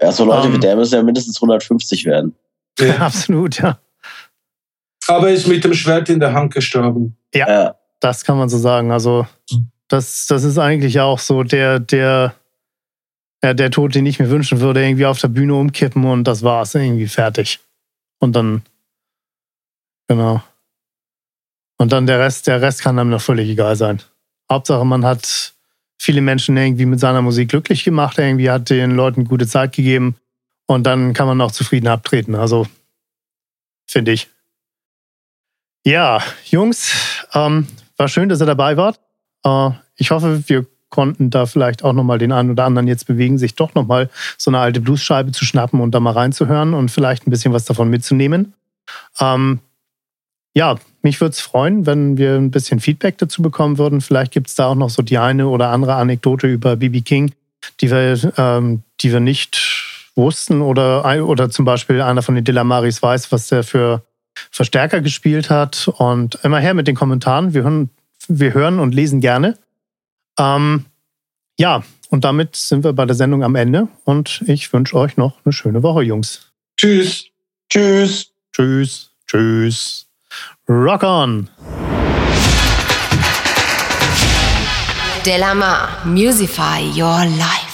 Ja, 0.00 0.10
so 0.10 0.24
Leute 0.24 0.48
Ähm. 0.48 0.54
wie 0.54 0.58
der 0.58 0.74
müssen 0.74 0.94
ja 0.94 1.02
mindestens 1.04 1.36
150 1.36 2.04
werden. 2.04 2.34
Ja. 2.80 2.96
absolut, 2.98 3.60
ja. 3.60 3.78
Aber 5.06 5.28
er 5.28 5.34
ist 5.34 5.46
mit 5.46 5.62
dem 5.62 5.72
Schwert 5.72 6.08
in 6.08 6.18
der 6.18 6.32
Hand 6.32 6.52
gestorben. 6.52 7.16
Ja. 7.32 7.76
Das 8.00 8.24
kann 8.24 8.36
man 8.36 8.48
so 8.48 8.58
sagen. 8.58 8.90
Also, 8.90 9.24
das, 9.86 10.26
das 10.26 10.42
ist 10.42 10.58
eigentlich 10.58 10.98
auch 10.98 11.20
so 11.20 11.44
der, 11.44 11.78
der, 11.78 12.34
ja, 13.44 13.54
der 13.54 13.70
Tod, 13.70 13.94
den 13.94 14.06
ich 14.06 14.18
mir 14.18 14.30
wünschen 14.30 14.60
würde, 14.60 14.84
irgendwie 14.84 15.06
auf 15.06 15.20
der 15.20 15.28
Bühne 15.28 15.54
umkippen 15.54 16.04
und 16.04 16.24
das 16.24 16.42
war's, 16.42 16.74
irgendwie 16.74 17.06
fertig. 17.06 17.60
Und 18.18 18.34
dann, 18.34 18.62
genau. 20.08 20.42
Und 21.78 21.92
dann 21.92 22.06
der 22.06 22.18
Rest, 22.18 22.46
der 22.46 22.60
Rest 22.60 22.82
kann 22.82 22.98
einem 22.98 23.10
noch 23.10 23.20
völlig 23.20 23.48
egal 23.48 23.76
sein. 23.76 24.02
Hauptsache, 24.50 24.84
man 24.84 25.04
hat 25.04 25.54
viele 25.96 26.20
Menschen 26.20 26.56
irgendwie 26.56 26.86
mit 26.86 27.00
seiner 27.00 27.22
Musik 27.22 27.50
glücklich 27.50 27.84
gemacht, 27.84 28.18
irgendwie 28.18 28.50
hat 28.50 28.70
den 28.70 28.92
Leuten 28.92 29.24
gute 29.24 29.46
Zeit 29.46 29.74
gegeben 29.74 30.16
und 30.66 30.84
dann 30.84 31.14
kann 31.14 31.26
man 31.26 31.40
auch 31.40 31.52
zufrieden 31.52 31.88
abtreten. 31.88 32.34
Also, 32.34 32.66
finde 33.86 34.12
ich. 34.12 34.28
Ja, 35.84 36.22
Jungs, 36.44 36.92
ähm, 37.32 37.66
war 37.96 38.08
schön, 38.08 38.28
dass 38.28 38.42
ihr 38.42 38.46
dabei 38.46 38.76
wart. 38.76 39.00
Äh, 39.44 39.70
ich 39.96 40.10
hoffe, 40.10 40.42
wir 40.46 40.66
konnten 40.90 41.30
da 41.30 41.46
vielleicht 41.46 41.84
auch 41.84 41.92
nochmal 41.92 42.18
den 42.18 42.32
einen 42.32 42.50
oder 42.50 42.64
anderen 42.64 42.88
jetzt 42.88 43.06
bewegen, 43.06 43.38
sich 43.38 43.54
doch 43.54 43.74
nochmal 43.74 44.10
so 44.36 44.50
eine 44.50 44.58
alte 44.58 44.80
Bluesscheibe 44.80 45.32
zu 45.32 45.44
schnappen 45.44 45.80
und 45.80 45.92
da 45.92 46.00
mal 46.00 46.12
reinzuhören 46.12 46.74
und 46.74 46.90
vielleicht 46.90 47.26
ein 47.26 47.30
bisschen 47.30 47.52
was 47.52 47.64
davon 47.64 47.90
mitzunehmen. 47.90 48.54
Ähm, 49.20 49.60
ja, 50.54 50.76
mich 51.02 51.20
würde 51.20 51.32
es 51.32 51.40
freuen, 51.40 51.86
wenn 51.86 52.16
wir 52.16 52.34
ein 52.34 52.50
bisschen 52.50 52.80
Feedback 52.80 53.18
dazu 53.18 53.42
bekommen 53.42 53.78
würden. 53.78 54.00
Vielleicht 54.00 54.32
gibt 54.32 54.48
es 54.48 54.54
da 54.54 54.66
auch 54.66 54.74
noch 54.74 54.90
so 54.90 55.02
die 55.02 55.18
eine 55.18 55.48
oder 55.48 55.70
andere 55.70 55.94
Anekdote 55.94 56.46
über 56.46 56.76
BB 56.76 57.04
King, 57.04 57.32
die 57.80 57.90
wir, 57.90 58.32
ähm, 58.36 58.82
die 59.00 59.12
wir 59.12 59.20
nicht 59.20 59.58
wussten 60.16 60.60
oder, 60.60 61.26
oder 61.26 61.50
zum 61.50 61.64
Beispiel 61.64 62.02
einer 62.02 62.22
von 62.22 62.34
den 62.34 62.44
Delamaris 62.44 63.02
weiß, 63.02 63.30
was 63.30 63.48
der 63.48 63.62
für 63.62 64.02
Verstärker 64.50 65.00
gespielt 65.00 65.50
hat. 65.50 65.88
Und 65.96 66.38
immer 66.42 66.58
her 66.58 66.74
mit 66.74 66.88
den 66.88 66.96
Kommentaren. 66.96 67.54
Wir 67.54 67.62
hören, 67.62 67.90
wir 68.26 68.52
hören 68.54 68.78
und 68.78 68.94
lesen 68.94 69.20
gerne. 69.20 69.56
Ähm, 70.38 70.84
ja, 71.58 71.82
und 72.10 72.24
damit 72.24 72.56
sind 72.56 72.84
wir 72.84 72.92
bei 72.92 73.04
der 73.04 73.16
Sendung 73.16 73.42
am 73.42 73.54
Ende. 73.54 73.88
Und 74.04 74.42
ich 74.46 74.72
wünsche 74.72 74.96
euch 74.96 75.16
noch 75.16 75.34
eine 75.44 75.52
schöne 75.52 75.82
Woche, 75.82 76.02
Jungs. 76.02 76.52
Tschüss. 76.76 77.26
Tschüss. 77.68 78.32
Tschüss. 78.52 79.10
Tschüss. 79.26 80.07
Rock 80.66 81.04
on! 81.04 81.48
Delamar, 85.24 85.88
Musify 86.04 86.80
Your 86.96 87.24
Life. 87.38 87.67